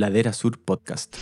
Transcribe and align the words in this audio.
Ladera 0.00 0.32
Sur 0.32 0.58
Podcast. 0.58 1.16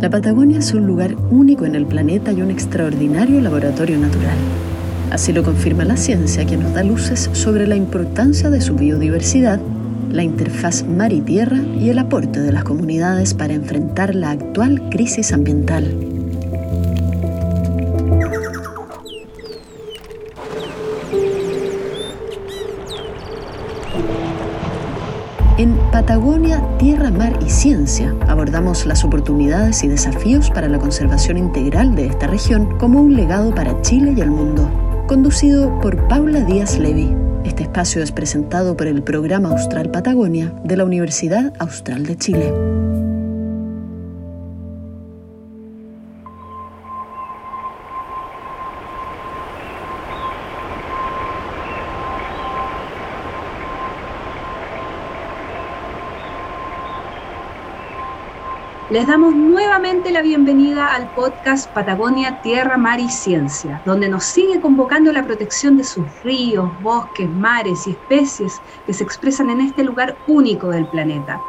La 0.00 0.10
Patagonia 0.10 0.58
es 0.58 0.72
un 0.72 0.86
lugar 0.86 1.16
único 1.30 1.64
en 1.64 1.74
el 1.74 1.86
planeta 1.86 2.30
y 2.32 2.42
un 2.42 2.52
extraordinario 2.52 3.40
laboratorio 3.40 3.98
natural. 3.98 4.36
Así 5.10 5.32
lo 5.32 5.42
confirma 5.42 5.84
la 5.84 5.96
ciencia 5.96 6.46
que 6.46 6.56
nos 6.56 6.72
da 6.74 6.84
luces 6.84 7.28
sobre 7.32 7.66
la 7.66 7.74
importancia 7.74 8.48
de 8.48 8.60
su 8.60 8.76
biodiversidad, 8.76 9.60
la 10.12 10.22
interfaz 10.22 10.84
mar 10.84 11.12
y 11.12 11.22
tierra 11.22 11.58
y 11.58 11.88
el 11.90 11.98
aporte 11.98 12.40
de 12.40 12.52
las 12.52 12.62
comunidades 12.62 13.34
para 13.34 13.54
enfrentar 13.54 14.14
la 14.14 14.30
actual 14.30 14.88
crisis 14.90 15.32
ambiental. 15.32 16.15
Tierra, 26.78 27.10
Mar 27.10 27.38
y 27.44 27.48
Ciencia 27.48 28.14
abordamos 28.28 28.84
las 28.84 29.02
oportunidades 29.02 29.82
y 29.82 29.88
desafíos 29.88 30.50
para 30.50 30.68
la 30.68 30.78
conservación 30.78 31.38
integral 31.38 31.94
de 31.94 32.06
esta 32.06 32.26
región 32.26 32.78
como 32.78 33.00
un 33.00 33.16
legado 33.16 33.54
para 33.54 33.80
Chile 33.80 34.12
y 34.16 34.20
el 34.20 34.30
mundo. 34.30 34.70
Conducido 35.06 35.80
por 35.80 36.06
Paula 36.08 36.40
Díaz 36.40 36.78
Levy. 36.78 37.16
Este 37.44 37.62
espacio 37.62 38.02
es 38.02 38.12
presentado 38.12 38.76
por 38.76 38.88
el 38.88 39.02
Programa 39.02 39.50
Austral 39.50 39.90
Patagonia 39.90 40.52
de 40.64 40.76
la 40.76 40.84
Universidad 40.84 41.52
Austral 41.58 42.04
de 42.04 42.16
Chile. 42.16 42.52
Les 58.96 59.06
damos 59.06 59.36
nuevamente 59.36 60.10
la 60.10 60.22
bienvenida 60.22 60.86
al 60.86 61.10
podcast 61.10 61.70
Patagonia, 61.70 62.40
Tierra, 62.40 62.78
Mar 62.78 62.98
y 62.98 63.10
Ciencia, 63.10 63.82
donde 63.84 64.08
nos 64.08 64.24
sigue 64.24 64.58
convocando 64.58 65.12
la 65.12 65.22
protección 65.22 65.76
de 65.76 65.84
sus 65.84 66.06
ríos, 66.22 66.70
bosques, 66.80 67.28
mares 67.28 67.86
y 67.86 67.90
especies 67.90 68.54
que 68.86 68.94
se 68.94 69.04
expresan 69.04 69.50
en 69.50 69.60
este 69.60 69.84
lugar 69.84 70.16
único 70.26 70.70
del 70.70 70.86
planeta. 70.86 71.42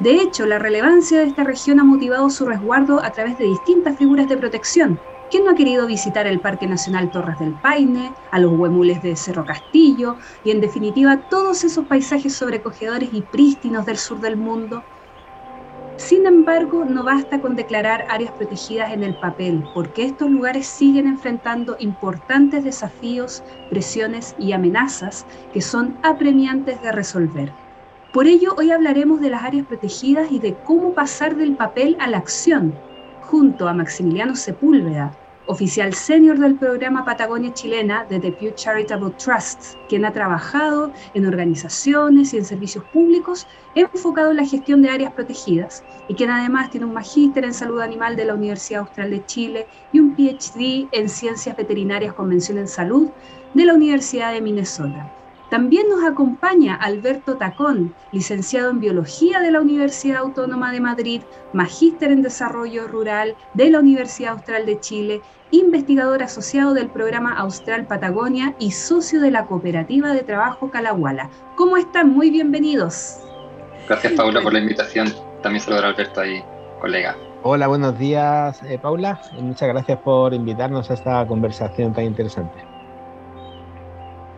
De 0.00 0.20
hecho, 0.20 0.44
la 0.44 0.58
relevancia 0.58 1.20
de 1.20 1.26
esta 1.26 1.44
región 1.44 1.78
ha 1.78 1.84
motivado 1.84 2.30
su 2.30 2.44
resguardo 2.46 3.00
a 3.00 3.12
través 3.12 3.38
de 3.38 3.44
distintas 3.44 3.96
figuras 3.96 4.28
de 4.28 4.36
protección. 4.36 4.98
¿Quién 5.30 5.44
no 5.44 5.52
ha 5.52 5.54
querido 5.54 5.86
visitar 5.86 6.26
el 6.26 6.40
Parque 6.40 6.66
Nacional 6.66 7.12
Torres 7.12 7.38
del 7.38 7.54
Paine, 7.54 8.12
a 8.32 8.40
los 8.40 8.58
huemules 8.58 9.00
de 9.02 9.14
Cerro 9.14 9.46
Castillo 9.46 10.16
y 10.42 10.50
en 10.50 10.60
definitiva 10.60 11.28
todos 11.30 11.62
esos 11.62 11.86
paisajes 11.86 12.34
sobrecogedores 12.34 13.10
y 13.12 13.22
prístinos 13.22 13.86
del 13.86 13.98
sur 13.98 14.18
del 14.18 14.36
mundo? 14.36 14.82
Sin 15.98 16.26
embargo, 16.26 16.84
no 16.84 17.02
basta 17.02 17.40
con 17.40 17.56
declarar 17.56 18.06
áreas 18.08 18.32
protegidas 18.32 18.92
en 18.92 19.02
el 19.02 19.16
papel, 19.16 19.68
porque 19.74 20.04
estos 20.04 20.30
lugares 20.30 20.68
siguen 20.68 21.08
enfrentando 21.08 21.74
importantes 21.80 22.62
desafíos, 22.62 23.42
presiones 23.68 24.36
y 24.38 24.52
amenazas 24.52 25.26
que 25.52 25.60
son 25.60 25.98
apremiantes 26.04 26.80
de 26.82 26.92
resolver. 26.92 27.52
Por 28.12 28.28
ello, 28.28 28.54
hoy 28.56 28.70
hablaremos 28.70 29.20
de 29.20 29.30
las 29.30 29.42
áreas 29.42 29.66
protegidas 29.66 30.30
y 30.30 30.38
de 30.38 30.54
cómo 30.62 30.94
pasar 30.94 31.34
del 31.34 31.56
papel 31.56 31.96
a 31.98 32.08
la 32.08 32.18
acción, 32.18 32.80
junto 33.18 33.66
a 33.66 33.74
Maximiliano 33.74 34.36
Sepúlveda, 34.36 35.18
oficial 35.50 35.94
senior 35.94 36.38
del 36.38 36.58
programa 36.58 37.06
Patagonia 37.06 37.54
Chilena 37.54 38.04
de 38.04 38.20
The 38.20 38.32
Pew 38.32 38.52
Charitable 38.54 39.12
Trust, 39.16 39.78
quien 39.88 40.04
ha 40.04 40.12
trabajado 40.12 40.92
en 41.14 41.24
organizaciones 41.24 42.34
y 42.34 42.36
en 42.36 42.44
servicios 42.44 42.84
públicos 42.84 43.46
enfocado 43.74 44.30
en 44.30 44.36
la 44.36 44.44
gestión 44.44 44.82
de 44.82 44.90
áreas 44.90 45.14
protegidas 45.14 45.86
y 46.06 46.16
quien 46.16 46.28
además 46.30 46.68
tiene 46.68 46.84
un 46.84 46.92
magíster 46.92 47.46
en 47.46 47.54
salud 47.54 47.80
animal 47.80 48.14
de 48.14 48.26
la 48.26 48.34
Universidad 48.34 48.82
Austral 48.82 49.10
de 49.10 49.24
Chile 49.24 49.68
y 49.90 50.00
un 50.00 50.14
PhD 50.14 50.88
en 50.92 51.08
ciencias 51.08 51.56
veterinarias 51.56 52.12
con 52.12 52.28
mención 52.28 52.58
en 52.58 52.68
salud 52.68 53.14
de 53.54 53.64
la 53.64 53.72
Universidad 53.72 54.34
de 54.34 54.42
Minnesota. 54.42 55.17
También 55.50 55.88
nos 55.88 56.04
acompaña 56.04 56.74
Alberto 56.74 57.38
Tacón, 57.38 57.94
licenciado 58.12 58.68
en 58.70 58.80
Biología 58.80 59.40
de 59.40 59.50
la 59.50 59.62
Universidad 59.62 60.18
Autónoma 60.18 60.72
de 60.72 60.80
Madrid, 60.80 61.22
magíster 61.54 62.10
en 62.12 62.20
Desarrollo 62.20 62.86
Rural 62.86 63.34
de 63.54 63.70
la 63.70 63.78
Universidad 63.78 64.32
Austral 64.32 64.66
de 64.66 64.78
Chile, 64.78 65.22
investigador 65.50 66.22
asociado 66.22 66.74
del 66.74 66.90
programa 66.90 67.32
Austral 67.32 67.86
Patagonia 67.86 68.54
y 68.58 68.72
socio 68.72 69.22
de 69.22 69.30
la 69.30 69.46
Cooperativa 69.46 70.12
de 70.12 70.22
Trabajo 70.22 70.70
Calahuala. 70.70 71.30
¿Cómo 71.56 71.78
están? 71.78 72.10
Muy 72.10 72.30
bienvenidos. 72.30 73.16
Gracias, 73.88 74.12
Paula, 74.12 74.42
por 74.42 74.52
la 74.52 74.58
invitación. 74.58 75.08
También 75.42 75.64
saludar 75.64 75.86
a 75.86 75.88
Alberto 75.88 76.20
ahí, 76.20 76.44
colega. 76.78 77.16
Hola, 77.42 77.68
buenos 77.68 77.98
días, 77.98 78.62
eh, 78.64 78.78
Paula. 78.78 79.18
Muchas 79.40 79.68
gracias 79.68 79.98
por 80.00 80.34
invitarnos 80.34 80.90
a 80.90 80.94
esta 80.94 81.26
conversación 81.26 81.94
tan 81.94 82.04
interesante. 82.04 82.67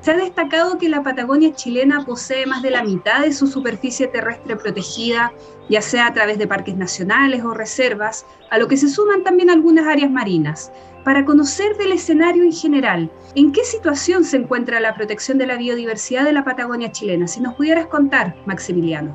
Se 0.00 0.12
ha 0.12 0.16
destacado 0.16 0.78
que 0.78 0.88
la 0.88 1.03
Patagonia 1.03 1.53
chilena 1.53 2.06
posee 2.06 2.47
más 2.47 2.62
de 2.62 2.71
la 2.71 2.83
mitad 2.83 3.21
de 3.21 3.34
su 3.34 3.47
superficie 3.47 4.06
terrestre 4.06 4.56
protegida, 4.56 5.33
ya 5.69 5.83
sea 5.83 6.06
a 6.06 6.15
través 6.15 6.38
de 6.38 6.47
parques 6.47 6.75
nacionales 6.75 7.44
o 7.44 7.53
reservas, 7.53 8.25
a 8.49 8.59
lo 8.59 8.66
que 8.66 8.78
se 8.78 8.88
suman 8.88 9.25
también 9.25 9.50
algunas 9.50 9.87
áreas 9.87 10.11
marinas. 10.11 10.72
Para 11.05 11.27
conocer 11.27 11.77
del 11.77 11.93
escenario 11.93 12.43
en 12.44 12.53
general, 12.53 13.11
¿en 13.34 13.53
qué 13.53 13.62
situación 13.65 14.25
se 14.25 14.38
encuentra 14.38 14.81
la 14.81 14.94
protección 14.94 15.37
de 15.37 15.47
la 15.47 15.56
biodiversidad 15.56 16.25
de 16.25 16.32
la 16.32 16.44
Patagonia 16.44 16.91
chilena? 16.93 17.28
Si 17.28 17.41
nos 17.41 17.55
pudieras 17.55 17.87
contar, 17.87 18.34
Maximiliano. 18.47 19.15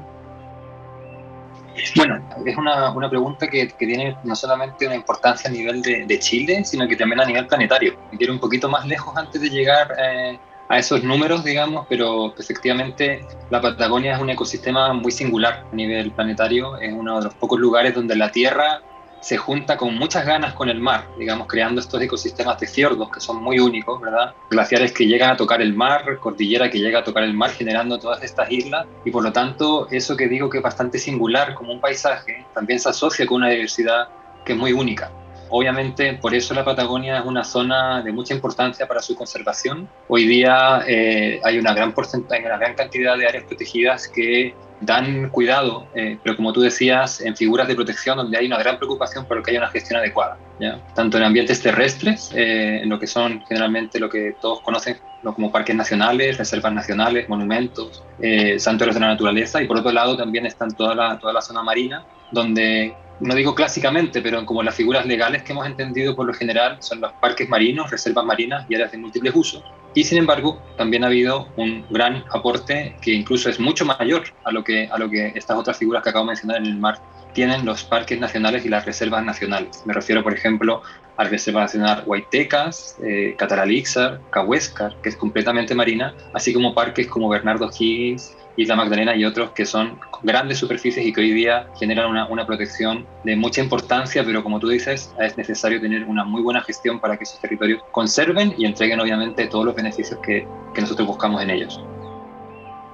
Bueno, 1.96 2.24
es 2.46 2.58
una, 2.58 2.92
una 2.92 3.10
pregunta 3.10 3.48
que, 3.48 3.68
tiene 3.78 4.16
no 4.24 4.36
solamente 4.36 4.86
una 4.86 4.96
importancia 4.96 5.50
a 5.50 5.54
nivel 5.54 5.82
de, 5.82 6.06
de, 6.06 6.20
Chile, 6.20 6.64
sino 6.64 6.88
que 6.88 6.96
también 6.96 7.20
a 7.20 7.26
nivel 7.26 7.48
planetario. 7.48 7.96
Quiero 8.18 8.34
un 8.34 8.40
poquito 8.40 8.70
más 8.70 8.86
lejos 8.86 9.16
antes 9.18 9.42
de 9.42 9.50
llegar 9.50 9.94
eh, 10.00 10.40
a 10.68 10.80
esos 10.80 11.04
números, 11.04 11.44
digamos, 11.44 11.86
pero 11.90 12.34
efectivamente 12.38 13.26
la 13.50 13.62
Patagonia 13.62 14.16
es 14.16 14.22
un 14.22 14.30
ecosistema 14.30 14.94
muy 14.94 15.12
singular 15.12 15.66
a 15.72 15.76
nivel 15.76 16.12
planetario, 16.12 16.78
es 16.78 16.94
uno 16.94 17.20
de 17.20 17.26
los 17.26 17.34
pocos 17.36 17.60
lugares 17.60 17.94
donde 17.94 18.16
la 18.16 18.32
Tierra 18.32 18.82
se 19.26 19.38
junta 19.38 19.76
con 19.76 19.96
muchas 19.96 20.24
ganas 20.24 20.54
con 20.54 20.70
el 20.70 20.80
mar, 20.80 21.08
digamos, 21.18 21.48
creando 21.48 21.82
estos 21.82 22.00
ecosistemas 22.00 22.60
de 22.60 22.68
fiordos 22.68 23.10
que 23.10 23.20
son 23.20 23.42
muy 23.42 23.60
únicos, 23.60 24.00
¿verdad? 24.00 24.36
Glaciares 24.52 24.92
que 24.92 25.08
llegan 25.08 25.32
a 25.32 25.36
tocar 25.36 25.64
el 25.64 25.74
mar, 25.74 26.20
cordillera 26.20 26.70
que 26.70 26.78
llega 26.78 27.00
a 27.00 27.04
tocar 27.04 27.24
el 27.24 27.34
mar, 27.34 27.50
generando 27.50 27.98
todas 27.98 28.22
estas 28.22 28.52
islas, 28.52 28.86
y 29.04 29.10
por 29.10 29.24
lo 29.24 29.34
tanto, 29.34 29.88
eso 29.90 30.16
que 30.16 30.28
digo 30.28 30.48
que 30.48 30.58
es 30.58 30.64
bastante 30.64 31.00
singular 31.00 31.56
como 31.56 31.74
un 31.74 31.82
paisaje, 31.82 32.46
también 32.54 32.80
se 32.80 32.90
asocia 32.90 33.26
con 33.26 33.38
una 33.38 33.50
diversidad 33.50 34.10
que 34.46 34.54
es 34.54 34.60
muy 34.60 34.74
única. 34.74 35.10
Obviamente, 35.50 36.14
por 36.14 36.34
eso 36.34 36.54
la 36.54 36.66
Patagonia 36.66 37.20
es 37.20 37.26
una 37.26 37.44
zona 37.44 38.02
de 38.02 38.12
mucha 38.12 38.34
importancia 38.34 38.88
para 38.88 39.02
su 39.02 39.16
conservación. 39.16 39.88
Hoy 40.08 40.26
día 40.26 40.84
eh, 40.88 41.40
hay 41.44 41.58
una 41.60 41.74
gran, 41.74 41.94
cantidad 41.94 43.18
de 43.18 43.28
áreas 43.28 43.44
protegidas 43.46 44.08
que 44.08 44.54
dan 44.82 45.30
cuidado, 45.30 45.88
eh, 45.96 46.18
pero 46.24 46.36
como 46.36 46.52
tú 46.52 46.62
decías, 46.62 47.22
en 47.22 47.36
figuras 47.36 47.68
de 47.68 47.76
protección 47.76 48.18
donde 48.18 48.38
hay 48.38 48.46
una 48.48 48.58
gran 48.58 48.78
preocupación 48.78 49.26
por 49.26 49.42
que 49.42 49.52
haya 49.52 49.60
una 49.60 49.70
gestión 49.70 50.00
adecuada, 50.00 50.38
¿ya? 50.60 50.80
tanto 50.94 51.18
en 51.18 51.24
ambientes 51.24 51.62
terrestres, 51.62 52.32
eh, 52.36 52.82
en 52.84 52.90
lo 52.90 53.00
que 53.00 53.08
son 53.08 53.44
generalmente 53.48 54.00
lo 54.00 54.10
que 54.10 54.36
todos 54.42 54.62
conocen 54.62 54.98
como 55.24 55.52
parques 55.52 55.76
nacionales, 55.76 56.38
reservas 56.38 56.74
nacionales, 56.74 57.28
monumentos, 57.30 58.04
eh, 58.20 58.60
santuarios 58.60 58.96
de 58.96 59.02
la 59.02 59.08
naturaleza, 59.08 59.62
y 59.62 59.68
por 59.68 59.78
otro 59.78 59.92
lado 59.92 60.16
también 60.16 60.46
están 60.46 60.72
toda 60.72 60.94
la, 60.94 61.18
toda 61.18 61.34
la 61.34 61.42
zona 61.42 61.64
marina, 61.64 62.06
donde 62.32 62.94
no 63.20 63.36
digo 63.36 63.56
clásicamente, 63.56 64.22
pero 64.22 64.46
como 64.46 64.64
las 64.64 64.76
figuras 64.76 65.06
legales 65.06 65.44
que 65.44 65.54
hemos 65.54 65.66
entendido 65.66 66.16
por 66.16 66.26
lo 66.26 66.34
general 66.34 66.78
son 66.80 67.02
los 67.02 67.12
parques 67.14 67.48
marinos, 67.50 67.90
reservas 67.92 68.26
marinas 68.26 68.66
y 68.70 68.76
áreas 68.76 68.92
de 68.92 68.98
múltiples 68.98 69.34
usos. 69.36 69.64
Y 69.94 70.04
sin 70.04 70.18
embargo, 70.18 70.62
también 70.78 71.06
ha 71.06 71.08
habido 71.08 71.48
un 71.56 71.86
gran 71.90 72.26
aporte 72.32 72.98
que 73.02 73.14
incluso 73.14 73.50
es 73.50 73.60
mucho 73.60 73.86
mayor 73.86 74.24
a 74.44 74.52
lo 74.52 74.64
que, 74.64 74.90
a 74.92 74.98
lo 74.98 75.10
que 75.10 75.32
estas 75.36 75.58
otras 75.58 75.78
figuras 75.78 76.04
que 76.04 76.10
acabo 76.10 76.26
de 76.26 76.32
mencionar 76.32 76.58
en 76.58 76.66
el 76.66 76.78
mar 76.78 77.00
tienen 77.34 77.66
los 77.66 77.84
parques 77.84 78.20
nacionales 78.20 78.66
y 78.66 78.70
las 78.70 78.86
reservas 78.86 79.24
nacionales. 79.24 79.84
Me 79.86 79.94
refiero, 79.94 80.22
por 80.24 80.34
ejemplo, 80.34 80.82
a 81.18 81.24
la 81.24 81.30
Reserva 81.30 81.62
Nacional 81.62 82.04
Huaytecas, 82.06 82.98
eh, 83.04 83.36
Cataralixar, 83.38 84.20
Cahuéscar, 84.32 84.96
que 85.02 85.10
es 85.10 85.16
completamente 85.16 85.76
marina, 85.76 86.14
así 86.34 86.54
como 86.54 86.74
parques 86.74 87.08
como 87.08 87.30
Bernardo 87.30 87.70
Higgins, 87.70 88.36
Isla 88.58 88.76
Magdalena 88.76 89.16
y 89.16 89.26
otros 89.26 89.52
que 89.52 89.66
son 89.66 90.00
grandes 90.24 90.58
superficies 90.58 91.06
y 91.06 91.14
que 91.14 91.22
hoy 91.22 91.32
día 91.32 91.68
generan 91.78 92.10
una, 92.10 92.28
una, 92.28 92.46
protección 92.46 93.06
de 93.24 93.36
mucha 93.36 93.62
importancia, 93.62 94.24
pero 94.24 94.44
como 94.44 94.60
tú 94.60 94.70
dices, 94.70 95.14
es 95.20 95.38
necesario 95.38 95.82
tener 95.82 96.06
una 96.06 96.24
muy 96.24 96.42
buena 96.42 96.62
gestión 96.62 97.00
para 97.00 97.18
que 97.18 97.24
esos 97.24 97.40
territorios 97.40 97.82
conserven 97.92 98.54
y 98.58 98.66
entreguen 98.66 99.00
obviamente 99.00 99.48
todos 99.48 99.66
los 99.66 99.76
beneficios 99.76 100.20
que, 100.22 100.48
que 100.74 100.82
nosotros 100.82 101.08
buscamos 101.08 101.42
en 101.42 101.50
ellos. 101.50 101.80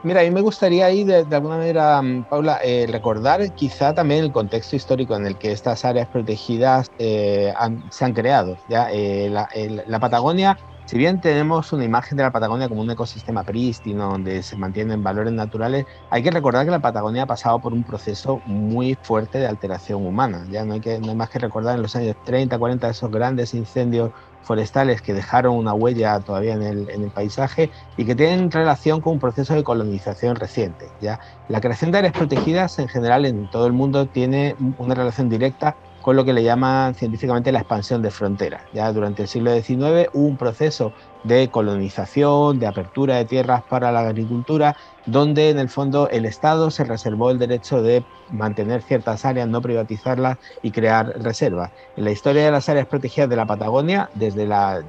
Mira, 0.04 0.22
a 0.22 0.24
mí 0.24 0.32
me 0.32 0.42
gustaría 0.42 0.88
ahí 0.88 1.04
de, 1.04 1.26
de 1.26 1.36
alguna 1.36 1.58
manera, 1.58 2.02
mm, 2.02 2.24
Paula, 2.24 2.60
eh, 2.64 2.88
recordar 2.90 3.54
quizá 3.54 3.94
también 3.94 4.24
el 4.24 4.32
contexto 4.32 4.76
histórico 4.76 5.16
en 5.16 5.28
el 5.28 5.38
que 5.38 5.52
estas 5.52 5.86
áreas 5.86 6.08
protegidas 6.08 6.92
eh, 6.98 7.54
se 7.92 8.06
han 8.06 8.14
creado. 8.14 8.58
¿ya? 8.68 8.92
Eh, 8.92 9.30
la, 9.30 10.00
Patagonia 10.00 10.58
Si 10.86 10.98
bien 10.98 11.22
tenemos 11.22 11.72
una 11.72 11.86
imagen 11.86 12.18
de 12.18 12.24
la 12.24 12.32
Patagonia 12.32 12.68
como 12.68 12.82
un 12.82 12.92
ecosistema 12.92 13.44
prístino 13.44 14.10
donde 14.10 14.44
se 14.44 14.58
mantienen 14.58 15.04
valores 15.04 15.32
naturales, 15.32 15.86
hay 16.10 16.22
que 16.22 16.32
recordar 16.32 16.66
que 16.66 16.72
la 16.72 16.80
Patagonia 16.80 17.24
ha 17.24 17.28
pasado 17.28 17.62
por 17.62 17.72
un 17.72 17.84
proceso 17.84 18.42
muy 18.46 18.98
fuerte 19.02 19.38
de 19.38 19.48
alteración 19.48 20.06
humana. 20.06 20.46
Ya 20.50 20.66
no 20.66 20.74
hay, 20.74 20.82
que, 20.82 21.00
no 21.00 21.10
hay 21.10 21.16
más 21.16 21.30
que 21.30 21.40
recordar 21.40 21.76
en 21.76 21.84
los 21.84 21.96
años 21.96 22.18
30, 22.26 22.58
40 22.58 22.90
esos 22.90 23.10
grandes 23.10 23.54
incendios 23.54 24.12
forestales 24.42 25.02
que 25.02 25.14
dejaron 25.14 25.56
una 25.56 25.74
huella 25.74 26.20
todavía 26.20 26.54
en 26.54 26.64
el, 26.64 26.90
en 26.90 27.04
el, 27.04 27.12
paisaje 27.12 27.70
y 27.96 28.06
que 28.06 28.16
tienen 28.16 28.52
relación 28.52 29.00
con 29.00 29.14
un 29.14 29.20
proceso 29.20 29.54
de 29.54 29.64
colonización 29.64 30.36
reciente. 30.36 30.90
¿ya? 31.00 31.20
La 31.48 31.62
creación 31.62 31.92
de 31.92 32.00
áreas 32.00 32.14
protegidas 32.14 32.80
en 32.80 32.88
general 32.88 33.26
en 33.26 33.50
todo 33.50 33.68
el 33.68 33.74
mundo 33.74 34.08
tiene 34.08 34.56
una 34.78 34.96
relación 34.96 35.30
directa 35.30 35.78
con 36.02 36.16
lo 36.16 36.26
que 36.26 36.34
le 36.34 36.44
llaman 36.44 36.96
científicamente 36.96 37.52
la 37.52 37.60
expansión 37.60 38.02
de 38.02 38.12
fronteras. 38.12 38.64
Ya 38.74 38.92
durante 38.92 39.24
el 39.24 39.28
siglo 39.28 39.54
XIX 39.54 40.10
hubo 40.14 40.28
un 40.28 40.38
proceso 40.38 40.94
de 41.24 41.50
colonización, 41.50 42.60
de 42.60 42.68
apertura 42.68 43.18
de 43.18 43.26
tierras 43.26 43.64
para 43.64 43.92
la 43.92 44.02
agricultura, 44.02 44.76
donde 45.06 45.50
en 45.50 45.60
el 45.60 45.70
fondo 45.70 46.10
el 46.10 46.26
Estado 46.26 46.72
se 46.72 46.84
reservó 46.84 47.32
el 47.32 47.40
derecho 47.40 47.82
de 47.82 48.04
mantener 48.32 48.82
ciertas 48.82 49.26
áreas, 49.26 49.48
no 49.48 49.62
privatizarlas 49.62 50.38
y 50.62 50.72
crear 50.72 51.08
reservas. 51.22 51.72
En 51.98 52.06
la 52.06 52.12
historia 52.12 52.46
de 52.46 52.52
las 52.52 52.70
áreas 52.70 52.88
protegidas 52.88 53.30
de 53.30 53.36
la 53.36 53.46
Patagonia, 53.46 54.10
desde, 54.16 54.46
la, 54.46 54.84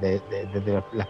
las 0.93 1.07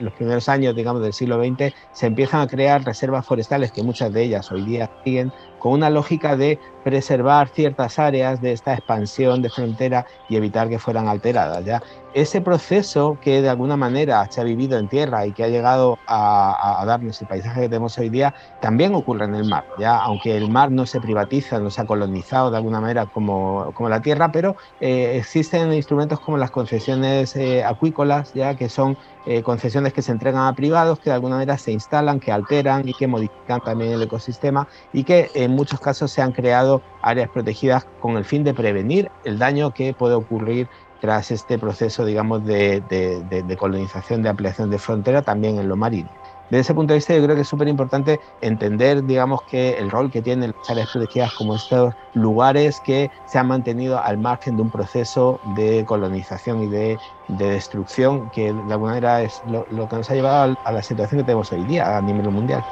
los 0.00 0.12
primeros 0.14 0.48
años 0.48 0.74
digamos, 0.74 1.02
del 1.02 1.12
siglo 1.12 1.42
XX, 1.42 1.74
se 1.92 2.06
empiezan 2.06 2.40
a 2.40 2.46
crear 2.46 2.84
reservas 2.84 3.24
forestales, 3.26 3.72
que 3.72 3.82
muchas 3.82 4.12
de 4.12 4.22
ellas 4.22 4.50
hoy 4.50 4.62
día 4.62 4.90
siguen, 5.04 5.32
con 5.58 5.72
una 5.72 5.90
lógica 5.90 6.36
de 6.36 6.58
preservar 6.84 7.48
ciertas 7.48 7.98
áreas 7.98 8.40
de 8.40 8.52
esta 8.52 8.74
expansión 8.74 9.42
de 9.42 9.50
frontera 9.50 10.06
y 10.28 10.36
evitar 10.36 10.68
que 10.68 10.78
fueran 10.78 11.08
alteradas. 11.08 11.64
¿ya? 11.64 11.82
Ese 12.16 12.40
proceso 12.40 13.18
que 13.20 13.42
de 13.42 13.50
alguna 13.50 13.76
manera 13.76 14.26
se 14.30 14.40
ha 14.40 14.44
vivido 14.44 14.78
en 14.78 14.88
tierra 14.88 15.26
y 15.26 15.32
que 15.32 15.44
ha 15.44 15.48
llegado 15.48 15.98
a, 16.06 16.82
darnos 16.86 17.20
el 17.20 17.28
paisaje 17.28 17.60
que 17.60 17.68
tenemos 17.68 17.98
hoy 17.98 18.08
día, 18.08 18.34
también 18.62 18.94
ocurre 18.94 19.26
en 19.26 19.34
el 19.34 19.44
mar. 19.44 19.66
¿ya? 19.78 19.98
Aunque 19.98 20.34
el 20.34 20.50
mar 20.50 20.70
no 20.70 20.86
se 20.86 20.98
privatiza, 20.98 21.58
no 21.58 21.68
se 21.68 21.82
ha 21.82 21.84
colonizado 21.84 22.50
de 22.50 22.56
alguna 22.56 22.80
manera 22.80 23.04
como, 23.04 23.70
como 23.74 23.90
la 23.90 24.00
tierra, 24.00 24.32
pero 24.32 24.56
eh, 24.80 25.18
existen 25.18 25.70
instrumentos 25.74 26.18
como 26.20 26.38
las 26.38 26.50
concesiones 26.50 27.36
eh, 27.36 27.62
acuícolas, 27.62 28.32
ya 28.32 28.54
que 28.54 28.70
son 28.70 28.96
eh, 29.26 29.42
concesiones 29.42 29.92
que 29.92 30.00
se 30.00 30.12
entregan 30.12 30.46
a 30.46 30.54
privados, 30.54 31.00
que 31.00 31.10
de 31.10 31.16
alguna 31.16 31.34
manera 31.34 31.58
se 31.58 31.72
instalan, 31.72 32.18
que 32.18 32.32
alteran 32.32 32.88
y 32.88 32.94
que 32.94 33.08
modifican 33.08 33.60
también 33.60 33.92
el 33.92 34.00
ecosistema 34.00 34.68
y 34.92 35.04
que 35.04 35.30
en 35.34 35.50
muchos 35.50 35.80
casos 35.80 36.12
se 36.12 36.22
han 36.22 36.32
creado 36.32 36.80
áreas 37.02 37.28
protegidas 37.28 37.86
con 38.00 38.16
el 38.16 38.24
fin 38.24 38.42
de 38.42 38.54
prevenir 38.54 39.10
el 39.24 39.38
daño 39.38 39.74
que 39.74 39.92
puede 39.92 40.14
ocurrir 40.14 40.68
tras 41.00 41.30
este 41.30 41.58
proceso, 41.58 42.04
digamos, 42.04 42.44
de, 42.44 42.80
de 42.80 43.56
colonización, 43.56 44.22
de 44.22 44.28
ampliación 44.28 44.70
de 44.70 44.78
frontera 44.78 45.22
también 45.22 45.58
en 45.58 45.68
lo 45.68 45.76
marino. 45.76 46.10
Desde 46.50 46.60
ese 46.60 46.74
punto 46.74 46.92
de 46.92 46.98
vista, 46.98 47.12
yo 47.12 47.24
creo 47.24 47.34
que 47.34 47.42
es 47.42 47.48
súper 47.48 47.66
importante 47.66 48.20
entender, 48.40 49.02
digamos, 49.04 49.42
que 49.50 49.76
el 49.78 49.90
rol 49.90 50.12
que 50.12 50.22
tienen 50.22 50.54
las 50.56 50.70
áreas 50.70 50.90
protegidas 50.92 51.32
como 51.32 51.56
estos 51.56 51.92
lugares 52.14 52.78
que 52.78 53.10
se 53.26 53.38
han 53.38 53.48
mantenido 53.48 54.00
al 54.00 54.18
margen 54.18 54.54
de 54.54 54.62
un 54.62 54.70
proceso 54.70 55.40
de 55.56 55.84
colonización 55.84 56.62
y 56.62 56.68
de, 56.68 56.98
destrucción 57.26 58.30
que 58.30 58.52
de 58.52 58.72
alguna 58.72 58.92
manera 58.92 59.22
es 59.22 59.42
lo, 59.48 59.66
lo 59.70 59.88
que 59.88 59.96
nos 59.96 60.08
ha 60.08 60.14
llevado 60.14 60.56
a 60.62 60.72
la 60.72 60.82
situación 60.84 61.20
que 61.20 61.24
tenemos 61.24 61.50
hoy 61.50 61.64
día 61.64 61.96
a 61.96 62.00
nivel 62.00 62.30
mundial. 62.30 62.64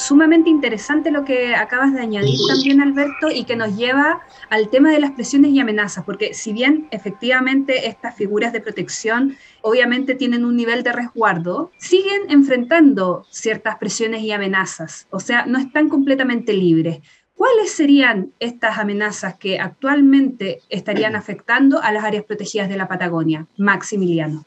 Sumamente 0.00 0.50
interesante 0.50 1.10
lo 1.10 1.24
que 1.24 1.54
acabas 1.54 1.92
de 1.92 2.00
añadir 2.00 2.38
también, 2.48 2.80
Alberto, 2.80 3.30
y 3.30 3.44
que 3.44 3.56
nos 3.56 3.76
lleva 3.76 4.22
al 4.48 4.68
tema 4.70 4.90
de 4.90 5.00
las 5.00 5.12
presiones 5.12 5.52
y 5.52 5.60
amenazas, 5.60 6.04
porque 6.04 6.34
si 6.34 6.52
bien 6.52 6.88
efectivamente 6.90 7.86
estas 7.88 8.16
figuras 8.16 8.52
de 8.52 8.60
protección 8.60 9.36
obviamente 9.62 10.14
tienen 10.14 10.44
un 10.44 10.56
nivel 10.56 10.82
de 10.82 10.92
resguardo, 10.92 11.70
siguen 11.78 12.22
enfrentando 12.30 13.26
ciertas 13.30 13.76
presiones 13.76 14.22
y 14.22 14.32
amenazas, 14.32 15.06
o 15.10 15.20
sea, 15.20 15.46
no 15.46 15.58
están 15.58 15.88
completamente 15.88 16.52
libres. 16.54 17.00
¿Cuáles 17.34 17.72
serían 17.72 18.32
estas 18.38 18.78
amenazas 18.78 19.36
que 19.36 19.58
actualmente 19.58 20.60
estarían 20.68 21.16
afectando 21.16 21.82
a 21.82 21.92
las 21.92 22.04
áreas 22.04 22.24
protegidas 22.24 22.68
de 22.68 22.76
la 22.76 22.88
Patagonia? 22.88 23.46
Maximiliano. 23.56 24.44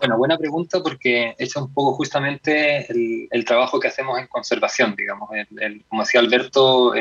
Bueno, 0.00 0.16
buena 0.16 0.38
pregunta 0.38 0.82
porque 0.82 1.34
es 1.36 1.54
un 1.56 1.74
poco 1.74 1.92
justamente 1.92 2.86
el, 2.90 3.44
trabajo 3.44 3.78
que 3.78 3.88
hacemos 3.88 4.18
en 4.18 4.28
conservación, 4.28 4.94
digamos. 4.96 5.28
como 5.88 6.02
decía 6.02 6.20
Alberto, 6.20 6.94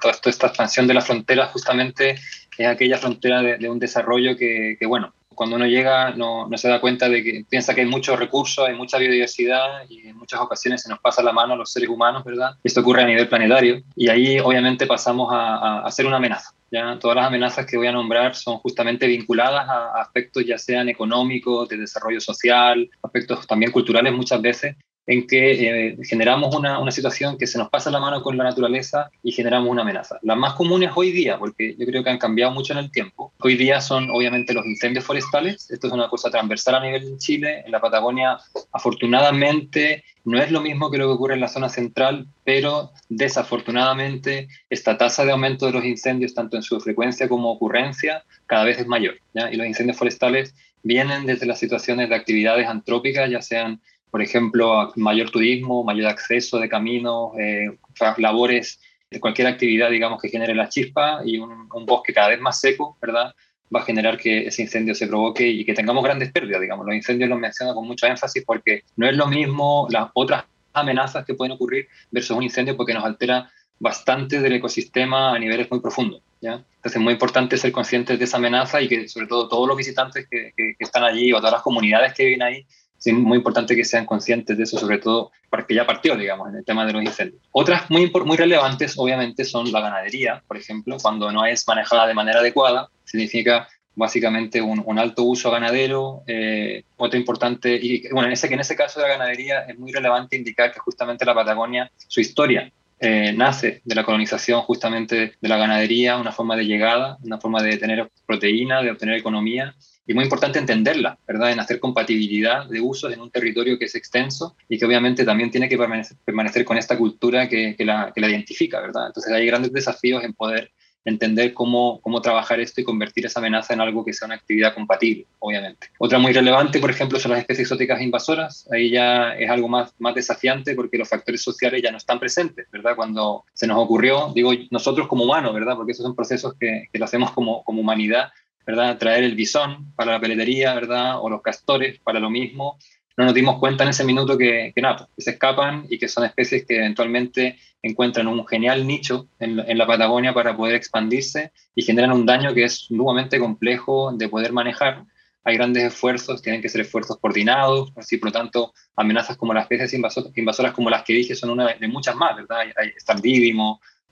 toda 0.00 0.14
esta 0.24 0.46
expansión 0.46 0.86
de 0.86 0.94
la 0.94 1.02
frontera 1.02 1.46
justamente 1.48 2.16
es 2.56 2.66
aquella 2.66 2.96
frontera 2.96 3.42
de, 3.42 3.68
un 3.68 3.78
desarrollo 3.78 4.34
que, 4.34 4.78
bueno, 4.86 5.12
cuando 5.34 5.56
uno 5.56 5.66
llega 5.66 6.12
no, 6.12 6.48
se 6.56 6.68
da 6.68 6.80
cuenta 6.80 7.10
de 7.10 7.22
que 7.22 7.44
piensa 7.46 7.74
que 7.74 7.82
hay 7.82 7.86
muchos 7.86 8.18
recursos, 8.18 8.66
hay 8.66 8.74
mucha 8.74 8.96
biodiversidad 8.96 9.82
y 9.86 10.08
en 10.08 10.16
muchas 10.16 10.40
ocasiones 10.40 10.82
se 10.82 10.88
nos 10.88 11.00
pasa 11.00 11.22
la 11.22 11.32
mano 11.32 11.52
a 11.52 11.56
los 11.56 11.70
seres 11.70 11.90
humanos, 11.90 12.24
¿verdad? 12.24 12.52
Esto 12.64 12.80
ocurre 12.80 13.02
a 13.02 13.06
nivel 13.06 13.28
planetario 13.28 13.82
y 13.94 14.08
ahí 14.08 14.40
obviamente 14.40 14.86
pasamos 14.86 15.28
a 15.32 15.86
ser 15.90 16.06
una 16.06 16.16
amenaza. 16.16 16.57
¿Ya? 16.70 16.98
Todas 16.98 17.16
las 17.16 17.26
amenazas 17.26 17.66
que 17.66 17.76
voy 17.76 17.86
a 17.86 17.92
nombrar 17.92 18.34
son 18.34 18.58
justamente 18.58 19.06
vinculadas 19.06 19.68
a 19.68 20.00
aspectos 20.00 20.44
ya 20.46 20.58
sean 20.58 20.88
económicos, 20.88 21.68
de 21.68 21.78
desarrollo 21.78 22.20
social, 22.20 22.88
aspectos 23.02 23.46
también 23.46 23.72
culturales 23.72 24.12
muchas 24.12 24.40
veces, 24.40 24.76
en 25.08 25.26
que 25.26 25.52
eh, 25.52 25.96
generamos 26.04 26.54
una, 26.54 26.78
una, 26.78 26.92
situación 26.92 27.38
que 27.38 27.46
se 27.46 27.56
nos 27.56 27.70
pasa 27.70 27.90
la 27.90 27.98
mano 27.98 28.22
con 28.22 28.36
la 28.36 28.44
naturaleza 28.44 29.10
y 29.22 29.32
generamos 29.32 29.70
una 29.70 29.80
amenaza. 29.80 30.18
Las 30.20 30.36
más 30.36 30.52
comunes 30.52 30.90
hoy 30.94 31.12
día, 31.12 31.38
porque 31.38 31.74
yo 31.78 31.86
creo 31.86 32.04
que 32.04 32.10
han 32.10 32.18
cambiado 32.18 32.52
mucho 32.52 32.74
en 32.74 32.80
el 32.80 32.90
tiempo, 32.90 33.32
hoy 33.40 33.56
día 33.56 33.80
son 33.80 34.10
obviamente 34.10 34.52
los 34.52 34.66
incendios 34.66 35.06
forestales. 35.06 35.70
Esto 35.70 35.86
es 35.86 35.92
una 35.94 36.08
cosa 36.08 36.30
transversal 36.30 36.74
a 36.74 36.80
nivel 36.80 37.10
de 37.10 37.16
Chile. 37.16 37.62
En 37.64 37.72
la 37.72 37.80
Patagonia, 37.80 38.36
afortunadamente, 38.70 40.04
no 40.26 40.38
es 40.38 40.50
lo 40.50 40.60
mismo 40.60 40.90
que 40.90 40.98
lo 40.98 41.06
que 41.06 41.14
ocurre 41.14 41.34
en 41.34 41.40
la 41.40 41.48
zona 41.48 41.70
central, 41.70 42.26
pero 42.44 42.92
desafortunadamente 43.08 44.48
esta 44.68 44.98
tasa 44.98 45.24
de 45.24 45.32
aumento 45.32 45.64
de 45.64 45.72
los 45.72 45.86
incendios, 45.86 46.34
tanto 46.34 46.58
en 46.58 46.62
su 46.62 46.78
frecuencia 46.80 47.30
como 47.30 47.50
ocurrencia, 47.50 48.24
cada 48.44 48.64
vez 48.64 48.78
es 48.78 48.86
mayor. 48.86 49.14
Y 49.50 49.56
los 49.56 49.66
incendios 49.66 49.96
forestales 49.96 50.54
vienen 50.82 51.24
desde 51.24 51.46
las 51.46 51.58
situaciones 51.58 52.10
de 52.10 52.14
actividades 52.14 52.68
antrópicas, 52.68 53.30
ya 53.30 53.40
sean 53.40 53.80
por 54.10 54.22
ejemplo, 54.22 54.92
mayor 54.96 55.30
turismo, 55.30 55.84
mayor 55.84 56.06
acceso 56.06 56.58
de 56.58 56.68
caminos, 56.68 57.32
eh, 57.38 57.76
labores 58.18 58.80
cualquier 59.20 59.48
actividad, 59.48 59.90
digamos, 59.90 60.20
que 60.20 60.28
genere 60.28 60.54
la 60.54 60.68
chispa 60.68 61.22
y 61.24 61.38
un, 61.38 61.68
bosque 61.86 62.12
cada 62.12 62.28
vez 62.28 62.40
más 62.40 62.60
seco, 62.60 62.98
¿verdad? 63.00 63.34
Va 63.74 63.80
a 63.80 63.84
generar 63.84 64.18
que 64.18 64.46
ese 64.46 64.62
incendio 64.62 64.94
se 64.94 65.06
provoque 65.06 65.46
y 65.46 65.64
que 65.64 65.74
tengamos 65.74 66.04
grandes 66.04 66.30
pérdidas, 66.30 66.60
digamos. 66.60 66.86
Los 66.86 66.94
incendios 66.94 67.30
los 67.30 67.38
menciono 67.38 67.74
con 67.74 67.86
mucho 67.86 68.06
énfasis 68.06 68.44
porque 68.44 68.82
no 68.96 69.08
es 69.08 69.16
lo 69.16 69.26
mismo 69.26 69.86
las 69.90 70.10
otras 70.14 70.44
amenazas 70.74 71.24
que 71.24 71.34
pueden 71.34 71.52
ocurrir 71.52 71.88
versus 72.10 72.36
un 72.36 72.42
incendio 72.42 72.76
porque 72.76 72.94
nos 72.94 73.04
altera 73.04 73.50
bastante 73.78 74.40
del 74.40 74.54
ecosistema 74.54 75.34
a 75.34 75.38
niveles 75.38 75.70
muy 75.70 75.80
profundos. 75.80 76.22
¿ya? 76.40 76.54
Entonces 76.54 76.96
es 76.96 77.00
muy 77.00 77.14
importante 77.14 77.56
ser 77.56 77.72
conscientes 77.72 78.18
de 78.18 78.24
esa 78.24 78.36
amenaza 78.36 78.80
y 78.80 78.88
que 78.88 79.08
sobre 79.08 79.26
todo 79.26 79.48
todos 79.48 79.68
los 79.68 79.76
visitantes 79.76 80.26
que, 80.28 80.52
que, 80.56 80.74
que 80.76 80.84
están 80.84 81.04
allí 81.04 81.32
o 81.32 81.38
todas 81.38 81.52
las 81.52 81.62
comunidades 81.62 82.12
que 82.14 82.24
viven 82.24 82.42
ahí 82.42 82.66
es 83.04 83.14
muy 83.14 83.38
importante 83.38 83.76
que 83.76 83.84
sean 83.84 84.06
conscientes 84.06 84.56
de 84.56 84.64
eso, 84.64 84.78
sobre 84.78 84.98
todo 84.98 85.30
porque 85.50 85.74
ya 85.74 85.86
partió, 85.86 86.16
digamos, 86.16 86.48
en 86.48 86.56
el 86.56 86.64
tema 86.64 86.84
de 86.84 86.92
los 86.92 87.02
incendios. 87.02 87.42
Otras 87.52 87.90
muy, 87.90 88.10
muy 88.24 88.36
relevantes, 88.36 88.94
obviamente, 88.98 89.44
son 89.44 89.70
la 89.72 89.80
ganadería, 89.80 90.42
por 90.46 90.56
ejemplo, 90.56 90.96
cuando 91.00 91.30
no 91.32 91.46
es 91.46 91.66
manejada 91.66 92.06
de 92.06 92.14
manera 92.14 92.40
adecuada, 92.40 92.88
significa 93.04 93.68
básicamente 93.94 94.62
un, 94.62 94.98
alto 94.98 95.24
uso 95.24 95.50
ganadero. 95.50 96.22
Eh, 96.26 96.84
importante, 97.14 97.78
y 97.80 98.08
bueno, 98.12 98.28
en 98.28 98.32
ese, 98.32 98.52
en 98.52 98.60
ese 98.60 98.76
caso 98.76 99.00
de 99.00 99.08
la 99.08 99.14
ganadería 99.14 99.60
es 99.62 99.78
muy 99.78 99.92
relevante 99.92 100.36
indicar 100.36 100.72
que 100.72 100.78
justamente 100.78 101.24
la 101.24 101.34
Patagonia, 101.34 101.90
su 102.06 102.20
historia 102.20 102.70
eh, 103.00 103.32
nace 103.32 103.80
de 103.84 103.94
la 103.94 104.04
colonización 104.04 104.62
justamente 104.62 105.34
de 105.40 105.48
la 105.48 105.56
ganadería, 105.56 106.16
una 106.16 106.32
forma 106.32 106.56
de 106.56 106.64
llegada, 106.64 107.18
una 107.22 107.38
forma 107.38 107.62
de 107.62 107.76
tener 107.76 108.10
proteína, 108.26 108.82
de 108.82 108.90
obtener 108.90 109.16
economía 109.16 109.74
y 110.08 110.14
muy 110.14 110.24
importante 110.24 110.58
entenderla, 110.58 111.18
¿verdad? 111.28 111.52
En 111.52 111.60
hacer 111.60 111.78
compatibilidad 111.78 112.66
de 112.66 112.80
usos 112.80 113.12
en 113.12 113.20
un 113.20 113.30
territorio 113.30 113.78
que 113.78 113.84
es 113.84 113.94
extenso 113.94 114.56
y 114.66 114.78
que 114.78 114.86
obviamente 114.86 115.22
también 115.22 115.50
tiene 115.50 115.68
que 115.68 115.76
permanecer, 115.76 116.64
con 116.64 116.78
esta 116.78 116.96
cultura 116.96 117.46
que, 117.46 117.76
la, 117.80 118.10
que, 118.14 118.20
la, 118.22 118.30
identifica, 118.30 118.80
¿verdad? 118.80 119.08
Entonces 119.08 119.30
hay 119.30 119.46
grandes 119.46 119.70
desafíos 119.70 120.24
en 120.24 120.32
poder 120.32 120.72
entender 121.04 121.52
cómo, 121.52 122.00
cómo 122.00 122.22
trabajar 122.22 122.58
esto 122.58 122.80
y 122.80 122.84
convertir 122.84 123.26
esa 123.26 123.40
amenaza 123.40 123.74
en 123.74 123.82
algo 123.82 124.02
que 124.02 124.14
sea 124.14 124.26
una 124.26 124.36
actividad 124.36 124.74
compatible, 124.74 125.26
obviamente. 125.40 125.88
Otra 125.98 126.18
muy 126.18 126.32
relevante, 126.32 126.78
por 126.78 126.90
ejemplo, 126.90 127.20
son 127.20 127.32
las 127.32 127.40
especies 127.40 127.66
exóticas 127.66 128.00
invasoras. 128.00 128.66
Ahí 128.72 128.90
ya 128.90 129.34
es 129.34 129.50
algo 129.50 129.68
más, 129.68 129.94
más 129.98 130.14
desafiante 130.14 130.74
porque 130.74 130.96
los 130.96 131.08
factores 131.08 131.42
sociales 131.42 131.82
ya 131.82 131.90
no 131.90 131.98
están 131.98 132.18
presentes, 132.18 132.66
¿verdad? 132.70 132.96
Cuando 132.96 133.44
se 133.52 133.66
nos 133.66 133.76
ocurrió, 133.76 134.32
digo, 134.34 134.52
nosotros 134.70 135.06
como 135.06 135.24
humanos, 135.24 135.52
¿verdad? 135.52 135.76
Porque 135.76 135.92
esos 135.92 136.04
son 136.04 136.16
procesos 136.16 136.54
que, 136.58 136.88
que 136.90 136.98
lo 136.98 137.04
hacemos 137.04 137.30
como, 137.32 137.62
como 137.62 137.82
humanidad, 137.82 138.30
¿verdad? 138.68 138.98
Traer 138.98 139.24
el 139.24 139.34
bisón 139.34 139.94
para 139.96 140.12
la 140.12 140.20
peletería, 140.20 140.74
¿verdad? 140.74 141.22
O 141.22 141.30
los 141.30 141.40
castores 141.40 141.98
para 142.00 142.20
lo 142.20 142.28
mismo. 142.28 142.78
No 143.16 143.24
nos 143.24 143.32
dimos 143.32 143.58
cuenta 143.58 143.82
en 143.82 143.90
ese 143.90 144.04
minuto 144.04 144.36
que, 144.36 144.72
que 144.74 144.82
nada, 144.82 145.08
que 145.16 145.22
se 145.22 145.30
escapan 145.30 145.86
y 145.88 145.98
que 145.98 146.06
son 146.06 146.26
especies 146.26 146.66
que 146.66 146.76
eventualmente 146.76 147.58
encuentran 147.80 148.28
un 148.28 148.46
genial 148.46 148.86
nicho 148.86 149.26
en, 149.38 149.58
en, 149.58 149.78
la 149.78 149.86
Patagonia 149.86 150.34
para 150.34 150.54
poder 150.54 150.74
expandirse 150.74 151.50
y 151.74 151.82
generan 151.82 152.12
un 152.12 152.26
daño 152.26 152.52
que 152.52 152.64
es 152.64 152.74
sumamente 152.74 153.38
complejo 153.38 154.12
de 154.12 154.28
poder 154.28 154.52
manejar 154.52 155.06
hay 155.44 155.56
grandes 155.56 155.84
esfuerzos, 155.84 156.42
tienen 156.42 156.60
que 156.60 156.68
ser 156.68 156.82
esfuerzos 156.82 157.16
coordinados, 157.18 157.90
así 157.96 158.18
por 158.18 158.28
lo 158.28 158.32
tanto, 158.32 158.74
amenazas 158.96 159.38
como 159.38 159.54
las 159.54 159.62
especies 159.62 159.94
invasoras, 159.94 160.72
como 160.74 160.90
las 160.90 161.04
que 161.04 161.14
dije 161.14 161.34
son 161.34 161.48
una 161.48 161.72
de 161.72 161.88
muchas 161.88 162.14
más, 162.16 162.36
¿verdad? 162.36 162.58
Hay, 162.58 162.72
hay 162.76 162.92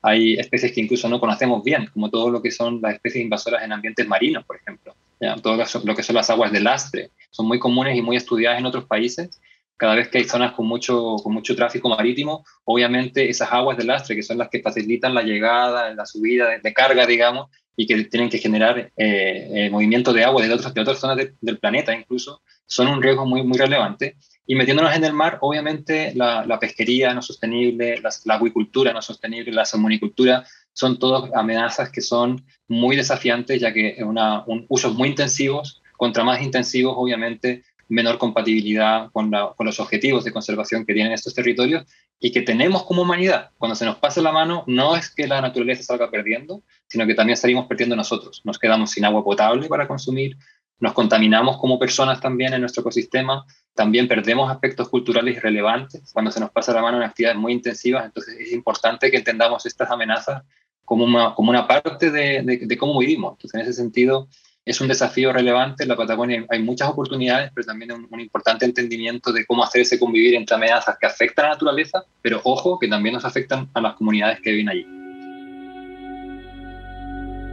hay 0.07 0.35
especies 0.35 0.71
que 0.71 0.81
incluso 0.81 1.09
no 1.09 1.19
conocemos 1.19 1.65
bien, 1.65 1.89
como 1.93 2.09
todo 2.09 2.31
lo 2.31 2.41
que 2.41 2.53
son 2.53 2.81
las 2.81 2.95
especies 2.95 3.25
invasoras 3.25 3.65
en 3.65 3.73
ambientes 3.73 4.07
marinos, 4.07 4.45
por 4.45 4.55
ejemplo. 4.55 4.95
Todo 5.43 5.57
lo 5.85 5.97
que 5.97 6.03
son 6.05 6.15
las 6.15 6.31
aguas 6.31 6.53
de 6.53 6.61
lastre, 6.61 7.11
son 7.31 7.49
muy 7.49 7.59
comunes 7.59 7.97
y 7.97 8.03
muy 8.03 8.17
estudiadas 8.17 8.61
en 8.61 8.67
otros 8.67 8.85
países. 8.85 9.41
Cada 9.77 9.97
vez 9.97 10.07
que 10.07 10.19
hay 10.19 10.25
zonas 10.25 10.53
con 10.53 10.69
mucho, 10.69 11.17
con 11.25 11.35
mucho 11.35 11.57
tráfico 11.57 11.89
marítimo, 11.89 12.45
obviamente 12.65 13.29
esas 13.29 13.51
aguas 13.51 13.77
de 13.79 13.85
lastre, 13.85 14.15
que 14.15 14.23
son 14.23 14.39
las 14.39 14.49
que 14.49 14.63
facilitan 14.63 15.13
la 15.13 15.23
llegada, 15.23 15.93
la 15.93 16.07
subida 16.07 16.57
de, 16.63 16.73
carga, 16.73 17.05
digamos, 17.05 17.51
y 17.75 17.89
que 17.89 18.05
tienen 18.05 18.31
que 18.31 18.39
generar 18.39 18.79
eh, 18.79 18.93
eh, 18.97 19.71
movimiento 19.71 20.13
de 20.13 20.23
agua 20.23 20.41
de, 20.41 20.55
otras 20.55 20.73
de 20.73 20.81
otras 20.83 21.01
zonas 21.01 21.19
del 21.41 21.59
planeta 21.59 21.93
incluso, 21.93 22.43
son 22.65 22.87
un 22.87 23.03
riesgo 23.03 23.27
muy, 23.27 23.43
muy 23.43 23.59
relevante. 23.59 24.17
Y 24.47 24.55
metiéndonos 24.55 24.95
en 24.95 25.05
el 25.05 25.13
mar, 25.13 25.39
obviamente 25.41 26.13
la, 26.15 26.59
pesquería 26.61 27.13
no 27.13 27.23
sostenible, 27.23 28.01
la, 28.01 28.35
acuicultura 28.35 28.93
no 28.93 29.03
sostenible, 29.03 29.53
la 29.53 29.65
salmonicultura, 29.65 30.45
son 30.73 30.99
todas 30.99 31.33
amenazas 31.35 31.91
que 31.91 32.01
son 32.01 32.45
muy 32.69 32.97
desafiantes, 32.97 33.61
ya 33.61 33.73
que 33.73 33.97
una, 34.05 34.45
un, 34.47 34.67
usos 34.69 34.95
muy 34.95 35.09
intensivos, 35.09 35.83
contra 35.97 36.23
más 36.23 36.43
intensivos, 36.43 36.95
obviamente, 36.97 37.65
menor 37.89 38.19
compatibilidad 38.19 39.11
con, 39.13 39.31
con, 39.31 39.67
los 39.67 39.81
objetivos 39.81 40.25
de 40.25 40.33
conservación 40.33 40.85
que 40.85 40.93
tienen 40.93 41.13
estos 41.13 41.35
territorios 41.35 41.85
y 42.19 42.33
que 42.33 42.43
tenemos 42.43 42.85
como 42.85 43.03
humanidad. 43.03 43.51
Cuando 43.59 43.75
se 43.75 43.85
nos 43.85 43.97
pasa 43.97 44.21
la 44.21 44.33
mano, 44.33 44.65
no 44.67 44.97
es 44.97 45.11
que 45.11 45.27
la 45.27 45.41
naturaleza 45.41 45.83
salga 45.83 46.11
perdiendo, 46.11 46.63
sino 46.89 47.07
que 47.07 47.15
también 47.15 47.37
salimos 47.37 47.67
perdiendo 47.67 47.97
nosotros. 47.97 48.43
Nos 48.45 48.59
quedamos 48.59 48.91
sin 48.91 49.05
agua 49.05 49.23
potable 49.23 49.69
para 49.69 49.87
consumir, 49.87 50.37
nos 50.79 50.93
contaminamos 50.93 51.59
como 51.59 51.79
personas 51.79 52.21
también 52.21 52.53
en 52.53 52.61
nuestro 52.61 52.83
ecosistema, 52.83 53.45
también 53.75 54.09
perdemos 54.09 54.51
aspectos 54.51 54.89
culturales 54.89 55.41
relevantes 55.41 56.11
cuando 56.13 56.31
se 56.31 56.41
nos 56.41 56.51
pasa 56.51 56.73
la 56.73 56.83
mano 56.83 56.99
en 56.99 57.05
actividades 57.05 57.39
muy 57.39 57.53
intensivas, 57.53 58.05
entonces 58.05 58.37
es 58.39 58.53
importante 58.53 59.11
que 59.11 59.19
entendamos 59.19 59.65
estas 59.67 59.91
amenazas 59.91 60.43
como 60.85 61.05
una, 61.05 61.35
como 61.35 61.51
una 61.51 61.67
parte 61.67 62.11
de, 62.11 62.77
cómo 62.79 62.99
vivimos. 62.99 63.33
Entonces, 63.33 63.55
en 63.55 63.61
ese 63.61 63.73
sentido, 63.73 64.29
es 64.65 64.81
un 64.81 64.87
desafío 64.87 65.33
relevante. 65.33 65.83
En 65.83 65.89
la 65.89 65.97
Patagonia 65.97 66.47
hay 66.49 66.63
muchas 66.63 66.89
oportunidades, 66.89 67.51
pero 67.55 67.67
también 67.67 67.93
un, 67.93 68.07
un, 68.09 68.21
importante 68.21 68.65
entendimiento 68.65 69.33
de 69.33 69.45
cómo 69.45 69.65
hacer 69.65 69.81
ese 69.81 69.99
convivir 69.99 70.37
entre 70.37 70.55
amenazas 70.55 70.97
que 70.99 71.07
afectan 71.07 71.47
a 71.47 71.49
la 71.49 71.55
naturaleza, 71.55 72.05
pero 72.23 72.41
ojo, 72.45 72.79
que 72.79 72.87
también 72.87 73.15
nos 73.15 73.25
afectan 73.25 73.69
a 73.75 73.81
las 73.81 73.95
comunidades 73.95 74.41
que 74.41 74.53
viven 74.53 74.69
allí 74.69 74.96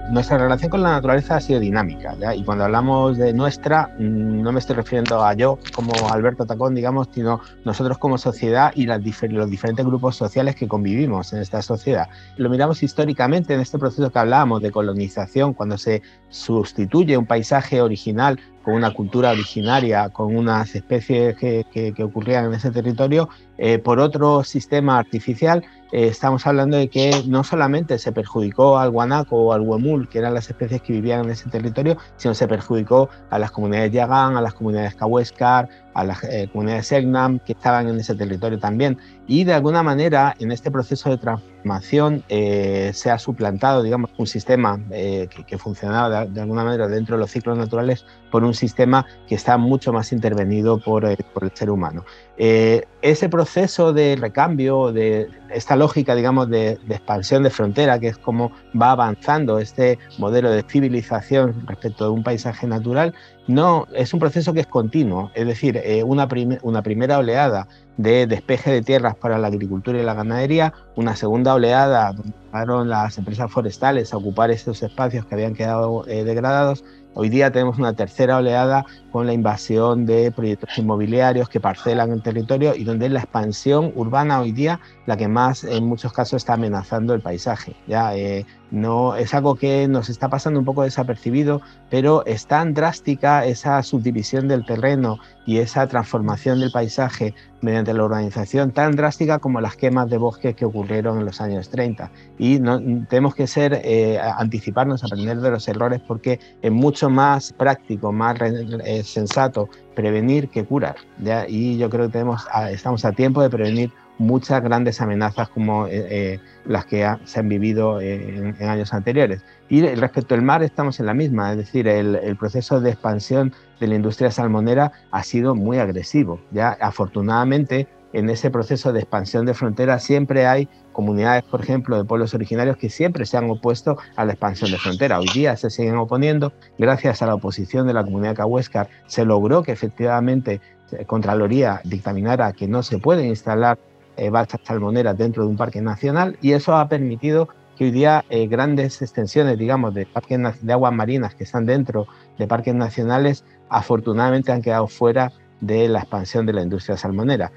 nuestra 0.10 0.38
relación 0.38 0.70
con 0.70 0.84
la 0.84 0.92
naturaleza 0.92 1.38
ha 1.38 1.42
sido 1.42 1.60
dinámica, 1.60 2.16
¿ya? 2.20 2.36
y 2.36 2.44
cuando 2.44 2.66
hablamos 2.66 3.18
de 3.18 3.34
nuestra, 3.34 3.90
mm, 3.98 4.42
no 4.42 4.52
me 4.52 4.60
estoy 4.60 4.76
refiriendo 4.76 5.24
a 5.24 5.34
yo 5.34 5.58
como 5.74 5.94
Alberto 6.12 6.46
Tacón, 6.46 6.76
digamos, 6.76 7.08
sino 7.14 7.42
nosotros 7.64 7.98
como 7.98 8.18
sociedad 8.18 8.72
y 8.76 8.86
los 8.86 9.50
diferentes 9.50 9.86
grupos 9.86 10.16
sociales 10.16 10.56
que 10.56 10.68
convivimos 10.68 11.34
en 11.34 11.42
esta 11.42 11.62
sociedad. 11.62 12.10
Lo 12.38 12.50
miramos 12.50 12.84
históricamente 12.84 13.54
en 13.54 13.62
este 13.62 13.80
proceso 13.80 14.12
que 14.12 14.20
hablábamos 14.20 14.62
de 14.62 14.72
colonización, 14.72 15.54
cuando 15.54 15.78
se 15.78 16.02
sustituye 16.30 17.18
un 17.18 17.26
paisaje 17.26 17.82
original 17.82 18.40
con 18.64 18.76
una 18.76 18.92
cultura 18.92 19.32
originaria, 19.32 20.10
con 20.10 20.36
unas 20.36 20.74
especies 20.74 21.36
que, 21.36 21.66
que, 21.72 22.04
ocurrían 22.04 22.46
en 22.46 22.54
ese 22.54 22.72
territorio, 22.72 23.30
eh, 23.66 23.80
por 23.80 24.02
otro 24.02 24.44
sistema 24.44 24.98
artificial, 25.00 25.64
eh, 25.94 26.08
estamos 26.08 26.46
hablando 26.48 26.76
de 26.76 26.90
que 26.90 27.24
no 27.28 27.44
solamente 27.44 28.00
se 28.00 28.12
perjudicó 28.12 28.80
al 28.80 28.90
guanaco 28.90 29.38
o 29.38 29.54
al 29.54 29.62
huemul, 29.62 30.10
que 30.10 30.18
eran 30.18 30.34
las 30.34 30.50
especies 30.50 30.82
que 30.82 30.92
vivían 30.92 31.24
en 31.24 31.30
ese 31.30 31.50
territorio, 31.52 31.98
sino 32.18 32.34
se 32.34 32.48
perjudicó 32.48 33.10
a 33.30 33.38
las 33.38 33.52
comunidades 33.52 33.92
Yagán, 33.92 34.36
a 34.36 34.42
las 34.42 34.56
comunidades 34.56 34.96
Cahuéscar, 34.96 35.70
a 35.94 36.04
las 36.04 36.24
eh, 36.24 36.50
comunidades 36.52 36.88
Segnam 36.88 37.38
que 37.38 37.54
estaban 37.54 37.88
en 37.88 38.00
ese 38.00 38.16
territorio 38.16 38.58
también. 38.58 38.98
Y 39.28 39.44
de 39.44 39.54
alguna 39.54 39.84
manera, 39.84 40.36
en 40.40 40.52
este 40.52 40.72
proceso 40.72 41.12
de 41.12 41.18
transformación, 41.18 42.24
eh, 42.28 42.92
se 42.94 43.12
ha 43.12 43.20
suplantado, 43.20 43.84
digamos, 43.84 44.10
un 44.18 44.26
sistema 44.26 44.80
eh, 44.90 45.30
que, 45.48 45.58
funcionaba 45.60 46.26
de, 46.26 46.42
alguna 46.42 46.64
manera 46.64 46.88
dentro 46.88 47.16
de 47.16 47.22
los 47.22 47.32
ciclos 47.32 47.56
naturales 47.56 48.06
por 48.32 48.44
un 48.44 48.56
sistema 48.56 49.06
que 49.28 49.36
está 49.36 49.58
mucho 49.58 49.94
más 49.94 50.12
intervenido 50.12 50.80
por, 50.80 51.04
por 51.34 51.44
el 51.44 51.52
ser 51.54 51.70
humano. 51.70 52.04
ese 52.36 53.30
proceso 53.30 53.53
de 53.54 54.18
recambio, 54.20 54.92
de 54.92 55.30
esta 55.54 55.76
lógica, 55.76 56.16
digamos, 56.16 56.50
de, 56.50 56.80
expansión 56.90 57.44
de 57.44 57.52
frontera, 57.52 58.00
que 58.00 58.08
es 58.08 58.18
como 58.18 58.52
va 58.80 58.92
avanzando 58.92 59.60
este 59.60 60.00
modelo 60.18 60.50
de 60.50 60.64
civilización 60.64 61.68
respecto 61.68 62.06
de 62.06 62.10
un 62.10 62.24
paisaje 62.24 62.66
natural, 62.66 63.14
no, 63.48 63.86
es 63.94 64.12
un 64.14 64.20
proceso 64.20 64.54
que 64.54 64.62
es 64.62 64.68
continuo, 64.68 65.30
es 65.36 65.46
decir, 65.46 65.78
eh, 65.78 66.04
una, 66.04 66.28
una 66.64 66.82
primera 66.82 67.20
oleada 67.20 67.68
de 67.98 68.26
despeje 68.26 68.72
de 68.72 68.82
tierras 68.82 69.16
para 69.16 69.38
la 69.38 69.50
agricultura 69.50 70.00
y 70.00 70.04
la 70.04 70.16
ganadería, 70.16 70.74
una 70.96 71.16
segunda 71.16 71.54
oleada 71.54 72.14
donde 72.14 72.90
las 72.90 73.18
empresas 73.18 73.52
forestales 73.52 74.14
a 74.14 74.18
ocupar 74.18 74.50
esos 74.50 74.82
espacios 74.82 75.26
que 75.26 75.36
habían 75.36 75.54
quedado 75.54 76.08
eh, 76.08 76.24
degradados. 76.24 76.84
Hoy 77.14 77.30
día 77.30 77.52
tenemos 77.52 77.78
una 77.78 77.94
tercera 77.94 78.38
oleada 78.38 78.86
con 79.14 79.28
la 79.28 79.34
invasión 79.34 80.08
de 80.08 80.32
proyectos 80.32 80.76
inmobiliarios 80.76 81.48
que 81.48 81.60
parcelan 81.60 82.12
el 82.12 82.24
territorio 82.24 82.74
y 82.76 82.84
donde 82.84 83.10
la 83.10 83.20
expansión 83.20 83.94
urbana 83.96 84.42
hoy 84.42 84.52
día 84.52 84.80
la 85.06 85.16
que 85.18 85.28
más 85.28 85.64
en 85.64 85.86
muchos 85.86 86.12
casos 86.12 86.38
está 86.38 86.54
amenazando 86.54 87.14
el 87.14 87.22
paisaje. 87.22 87.76
Ya 87.88 88.16
eh, 88.16 88.48
no 88.72 89.16
es 89.16 89.36
algo 89.36 89.54
que 89.54 89.88
nos 89.88 90.10
está 90.10 90.30
pasando 90.30 90.60
un 90.60 90.66
poco 90.66 90.82
desapercibido, 90.82 91.62
pero 91.92 92.26
es 92.26 92.48
tan 92.48 92.74
drástica 92.74 93.46
esa 93.46 93.84
subdivisión 93.84 94.48
del 94.48 94.66
terreno 94.66 95.20
y 95.46 95.58
esa 95.58 95.86
transformación 95.88 96.60
del 96.60 96.72
paisaje 96.72 97.36
mediante 97.62 97.94
la 97.94 98.04
urbanización 98.04 98.72
tan 98.72 98.96
drástica 98.96 99.40
como 99.40 99.62
las 99.62 99.76
quemas 99.76 100.10
de 100.10 100.18
bosques 100.18 100.56
que 100.56 100.66
ocurrieron 100.66 101.20
en 101.20 101.26
los 101.26 101.40
años 101.40 101.70
30. 101.70 102.12
Y 102.40 102.60
no, 102.60 102.80
tenemos 103.08 103.36
que 103.36 103.46
ser 103.46 103.80
eh, 103.84 104.20
anticiparnos, 104.20 105.04
aprender 105.04 105.40
de 105.40 105.52
los 105.52 105.68
errores 105.68 106.02
porque 106.08 106.40
es 106.62 106.72
mucho 106.72 107.10
más 107.10 107.54
práctico, 107.54 108.12
más 108.12 108.38
eh, 108.42 109.03
sensato 109.04 109.70
prevenir 109.96 110.50
que 110.50 110.64
curar. 110.66 110.96
¿ya? 111.20 111.48
Y 111.48 111.78
yo 111.78 111.90
creo 111.90 112.08
que 112.08 112.14
tenemos, 112.14 112.46
estamos 112.70 113.06
a 113.06 113.12
tiempo 113.12 113.42
de 113.42 113.50
prevenir 113.50 113.92
muchas 114.18 114.62
grandes 114.64 115.02
amenazas 115.02 115.50
como 115.50 115.88
eh, 115.88 115.92
eh, 116.10 116.40
las 116.66 116.86
que 116.86 117.08
se 117.26 117.40
han 117.40 117.50
vivido 117.50 118.00
en, 118.02 118.56
años 118.62 118.94
anteriores. 118.94 119.44
Y 119.70 119.82
respecto 119.82 120.36
al 120.36 120.42
mar 120.42 120.64
estamos 120.64 121.00
en 121.00 121.08
la 121.08 121.14
misma, 121.14 121.52
es 121.52 121.58
decir, 121.58 121.88
el, 121.88 122.36
proceso 122.38 122.80
de 122.80 122.92
expansión 122.92 123.54
de 123.80 123.88
la 123.88 123.96
industria 123.96 124.32
salmonera 124.32 124.92
ha 125.12 125.24
sido 125.24 125.56
muy 125.56 125.80
agresivo. 125.80 126.40
Ya 126.52 126.70
afortunadamente 126.80 127.88
en 128.14 128.30
ese 128.30 128.50
proceso 128.52 128.94
de 128.94 129.00
expansión 129.00 129.46
de 129.46 129.54
fronteras 129.54 130.04
siempre 130.04 130.46
hay 130.48 130.70
comunidades, 130.92 131.44
por 131.44 131.62
ejemplo, 131.62 131.98
de 131.98 132.06
pueblos 132.06 132.34
originarios 132.34 132.78
que 132.78 132.90
siempre 132.90 133.26
se 133.26 133.38
han 133.38 133.50
opuesto 133.50 133.98
a 134.16 134.26
la 134.26 134.34
expansión 134.34 134.72
de 134.72 134.78
frontera. 134.78 135.20
Hoy 135.20 135.30
día 135.34 135.58
se 135.58 135.70
siguen 135.70 135.98
oponiendo. 135.98 136.54
Gracias 136.78 137.22
a 137.22 137.26
la 137.26 137.36
oposición 137.36 137.88
de 137.88 137.94
la 137.94 138.04
comunidad 138.04 138.36
cahuéscar 138.36 138.88
se 139.08 139.26
logró 139.26 139.64
que 139.64 139.72
efectivamente 139.72 140.62
Contraloría 141.08 141.82
dictaminara 141.84 142.54
que 142.54 142.68
no 142.68 142.84
se 142.84 143.00
pueden 143.00 143.26
instalar 143.26 143.78
eh, 144.16 144.30
balsas 144.30 144.62
salmoneras 144.64 145.18
dentro 145.18 145.44
de 145.44 145.50
un 145.50 145.58
parque 145.58 145.82
nacional 145.82 146.38
y 146.42 146.52
eso 146.54 146.76
ha 146.76 146.88
permitido 146.88 147.50
que 147.76 147.86
hoy 147.86 147.92
día 147.92 148.24
eh, 148.30 148.48
grandes 148.48 149.02
extensiones, 149.02 149.58
digamos, 149.58 149.94
de, 149.96 150.06
parques, 150.06 150.40
de 150.62 150.74
aguas 150.74 150.94
marinas 150.94 151.34
que 151.34 151.44
están 151.44 151.66
dentro 151.66 152.08
de 152.38 152.46
parques 152.46 152.76
nacionales, 152.76 153.44
afortunadamente 153.70 154.52
han 154.52 154.62
quedado 154.62 154.88
fuera 154.88 155.32
de 155.62 155.88
la 155.88 156.00
expansión 156.00 156.46
de 156.46 156.54
la 156.54 156.62
industria 156.62 156.98
salmonera, 156.98 157.52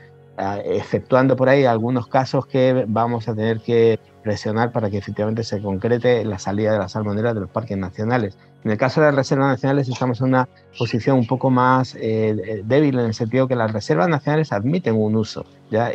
efectuando 0.64 1.34
por 1.36 1.48
ahí 1.48 1.64
algunos 1.64 2.08
casos 2.08 2.46
que 2.46 2.84
vamos 2.86 3.28
a 3.28 3.34
tener 3.34 3.60
que 3.60 3.98
presionar 4.22 4.72
para 4.72 4.90
que 4.90 4.98
efectivamente 4.98 5.44
se 5.44 5.62
concrete 5.62 6.24
la 6.24 6.38
salida 6.38 6.72
de 6.72 6.78
las 6.78 6.92
salmoneras 6.92 7.34
de 7.34 7.42
los 7.42 7.50
parques 7.50 7.78
nacionales. 7.78 8.36
En 8.64 8.72
el 8.72 8.78
caso 8.78 9.00
de 9.00 9.06
las 9.06 9.14
reservas 9.14 9.46
nacionales 9.46 9.88
estamos 9.88 10.20
en 10.20 10.26
una 10.26 10.48
posición 10.76 11.18
un 11.18 11.26
poco 11.28 11.50
más 11.50 11.96
eh, 12.00 12.62
débil 12.64 12.98
en 12.98 13.06
el 13.06 13.14
sentido 13.14 13.46
que 13.46 13.54
las 13.54 13.72
reservas 13.72 14.08
nacionales 14.08 14.50
admiten 14.50 14.96
un 14.96 15.14
uso. 15.14 15.46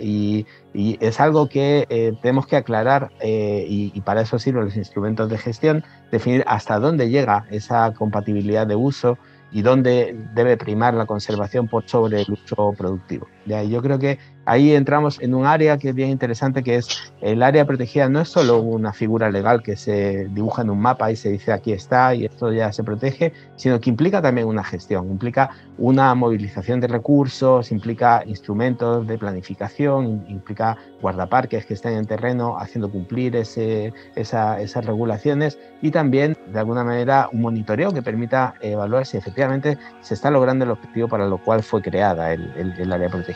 Y, 0.02 0.46
es 0.74 1.20
algo 1.20 1.50
que 1.50 1.86
eh, 1.90 2.14
tenemos 2.22 2.48
que 2.48 2.56
aclarar 2.56 3.12
eh, 3.20 3.66
y, 3.68 4.00
para 4.02 4.22
eso 4.22 4.40
sirven 4.40 4.64
los 4.64 4.78
instrumentos 4.78 5.30
de 5.30 5.38
gestión, 5.38 5.84
definir 6.14 6.46
hasta 6.48 6.80
dónde 6.80 7.10
llega 7.10 7.46
esa 7.52 7.94
compatibilidad 7.94 8.66
de 8.66 8.78
uso 8.78 9.18
y 9.52 9.62
dónde 9.62 10.18
debe 10.34 10.56
primar 10.56 10.94
la 10.94 11.06
conservación 11.06 11.68
por 11.68 11.90
sobre 11.90 12.22
el 12.22 12.32
uso 12.32 12.74
productivo. 12.78 13.28
Yo 13.46 13.82
creo 13.82 14.00
que 14.00 14.20
ahí 14.46 14.74
entramos 14.74 15.20
en 15.22 15.34
un 15.34 15.46
área 15.46 15.78
que 15.78 15.90
es 15.90 15.96
bien 15.96 16.10
interesante, 16.10 16.64
que 16.64 16.76
es 16.76 17.14
el 17.22 17.44
área 17.44 17.66
protegida 17.66 18.10
no 18.10 18.22
es 18.22 18.30
solo 18.30 18.60
una 18.60 18.94
figura 18.94 19.30
legal 19.30 19.62
que 19.62 19.76
se 19.76 20.28
dibuja 20.30 20.62
en 20.64 20.70
un 20.70 20.80
mapa 20.80 21.12
y 21.12 21.16
se 21.16 21.30
dice 21.30 21.52
aquí 21.52 21.72
está 21.74 22.16
y 22.16 22.26
esto 22.26 22.52
ya 22.52 22.72
se 22.72 22.84
protege, 22.84 23.34
sino 23.56 23.80
que 23.80 23.90
implica 23.90 24.22
también 24.22 24.48
una 24.48 24.64
gestión, 24.64 25.10
implica 25.10 25.52
una 25.78 26.14
movilización 26.16 26.80
de 26.80 26.88
recursos, 26.88 27.72
implica 27.72 28.24
instrumentos 28.26 29.08
de 29.08 29.18
planificación, 29.18 30.26
implica 30.28 30.78
guardaparques 31.02 31.66
que 31.66 31.74
estén 31.74 31.94
en 31.94 32.06
terreno 32.06 32.58
haciendo 32.60 32.92
cumplir 32.92 33.36
ese, 33.36 33.94
esas 34.16 34.86
regulaciones 34.86 35.60
y 35.82 35.92
también, 35.92 36.38
de 36.52 36.60
alguna 36.60 36.84
manera, 36.84 37.30
un 37.32 37.42
monitoreo 37.42 37.92
que 37.92 38.02
permita 38.02 38.54
evaluar 38.62 39.06
si 39.06 39.18
efectivamente 39.18 39.78
se 40.02 40.14
está 40.14 40.30
logrando 40.30 40.66
el 40.66 40.72
objetivo 40.72 41.08
para 41.08 41.26
lo 41.26 41.38
cual 41.38 41.64
fue 41.64 41.82
creada 41.82 42.34
el 42.34 42.92
área 42.92 43.10
protegida. 43.10 43.31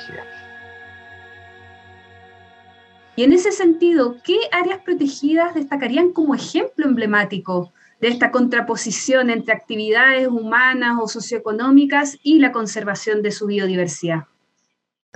Y 3.18 3.24
en 3.24 3.32
ese 3.32 3.52
sentido, 3.52 4.18
¿qué 4.24 4.38
áreas 4.52 4.80
protegidas 4.80 5.56
destacarían 5.56 6.12
como 6.12 6.36
ejemplo 6.36 6.86
emblemático 6.86 7.72
de 8.02 8.10
esta 8.10 8.30
contraposición 8.32 9.30
entre 9.30 9.54
actividades 9.54 10.28
humanas 10.28 10.98
o 11.02 11.08
socioeconómicas 11.08 12.18
y 12.24 12.40
la 12.40 12.52
conservación 12.52 13.22
de 13.22 13.32
su 13.32 13.48
biodiversidad? 13.48 14.26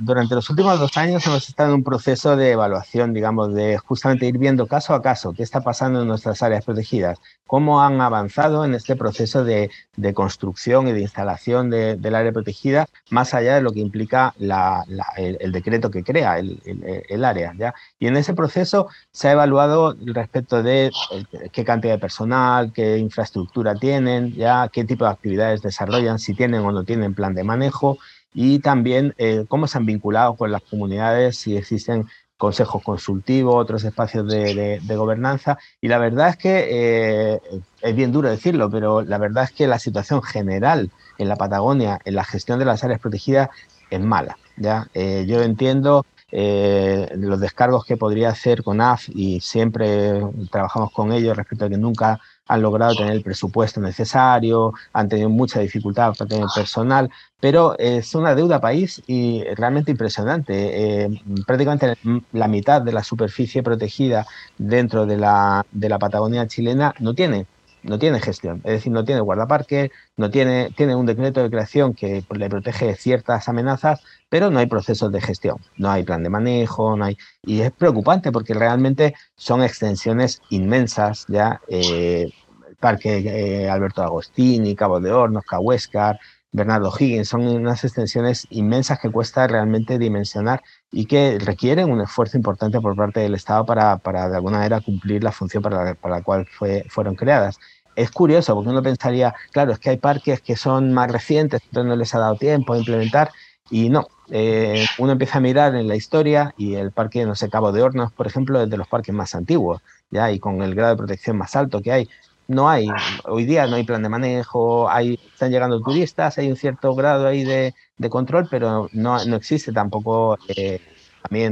Durante 0.02 0.36
los 0.36 0.50
últimos 0.50 0.80
dos 0.80 0.96
años 0.98 1.26
hemos 1.28 1.48
estado 1.48 1.70
en 1.70 1.76
un 1.76 1.84
proceso 1.84 2.36
de 2.36 2.52
evaluación, 2.52 3.14
digamos, 3.14 3.54
de 3.54 3.78
justamente 3.78 4.26
ir 4.26 4.38
viendo 4.38 4.68
caso 4.68 4.94
a 4.94 5.02
caso 5.02 5.34
qué 5.34 5.44
está 5.44 5.62
pasando 5.62 6.02
en 6.02 6.08
nuestras 6.08 6.42
áreas 6.42 6.66
protegidas, 6.66 7.20
cómo 7.46 7.82
han 7.82 8.00
avanzado 8.02 8.66
en 8.66 8.76
este 8.76 8.96
proceso 8.96 9.44
de, 9.44 9.70
construcción 10.14 10.88
y 10.88 10.94
de 10.94 11.02
instalación 11.02 11.70
del 11.70 12.16
área 12.16 12.32
protegida, 12.32 12.88
más 13.10 13.34
allá 13.34 13.56
de 13.56 13.62
lo 13.62 13.72
que 13.72 13.80
implica 13.80 14.34
el, 14.38 15.52
decreto 15.52 15.92
que 15.92 16.04
crea 16.04 16.40
el, 16.40 17.26
área. 17.26 17.54
¿ya? 17.58 17.74
Y 18.00 18.08
en 18.08 18.18
ese 18.18 18.34
proceso 18.34 18.88
se 19.12 19.28
ha 19.28 19.32
evaluado 19.34 19.96
respecto 20.06 20.64
de 20.64 20.88
eh, 20.88 21.50
qué 21.52 21.64
cantidad 21.66 21.94
de 21.94 22.00
personal, 22.00 22.72
qué 22.74 22.98
infraestructura 22.98 23.76
tienen, 23.76 24.34
ya 24.34 24.70
qué 24.72 24.84
tipo 24.86 25.06
de 25.06 25.12
actividades 25.12 25.62
desarrollan, 25.62 26.20
si 26.20 26.34
tienen 26.34 26.62
o 26.62 26.72
no 26.72 26.84
tienen 26.84 27.14
plan 27.14 27.34
de 27.34 27.44
manejo 27.44 27.98
y 28.34 28.60
también 28.60 29.14
eh, 29.18 29.46
cómo 29.48 29.68
se 29.68 29.78
han 29.78 29.86
vinculado 29.86 30.36
con 30.36 30.52
las 30.52 30.62
comunidades, 30.64 31.38
si 31.38 31.58
existen 31.58 32.08
consejos 32.38 32.82
consultivos, 32.84 33.56
otros 33.56 33.84
espacios 33.84 34.28
de, 34.28 34.80
gobernanza. 34.88 35.58
Y 35.82 35.90
la 35.90 35.98
verdad 35.98 36.30
es 36.30 36.38
que, 36.38 36.68
eh, 36.70 37.42
es 37.82 37.96
bien 37.96 38.12
duro 38.12 38.30
decirlo, 38.30 38.70
pero 38.70 39.02
la 39.02 39.18
verdad 39.18 39.44
es 39.44 39.52
que 39.52 39.68
la 39.68 39.80
situación 39.80 40.22
general 40.24 40.90
en 41.18 41.28
la 41.28 41.36
Patagonia, 41.36 42.00
en 42.06 42.16
la 42.16 42.24
gestión 42.24 42.60
de 42.60 42.66
las 42.66 42.84
áreas 42.84 43.02
protegidas, 43.02 43.50
es 43.90 44.00
mala. 44.00 44.38
¿ya? 44.56 44.88
Eh, 44.94 45.26
yo 45.28 45.42
entiendo 45.42 46.06
los 46.32 47.40
descargos 47.40 47.86
que 47.86 47.98
podría 47.98 48.30
hacer 48.30 48.62
con 48.62 48.82
AF 48.82 49.10
y 49.10 49.42
siempre 49.42 50.22
trabajamos 50.52 50.92
con 50.92 51.12
ellos 51.12 51.36
respecto 51.36 51.66
a 51.66 51.70
que 51.70 51.78
nunca 51.78 52.20
han 52.50 52.62
logrado 52.64 52.96
tener 52.96 53.14
el 53.14 53.22
presupuesto 53.22 53.80
necesario, 53.80 54.74
han 54.92 55.08
tenido 55.08 55.30
mucha 55.30 55.60
dificultad 55.60 56.14
para 56.18 56.28
tener 56.28 56.48
personal, 56.54 57.10
pero 57.40 57.78
es 57.78 58.14
una 58.16 58.34
deuda 58.34 58.60
país 58.60 59.02
y 59.06 59.44
realmente 59.56 59.92
impresionante. 59.92 61.04
Eh, 61.04 61.22
prácticamente 61.46 61.96
la 62.34 62.48
mitad 62.48 62.82
de 62.82 62.92
la 62.92 63.04
superficie 63.04 63.62
protegida 63.62 64.26
dentro 64.58 65.06
de 65.06 65.18
la, 65.18 65.64
de 65.72 65.90
la 65.90 66.00
Patagonia 66.00 66.48
chilena 66.48 66.94
no 67.00 67.14
tiene 67.14 67.46
no 67.84 67.98
tiene 67.98 68.20
gestión, 68.20 68.58
es 68.66 68.74
decir, 68.74 68.92
no 68.92 69.06
tiene 69.06 69.22
guardaparque, 69.22 69.92
no 70.18 70.30
tiene, 70.30 70.70
tiene 70.76 70.96
un 70.96 71.06
decreto 71.06 71.42
de 71.42 71.50
creación 71.50 71.94
que 71.94 72.24
le 72.30 72.50
protege 72.50 72.96
ciertas 72.96 73.48
amenazas, 73.48 74.02
pero 74.30 74.52
no 74.52 74.60
hay 74.60 74.68
procesos 74.68 75.12
de 75.12 75.22
gestión, 75.22 75.58
no 75.78 75.90
hay 75.90 76.04
plan 76.04 76.24
de 76.24 76.30
manejo, 76.30 76.96
no 76.96 77.06
hay 77.06 77.18
y 77.44 77.62
es 77.62 77.72
preocupante 77.72 78.32
porque 78.32 78.54
realmente 78.54 79.16
son 79.36 79.64
extensiones 79.64 80.42
inmensas 80.50 81.26
ya 81.28 81.62
eh, 81.68 82.32
Parque 82.80 83.18
eh, 83.18 83.70
Alberto 83.70 84.02
Agostini, 84.02 84.76
Cabo 84.76 85.00
de 85.00 85.12
Hornos, 85.12 85.44
Cahuéscar, 85.46 86.20
Bernardo 86.52 86.92
Higgins, 86.98 87.28
son 87.28 87.46
unas 87.46 87.84
extensiones 87.84 88.48
inmensas 88.50 89.00
que 89.00 89.12
cuesta 89.12 89.46
realmente 89.48 90.00
dimensionar 90.00 90.64
y 90.92 91.06
que 91.06 91.38
requieren 91.40 91.92
un 91.92 92.02
esfuerzo 92.02 92.38
importante 92.38 92.82
por 92.82 92.96
parte 92.96 93.20
del 93.20 93.36
Estado 93.36 93.66
para, 93.66 93.98
para 93.98 94.30
de 94.30 94.38
alguna 94.38 94.58
manera 94.58 94.82
cumplir 94.82 95.24
la 95.24 95.32
función 95.32 95.62
para 95.62 95.84
la, 95.84 95.94
para 95.94 96.16
la 96.18 96.24
cual 96.24 96.48
fue, 96.48 96.86
fueron 96.90 97.16
creadas. 97.16 97.60
Es 97.96 98.10
curioso 98.12 98.56
porque 98.56 98.70
uno 98.70 98.82
pensaría, 98.82 99.36
claro, 99.52 99.74
es 99.74 99.80
que 99.80 99.92
hay 99.92 99.98
parques 99.98 100.42
que 100.42 100.56
son 100.56 100.94
más 100.94 101.12
recientes, 101.12 101.62
entonces 101.66 101.90
no 101.90 101.96
les 101.96 102.16
ha 102.16 102.20
dado 102.20 102.36
tiempo 102.36 102.74
a 102.74 102.78
implementar 102.78 103.32
y 103.72 103.90
no, 103.90 104.08
eh, 104.30 104.86
uno 104.98 105.12
empieza 105.12 105.38
a 105.38 105.42
mirar 105.42 105.76
en 105.76 105.88
la 105.88 105.96
historia 105.96 106.54
y 106.58 106.76
el 106.76 106.92
parque, 106.92 107.26
no 107.26 107.36
sé, 107.36 107.50
Cabo 107.50 107.72
de 107.72 107.82
Hornos, 107.82 108.12
por 108.14 108.28
ejemplo, 108.28 108.62
es 108.62 108.70
de 108.70 108.78
los 108.78 108.88
parques 108.88 109.14
más 109.14 109.36
antiguos, 109.36 109.82
ya, 110.12 110.32
y 110.32 110.40
con 110.40 110.62
el 110.62 110.76
grado 110.76 110.92
de 110.92 110.98
protección 110.98 111.38
más 111.38 111.56
alto 111.56 111.82
que 111.82 111.92
hay 111.92 112.10
no 112.50 112.68
hay, 112.68 112.88
hoy 113.26 113.46
día 113.46 113.68
no 113.68 113.76
hay 113.76 113.84
plan 113.84 114.02
de 114.02 114.10
manejo, 114.10 114.90
hay, 114.90 115.20
están 115.32 115.52
llegando 115.52 115.80
turistas, 115.82 116.36
hay 116.40 116.50
un 116.50 116.56
cierto 116.56 116.96
grado 116.96 117.28
ahí 117.28 117.44
de, 117.44 117.76
control, 118.10 118.48
pero 118.50 118.90
no, 118.92 119.24
no 119.24 119.36
existe 119.36 119.72
tampoco 119.72 120.36
eh, 120.48 120.82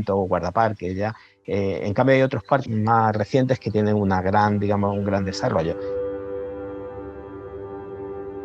o 0.08 0.15
guardaparques, 0.24 0.96
¿ya? 0.96 1.15
Eh, 1.46 1.82
en 1.84 1.94
cambio 1.94 2.15
hay 2.15 2.24
otros 2.24 2.44
parques 2.44 2.72
más 2.72 3.15
recientes 3.15 3.60
que 3.60 3.70
tienen 3.70 3.96
una 3.96 4.24
gran, 4.24 4.60
digamos, 4.60 4.98
un 4.98 5.06
gran 5.06 5.24
desarrollo. 5.24 5.78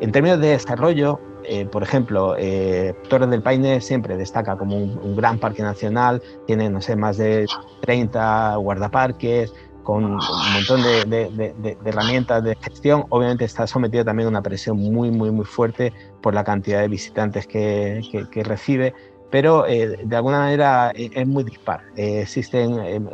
En 0.01 0.13
términos 0.13 0.39
de 0.39 0.49
desarrollo, 0.49 1.21
eh, 1.45 1.67
por 1.67 1.83
ejemplo, 1.83 2.35
eh, 2.39 2.95
Torres 3.09 3.31
del 3.31 3.43
Paine 3.43 3.81
siempre 3.81 4.17
destaca 4.17 4.57
como 4.57 4.77
un, 4.77 5.17
gran 5.17 5.39
parque 5.39 5.63
nacional, 5.63 6.23
tiene, 6.47 6.71
no 6.71 6.81
sé, 6.81 6.97
más 6.97 7.17
de 7.17 7.47
30 7.81 8.57
guardaparques, 8.57 9.53
con 9.83 10.05
un 10.05 10.21
montón 10.55 10.83
de, 10.83 11.77
herramientas 11.85 12.45
de 12.45 12.57
gestión. 12.61 13.05
Obviamente 13.09 13.45
está 13.45 13.67
sometido 13.67 14.05
también 14.05 14.27
a 14.27 14.31
una 14.31 14.43
presión 14.43 14.77
muy, 14.77 15.11
muy, 15.11 15.31
muy 15.31 15.45
fuerte 15.45 15.93
por 16.21 16.35
la 16.35 16.45
cantidad 16.45 16.81
de 16.81 16.89
visitantes 16.89 17.47
que, 17.47 18.03
recibe, 18.45 18.95
pero 19.33 19.67
eh, 19.67 19.99
de 20.05 20.15
alguna 20.15 20.41
manera 20.41 20.93
eh, 20.95 21.11
es 21.15 21.27
muy 21.27 21.43
dispar. 21.43 21.81
Eh, 21.97 22.21
existen 22.21 23.09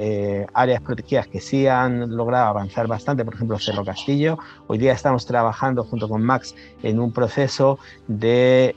áreas 0.53 0.83
protegidas 0.83 1.29
que 1.29 1.41
sí 1.41 1.69
han 1.69 2.17
logrado 2.17 2.47
avanzar 2.47 2.89
bastante, 2.89 3.25
por 3.25 3.35
ejemplo 3.35 3.57
Cerro 3.59 3.85
Castillo. 3.85 4.37
Hoy 4.67 4.79
día 4.79 4.93
estamos 4.93 5.25
trabajando 5.27 5.85
junto 5.85 6.09
con 6.09 6.23
Max 6.23 6.57
en 6.83 6.99
un 6.99 7.13
proceso 7.13 7.79
de 8.09 8.75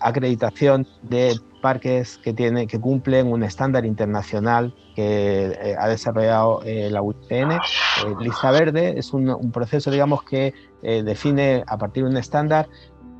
acreditación 0.00 0.88
de 1.02 1.38
parques 1.60 2.18
que, 2.18 2.32
tiene, 2.32 2.66
que 2.66 2.80
cumplen 2.80 3.28
un 3.28 3.44
estándar 3.44 3.86
internacional 3.86 4.74
que 4.96 5.76
ha 5.78 5.88
desarrollado 5.88 6.60
la 6.64 7.02
UICN. 7.02 7.50
Lista 8.20 8.50
verde 8.50 8.98
es 8.98 9.12
un, 9.12 9.30
un 9.30 9.52
proceso, 9.52 9.92
digamos, 9.92 10.24
que 10.24 10.52
define 10.82 11.62
a 11.68 11.78
partir 11.78 12.02
de 12.02 12.10
un 12.10 12.16
estándar 12.16 12.66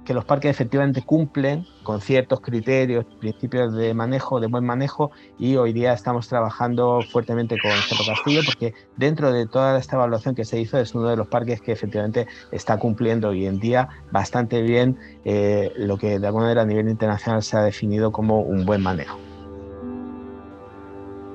que 0.05 0.15
los 0.15 0.25
parques 0.25 0.51
efectivamente 0.51 1.03
cumplen 1.03 1.67
con 1.83 2.01
ciertos 2.01 2.41
criterios, 2.41 3.05
principios 3.19 3.75
de 3.75 3.95
manejo, 3.95 4.41
de 4.41 4.47
buen 4.47 4.65
manejo, 4.65 5.11
y 5.39 5.57
hoy 5.57 5.73
día 5.73 5.93
estamos 5.93 6.29
trabajando 6.29 7.01
fuertemente 7.03 7.57
con 7.59 7.71
Cerro 7.71 8.05
Castillo 8.07 8.41
porque 8.45 8.75
dentro 8.97 9.33
de 9.33 9.47
toda 9.47 9.79
esta 9.79 9.97
evaluación 9.97 10.35
que 10.35 10.45
se 10.45 10.61
hizo 10.61 10.79
es 10.79 10.95
uno 10.95 11.09
de 11.09 11.17
los 11.17 11.29
parques 11.29 11.61
que 11.61 11.73
efectivamente 11.73 12.27
está 12.51 12.79
cumpliendo 12.79 13.29
hoy 13.29 13.47
en 13.47 13.59
día 13.59 13.89
bastante 14.11 14.63
bien 14.63 14.99
eh, 15.25 15.73
lo 15.77 15.99
que 15.99 16.19
de 16.19 16.27
alguna 16.27 16.45
manera 16.45 16.63
a 16.63 16.67
nivel 16.67 16.89
internacional 16.89 17.43
se 17.43 17.57
ha 17.57 17.63
definido 17.63 18.13
como 18.13 18.41
un 18.41 18.65
buen 18.65 18.83
manejo. 18.83 19.19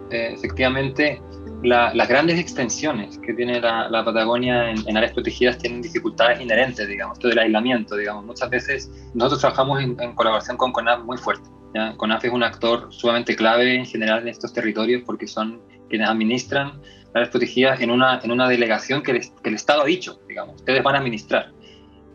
Eh, 0.10 0.34
efectivamente, 0.34 1.22
las 1.64 2.08
grandes 2.08 2.40
extensiones 2.40 3.18
que 3.20 3.34
tiene 3.34 3.60
la, 3.60 4.04
Patagonia 4.06 4.72
en, 4.72 4.98
áreas 4.98 5.14
protegidas 5.14 5.58
tienen 5.58 5.82
dificultades 5.82 6.40
inherentes, 6.40 6.88
digamos, 6.88 7.20
todo 7.20 7.32
el 7.32 7.40
aislamiento, 7.40 7.96
digamos. 7.96 8.26
Muchas 8.26 8.50
veces 8.50 8.92
nosotros 9.14 9.42
trabajamos 9.42 9.82
en, 9.82 9.96
colaboración 10.14 10.58
con 10.58 10.72
CONAF 10.72 11.04
muy 11.04 11.18
fuerte. 11.18 11.50
CONAF 11.98 12.26
es 12.26 12.32
un 12.32 12.44
actor 12.44 12.88
sumamente 12.92 13.36
clave 13.36 13.76
en 13.76 13.86
general 13.86 14.22
en 14.22 14.30
estos 14.30 14.54
territorios 14.54 15.04
porque 15.06 15.28
son 15.28 15.60
quienes 15.90 16.10
administran 16.10 16.80
áreas 17.14 17.30
protegidas 17.30 17.82
en 17.82 17.92
una, 17.92 18.20
en 18.24 18.32
una 18.32 18.48
delegación 18.48 19.02
que 19.02 19.12
el, 19.12 19.54
Estado 19.54 19.82
ha 19.82 19.86
dicho, 19.86 20.20
digamos, 20.28 20.56
ustedes 20.58 20.84
van 20.84 20.96
a 20.96 21.00
administrar. 21.00 21.52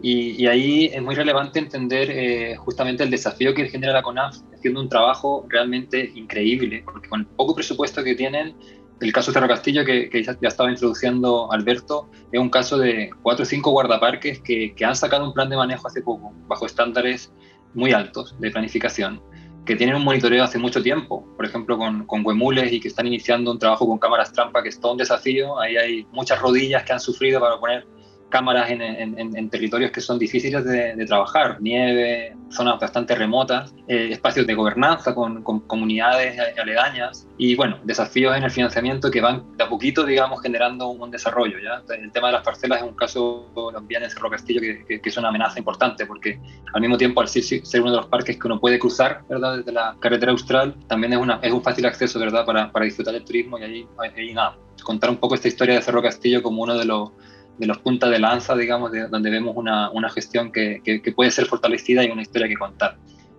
Y, 0.04 0.46
ahí 0.46 0.86
es 0.92 1.00
muy 1.00 1.14
relevante 1.14 1.60
entender 1.60 2.10
eh, 2.10 2.56
justamente 2.56 3.04
el 3.04 3.10
desafío 3.10 3.54
que 3.54 3.68
genera 3.68 3.92
la 3.92 4.02
CONAF 4.02 4.36
haciendo 4.52 4.80
un 4.80 4.88
trabajo 4.88 5.46
realmente 5.48 6.10
increíble, 6.14 6.82
porque 6.84 7.08
con 7.08 7.24
poco 7.24 7.54
presupuesto 7.54 8.02
que 8.02 8.16
tienen, 8.16 8.56
el 9.02 9.12
caso 9.12 9.32
Cerro 9.32 9.48
Castillo, 9.48 9.84
que, 9.84 10.08
ya 10.24 10.48
estaba 10.48 10.70
introduciendo 10.70 11.50
Alberto, 11.52 12.08
es 12.30 12.40
un 12.40 12.48
caso 12.48 12.78
de 12.78 13.10
cuatro 13.22 13.42
o 13.42 13.46
cinco 13.46 13.72
guardaparques 13.72 14.40
que, 14.40 14.74
han 14.84 14.96
sacado 14.96 15.24
un 15.24 15.34
plan 15.34 15.48
de 15.48 15.56
manejo 15.56 15.88
hace 15.88 16.02
poco, 16.02 16.32
bajo 16.46 16.66
estándares 16.66 17.32
muy 17.74 17.92
altos 17.92 18.36
de 18.38 18.50
planificación, 18.50 19.20
que 19.66 19.76
tienen 19.76 19.96
un 19.96 20.04
monitoreo 20.04 20.44
hace 20.44 20.58
mucho 20.58 20.82
tiempo, 20.82 21.26
por 21.36 21.46
ejemplo 21.46 21.78
con, 21.78 22.06
con 22.06 22.24
Huemules 22.24 22.72
y 22.72 22.80
que 22.80 22.88
están 22.88 23.06
iniciando 23.06 23.50
un 23.50 23.58
trabajo 23.58 23.86
con 23.86 23.98
cámaras 23.98 24.32
trampa, 24.32 24.62
que 24.62 24.68
es 24.68 24.80
todo 24.80 24.92
un 24.92 24.98
desafío. 24.98 25.58
Ahí 25.58 25.76
hay 25.76 26.06
muchas 26.12 26.40
rodillas 26.40 26.82
que 26.84 26.92
han 26.92 27.00
sufrido 27.00 27.40
para 27.40 27.58
poner 27.58 27.86
cámaras 28.32 28.70
en, 28.70 29.50
territorios 29.50 29.90
que 29.90 30.00
son 30.00 30.18
difíciles 30.18 30.64
de, 30.64 31.04
trabajar, 31.06 31.58
nieve, 31.60 32.34
zonas 32.48 32.80
bastante 32.80 33.14
remotas, 33.14 33.74
eh, 33.86 34.08
espacios 34.10 34.46
de 34.46 34.54
gobernanza 34.54 35.14
con, 35.14 35.42
comunidades 35.42 36.40
aledañas 36.58 37.28
y, 37.36 37.54
bueno, 37.54 37.78
desafíos 37.84 38.34
en 38.34 38.44
el 38.44 38.50
financiamiento 38.50 39.10
que 39.10 39.20
van 39.20 39.54
de 39.58 39.64
a 39.64 39.68
poquito, 39.68 40.04
digamos, 40.04 40.40
generando 40.40 40.88
un, 40.88 41.10
desarrollo. 41.10 41.58
¿ya? 41.62 41.82
El 41.94 42.10
tema 42.10 42.28
de 42.28 42.32
las 42.32 42.42
parcelas 42.42 42.78
es 42.78 42.84
un 42.84 42.94
caso 42.94 43.50
también 43.74 44.02
en 44.02 44.10
Cerro 44.10 44.30
Castillo 44.30 44.62
que, 44.62 45.00
es 45.04 45.16
una 45.18 45.28
amenaza 45.28 45.58
importante 45.58 46.06
porque 46.06 46.40
al 46.72 46.80
mismo 46.80 46.96
tiempo, 46.96 47.20
al 47.20 47.28
ser, 47.28 47.60
uno 47.82 47.90
de 47.90 47.96
los 47.98 48.06
parques 48.06 48.38
que 48.38 48.46
uno 48.46 48.58
puede 48.58 48.78
cruzar, 48.78 49.24
¿verdad? 49.28 49.58
Desde 49.58 49.72
la 49.72 49.94
carretera 50.00 50.32
austral, 50.32 50.74
también 50.86 51.12
es, 51.12 51.18
una, 51.18 51.38
es 51.42 51.52
un 51.52 51.62
fácil 51.62 51.84
acceso, 51.84 52.18
¿verdad? 52.18 52.46
Para, 52.46 52.72
para 52.72 52.86
disfrutar 52.86 53.12
del 53.12 53.26
turismo 53.26 53.58
y 53.58 53.62
ahí, 53.62 53.86
ahí 54.16 54.32
nada, 54.32 54.56
contar 54.82 55.10
un 55.10 55.18
poco 55.18 55.34
esta 55.34 55.48
historia 55.48 55.74
de 55.74 55.82
Cerro 55.82 56.00
Castillo 56.00 56.42
como 56.42 56.62
uno 56.62 56.78
de 56.78 56.86
los 56.86 57.10
de 57.58 57.66
los 57.66 57.78
puntas 57.78 58.10
de 58.10 58.18
lanza, 58.18 58.56
digamos, 58.56 58.92
de, 58.92 59.08
donde 59.08 59.30
vemos 59.30 59.56
una, 59.56 59.90
una 59.90 60.08
gestión 60.10 60.50
que, 60.52 60.80
que, 60.84 61.12
puede 61.12 61.30
ser 61.30 61.46
fortalecida 61.46 62.04
y 62.04 62.10
una 62.10 62.22
historia 62.22 62.48
que 62.48 62.56
contar. 62.56 62.96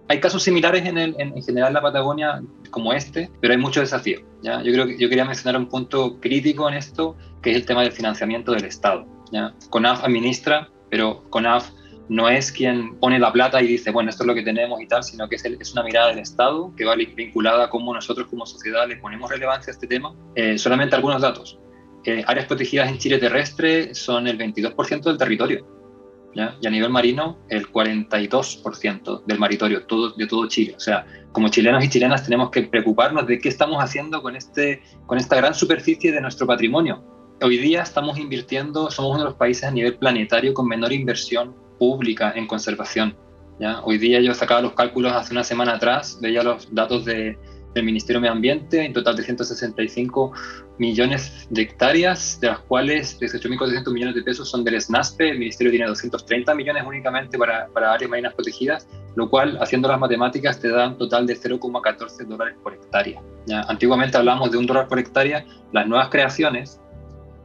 Hay 0.08 0.20
casos 0.20 0.44
similares 0.44 0.86
en, 0.86 0.98
en, 0.98 1.44
general 1.44 1.70
en 1.70 1.74
la 1.74 1.82
Patagonia 1.82 2.42
como 2.70 2.94
este, 2.94 3.30
pero 3.42 3.54
hay 3.54 3.60
muchos 3.60 3.84
desafíos. 3.84 4.22
¿ya? 4.42 4.62
Yo 4.62 4.72
creo 4.74 4.86
que 4.86 4.98
yo 4.98 5.10
quería 5.10 5.26
mencionar 5.26 5.60
un 5.60 5.68
punto 5.68 6.20
crítico 6.20 6.68
en 6.68 6.76
esto, 6.76 7.16
que 7.42 7.52
es 7.52 7.56
el 7.56 7.66
tema 7.66 7.82
del 7.82 7.92
financiamiento 7.92 8.52
del 8.52 8.66
Estado. 8.66 9.06
¿ya? 9.32 9.54
CONAF 9.70 10.04
administra, 10.04 10.70
pero 10.90 11.24
CONAF 11.30 11.72
no 12.10 12.30
es 12.30 12.52
quien 12.52 13.00
pone 13.00 13.18
la 13.18 13.32
plata 13.32 13.62
y 13.62 13.68
dice, 13.68 13.92
bueno, 13.92 14.10
esto 14.10 14.24
es 14.24 14.28
lo 14.28 14.36
que 14.36 14.44
tenemos 14.44 14.82
y 14.82 14.88
tal, 14.88 15.04
sino 15.04 15.28
que 15.30 15.36
es, 15.36 15.46
es 15.46 15.72
una 15.72 15.84
mirada 15.84 16.10
del 16.10 16.20
Estado 16.20 16.74
que 16.76 16.84
va 16.84 16.96
vinculada 16.96 17.66
a 17.66 17.70
cómo 17.70 17.94
nosotros 17.94 18.28
como 18.28 18.46
sociedad 18.46 18.88
le 18.88 18.98
ponemos 18.98 19.32
relevancia 19.32 19.72
a 19.72 19.74
este 19.74 19.88
tema. 19.88 20.14
Eh, 20.36 20.58
solamente 20.58 20.96
algunos 20.96 21.22
datos 21.22 21.58
áreas 22.26 22.46
protegidas 22.48 22.90
en 22.90 22.98
Chile 22.98 23.18
terrestre 23.18 23.94
son 23.96 24.28
el 24.28 24.38
22% 24.38 25.04
del 25.04 25.18
territorio. 25.18 25.66
Y 26.36 26.68
a 26.68 26.70
nivel 26.70 26.90
marino, 26.90 27.38
el 27.50 27.72
42% 27.72 29.24
del 29.26 29.38
maritorio 29.38 29.82
de 30.18 30.28
todo 30.28 30.48
Chile. 30.48 30.74
O 30.76 30.80
sea, 30.80 31.06
como 31.32 31.50
chilenos 31.50 31.84
y 31.84 31.90
chilenas 31.90 32.24
tenemos 32.24 32.50
que 32.50 32.64
preocuparnos 32.64 33.28
de 33.28 33.40
qué 33.40 33.50
estamos 33.50 33.84
haciendo 33.84 34.22
con, 34.22 34.36
este, 34.36 34.82
con 35.06 35.20
esta 35.20 35.36
gran 35.36 35.54
superficie 35.54 36.12
de 36.12 36.22
nuestro 36.22 36.48
patrimonio. 36.48 37.04
Hoy 37.42 37.58
día 37.58 37.84
estamos 37.84 38.18
invirtiendo, 38.18 38.90
somos 38.90 39.12
uno 39.12 39.20
de 39.20 39.26
los 39.26 39.36
países 39.36 39.66
a 39.66 39.72
nivel 39.72 39.96
planetario 39.98 40.54
con 40.54 40.68
menor 40.68 40.92
inversión 40.92 41.56
pública 41.78 42.34
en 42.36 42.48
conservación. 42.48 43.16
Hoy 43.84 43.98
día 43.98 44.20
yo 44.20 44.34
sacaba 44.34 44.62
los 44.62 44.74
cálculos 44.74 45.14
hace 45.14 45.34
una 45.34 45.44
semana 45.44 45.76
atrás, 45.76 46.18
veía 46.22 46.44
los 46.44 46.74
datos 46.74 47.06
de, 47.06 47.38
del 47.74 47.84
Ministerio 47.84 48.20
de 48.20 48.22
Medio 48.22 48.34
Ambiente, 48.34 48.86
en 48.86 48.94
total 48.94 49.16
de 49.16 49.24
165 49.24 50.32
millones 50.78 51.48
de 51.50 51.62
hectáreas, 51.62 52.40
de 52.40 52.48
las 52.48 52.60
cuales 52.60 53.20
18.400 53.20 53.92
millones 53.92 54.16
de 54.16 54.24
pesos 54.24 54.50
son 54.50 54.64
del 54.64 54.80
SNASPE, 54.80 55.30
el 55.30 55.40
Ministerio 55.40 55.72
tiene 55.72 55.88
230 55.88 56.54
millones 56.56 56.84
únicamente 56.86 57.38
para, 57.38 57.68
para 57.68 57.94
áreas 57.94 58.10
marinas 58.10 58.34
protegidas, 58.34 58.88
lo 59.16 59.30
cual, 59.30 59.58
haciendo 59.62 59.88
las 59.88 60.00
matemáticas, 60.00 60.60
te 60.60 60.70
da 60.70 60.88
un 60.88 60.98
total 60.98 61.28
de 61.28 61.36
0,14 61.36 62.26
dólares 62.26 62.56
por 62.64 62.74
hectárea. 62.74 63.22
¿ya? 63.46 63.62
Antiguamente 63.62 64.18
hablábamos 64.18 64.52
de 64.52 64.58
un 64.58 64.66
dólar 64.66 64.88
por 64.88 65.00
hectárea, 65.00 65.46
las 65.72 65.88
nuevas 65.88 66.10
creaciones, 66.10 66.80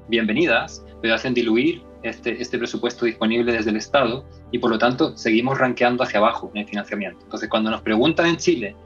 bienvenidas, 0.08 0.84
pero 1.02 1.14
hacen 1.14 1.34
diluir 1.34 1.82
este, 2.02 2.40
este 2.40 2.58
presupuesto 2.58 3.04
disponible 3.04 3.52
desde 3.52 3.70
el 3.70 3.76
Estado 3.76 4.24
y 4.52 4.58
por 4.58 4.70
lo 4.70 4.78
tanto 4.78 5.16
seguimos 5.16 5.58
ranqueando 5.58 6.04
hacia 6.04 6.18
abajo 6.18 6.50
en 6.54 6.62
el 6.62 6.68
financiamiento. 6.68 7.20
Entonces, 7.24 7.48
cuando 7.48 7.70
nos 7.70 7.82
preguntan 7.82 8.26
en 8.26 8.36
Chile, 8.36 8.76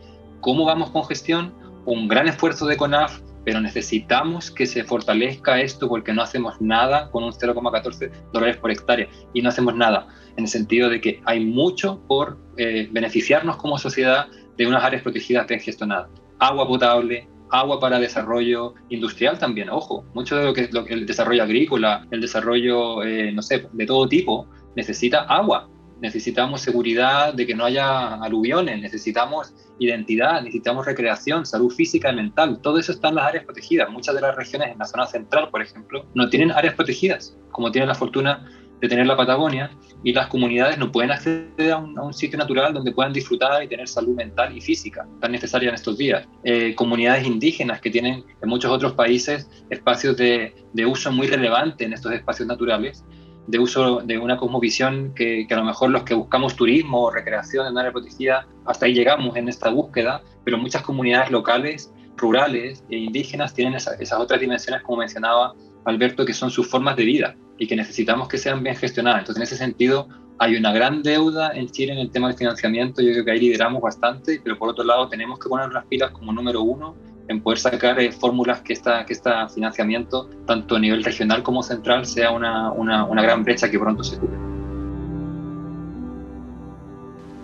¿Cómo 0.43 0.65
vamos 0.65 0.91
con 0.91 1.05
gestión? 1.05 1.55
Un 1.85 2.09
gran 2.09 2.27
esfuerzo 2.27 2.67
de 2.67 2.77
CONAF, 2.77 3.21
pero 3.45 3.61
necesitamos 3.61 4.51
que 4.51 4.67
se 4.67 4.83
fortalezca 4.83 5.61
esto 5.61 5.89
porque 5.89 6.13
no 6.13 6.21
hacemos 6.21 6.61
nada 6.61 7.13
con 7.13 7.23
un 7.23 7.31
0,14 7.31 8.11
dólares 8.33 8.57
por 8.57 8.73
hectárea 8.73 9.07
y 9.33 9.41
no 9.41 9.51
hacemos 9.51 9.77
nada 9.77 10.09
en 10.37 10.43
el 10.43 10.51
sentido 10.51 10.91
de 10.91 11.01
que 11.01 11.23
hay 11.27 11.45
mucho 11.45 12.03
por 12.09 12.39
eh, 12.57 12.89
beneficiarnos 12.91 13.57
como 13.57 13.79
sociedad 13.79 14.27
de 14.59 14.67
unas 14.67 14.83
áreas 14.83 15.05
protegidas 15.05 15.47
bien 15.47 15.61
gestionadas. 15.61 16.09
Agua 16.41 16.67
potable, 16.67 17.29
agua 17.53 17.79
para 17.79 18.01
desarrollo 18.01 18.75
industrial 18.89 19.39
también, 19.39 19.71
ojo, 19.71 20.05
mucho 20.13 20.35
de 20.35 20.45
lo 20.45 20.55
que, 20.55 20.69
lo, 20.73 20.85
el 20.89 21.07
desarrollo 21.07 21.45
agrícola, 21.45 22.05
el 22.11 22.21
desarrollo, 22.21 23.05
eh, 23.05 23.31
no 23.31 23.43
sé, 23.43 23.69
de 23.73 23.87
todo 23.87 24.09
tipo, 24.09 24.49
necesita 24.75 25.21
agua 25.21 25.69
necesitamos 26.03 26.61
seguridad 26.61 27.33
de 27.33 27.47
que 27.47 27.55
no 27.55 27.65
haya 27.65 28.15
aluviones, 28.17 28.83
necesitamos 28.83 29.55
identidad, 29.79 30.43
necesitamos 30.43 30.85
recreación, 30.85 31.47
salud 31.47 31.73
física 31.73 32.11
y 32.11 32.17
mental. 32.17 32.59
Todo 32.61 32.79
eso 32.79 32.91
está 32.91 33.09
en 33.09 33.15
las 33.15 33.27
áreas 33.27 33.45
protegidas. 33.45 33.89
Muchas 33.89 34.17
de 34.17 34.21
las 34.21 34.35
regiones 34.35 34.73
en 34.73 34.79
la 34.79 34.85
zona 34.85 35.07
central, 35.07 35.49
por 35.51 35.63
ejemplo, 35.63 36.05
no 36.15 36.29
tienen 36.29 36.51
áreas 36.51 36.75
protegidas, 36.75 37.39
como 37.53 37.71
tienen 37.71 37.89
la 37.89 37.95
fortuna 37.95 38.51
de 38.81 38.89
tener 38.89 39.07
la 39.07 39.17
Patagonia, 39.17 39.71
y 40.03 40.13
las 40.13 40.27
comunidades 40.27 40.77
no 40.77 40.91
pueden 40.91 41.13
acceder 41.13 41.71
a 41.71 41.77
un, 41.79 42.13
sitio 42.13 42.37
natural 42.37 42.75
donde 42.75 42.91
puedan 42.91 43.13
disfrutar 43.13 43.63
y 43.63 43.69
tener 43.69 43.87
salud 43.87 44.17
mental 44.17 44.57
y 44.57 44.61
física, 44.61 45.07
tan 45.21 45.31
necesaria 45.31 45.69
en 45.69 45.77
estos 45.77 45.97
días. 45.97 46.27
Eh, 46.43 46.75
comunidades 46.75 47.25
indígenas 47.25 47.81
que 47.81 47.91
tienen 47.91 48.25
en 48.43 48.49
muchos 48.49 48.73
otros 48.73 48.95
países 48.95 49.49
espacios 49.71 50.17
de, 50.17 50.53
de 50.73 50.85
uso 50.85 51.13
muy 51.13 51.29
relevante 51.29 51.85
en 51.85 51.93
estos 51.93 52.11
espacios 52.11 52.49
naturales, 52.49 53.05
de 53.47 53.59
uso 53.59 54.01
de 54.01 54.19
una 54.19 54.37
cosmovisión 54.37 55.13
que, 55.15 55.47
a 55.51 55.57
lo 55.57 55.65
mejor 55.65 55.91
los 55.91 56.05
que 56.05 56.15
buscamos 56.15 56.55
turismo 56.55 57.03
o 57.03 57.11
recreación 57.11 57.67
en 57.67 57.77
área 57.77 57.93
protegida, 57.93 58.47
hasta 58.65 58.87
ahí 58.87 58.95
llegamos 58.95 59.37
en 59.37 59.49
esta 59.49 59.71
búsqueda, 59.71 60.23
pero 60.45 60.59
muchas 60.59 60.83
comunidades 60.83 61.31
locales, 61.31 61.93
rurales 62.17 62.85
e 62.91 62.97
indígenas 62.97 63.55
tienen 63.55 63.75
esas 63.75 64.13
otras 64.21 64.41
dimensiones, 64.41 64.83
como 64.83 64.99
mencionaba 64.99 65.55
Alberto, 65.85 66.25
que 66.25 66.35
son 66.35 66.51
sus 66.51 66.69
formas 66.69 66.97
de 66.97 67.05
vida 67.05 67.37
y 67.59 67.67
que 67.67 67.75
necesitamos 67.75 68.29
que 68.29 68.39
sean 68.39 68.63
bien 68.63 68.77
gestionadas. 68.77 69.21
Entonces, 69.21 69.41
en 69.41 69.43
ese 69.43 69.57
sentido, 69.57 70.09
hay 70.39 70.57
una 70.57 70.73
gran 70.73 71.03
deuda 71.03 71.53
en 71.55 71.69
Chile 71.69 71.93
en 71.93 71.99
el 71.99 72.11
tema 72.11 72.29
del 72.29 72.37
financiamiento, 72.37 73.03
yo 73.03 73.13
creo 73.13 73.25
que 73.25 73.31
ahí 73.33 73.41
lideramos 73.41 73.83
bastante, 73.83 74.41
pero 74.43 74.59
por 74.59 74.69
otro 74.71 74.85
lado 74.85 75.09
tenemos 75.09 75.39
que 75.39 75.49
poner 75.49 75.71
las 75.73 75.85
pilas 75.87 76.11
como 76.13 76.33
número 76.33 76.63
uno 76.63 76.95
en 77.29 77.41
poder 77.43 77.59
sacar 77.59 78.01
eh, 78.01 78.13
fórmulas 78.13 78.61
que 78.63 78.73
este 78.73 78.91
que 79.07 79.13
esta 79.13 79.49
financiamiento, 79.49 80.29
tanto 80.47 80.77
a 80.77 80.79
nivel 80.79 81.05
regional 81.05 81.43
como 81.43 81.63
central, 81.63 82.07
sea 82.07 82.31
una, 82.31 82.71
una, 82.73 83.05
una 83.05 83.23
gran 83.23 83.45
brecha 83.45 83.71
que 83.71 83.79
pronto 83.79 84.05
se 84.05 84.19
cubra 84.19 84.62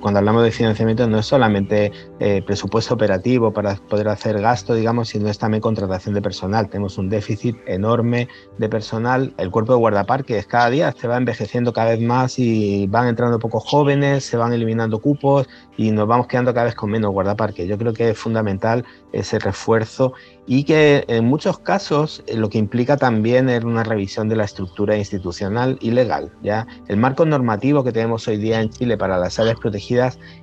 cuando 0.08 0.20
hablamos 0.20 0.42
de 0.42 0.52
financiamiento 0.52 1.06
no 1.06 1.18
es 1.18 1.26
solamente 1.26 1.92
eh, 2.18 2.40
presupuesto 2.40 2.94
operativo 2.94 3.52
para 3.52 3.74
poder 3.74 4.08
hacer 4.08 4.40
gasto, 4.40 4.72
digamos, 4.72 5.10
sino 5.10 5.28
es 5.28 5.36
también 5.36 5.60
contratación 5.60 6.14
de 6.14 6.22
personal. 6.22 6.70
Tenemos 6.70 6.96
un 6.96 7.10
déficit 7.10 7.58
enorme 7.66 8.26
de 8.56 8.70
personal. 8.70 9.34
El 9.36 9.50
cuerpo 9.50 9.74
de 9.74 9.80
guardaparques 9.80 10.46
cada 10.46 10.70
día 10.70 10.94
se 10.98 11.08
va 11.08 11.18
envejeciendo 11.18 11.74
cada 11.74 11.90
vez 11.90 12.00
más 12.00 12.38
y 12.38 12.86
van 12.86 13.06
entrando 13.06 13.38
pocos 13.38 13.64
jóvenes, 13.66 14.24
se 14.24 14.38
van 14.38 14.54
eliminando 14.54 14.98
cupos 14.98 15.46
y 15.76 15.90
nos 15.90 16.08
vamos 16.08 16.26
quedando 16.26 16.54
cada 16.54 16.64
vez 16.64 16.74
con 16.74 16.90
menos 16.90 17.12
guardaparques. 17.12 17.68
Yo 17.68 17.76
creo 17.76 17.92
que 17.92 18.08
es 18.08 18.18
fundamental 18.18 18.86
ese 19.12 19.38
refuerzo 19.38 20.14
y 20.46 20.64
que 20.64 21.04
en 21.08 21.26
muchos 21.26 21.58
casos 21.58 22.24
eh, 22.26 22.34
lo 22.34 22.48
que 22.48 22.56
implica 22.56 22.96
también 22.96 23.50
es 23.50 23.62
una 23.62 23.84
revisión 23.84 24.30
de 24.30 24.36
la 24.36 24.44
estructura 24.44 24.96
institucional 24.96 25.76
y 25.82 25.90
legal. 25.90 26.32
¿ya? 26.42 26.66
El 26.88 26.96
marco 26.96 27.26
normativo 27.26 27.84
que 27.84 27.92
tenemos 27.92 28.26
hoy 28.26 28.38
día 28.38 28.62
en 28.62 28.70
Chile 28.70 28.96
para 28.96 29.18
las 29.18 29.38
áreas 29.38 29.58
protegidas 29.60 29.97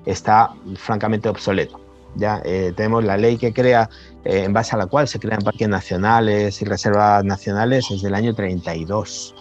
está 0.06 0.52
francamente 0.76 1.30
obsoleto. 1.30 1.80
Ya 2.16 2.42
eh, 2.46 2.74
tenemos 2.76 3.04
la 3.04 3.18
ley 3.18 3.38
que 3.38 3.54
crea, 3.54 3.90
eh, 4.24 4.44
en 4.46 4.54
base 4.54 4.76
a 4.76 4.78
la 4.78 4.86
cual 4.86 5.08
se 5.08 5.20
crean 5.20 5.42
parques 5.42 5.68
nacionales 5.68 6.62
y 6.62 6.66
reservas 6.66 7.24
nacionales 7.26 7.88
desde 7.90 8.08
el 8.08 8.16
año 8.16 8.34
32 8.34 9.36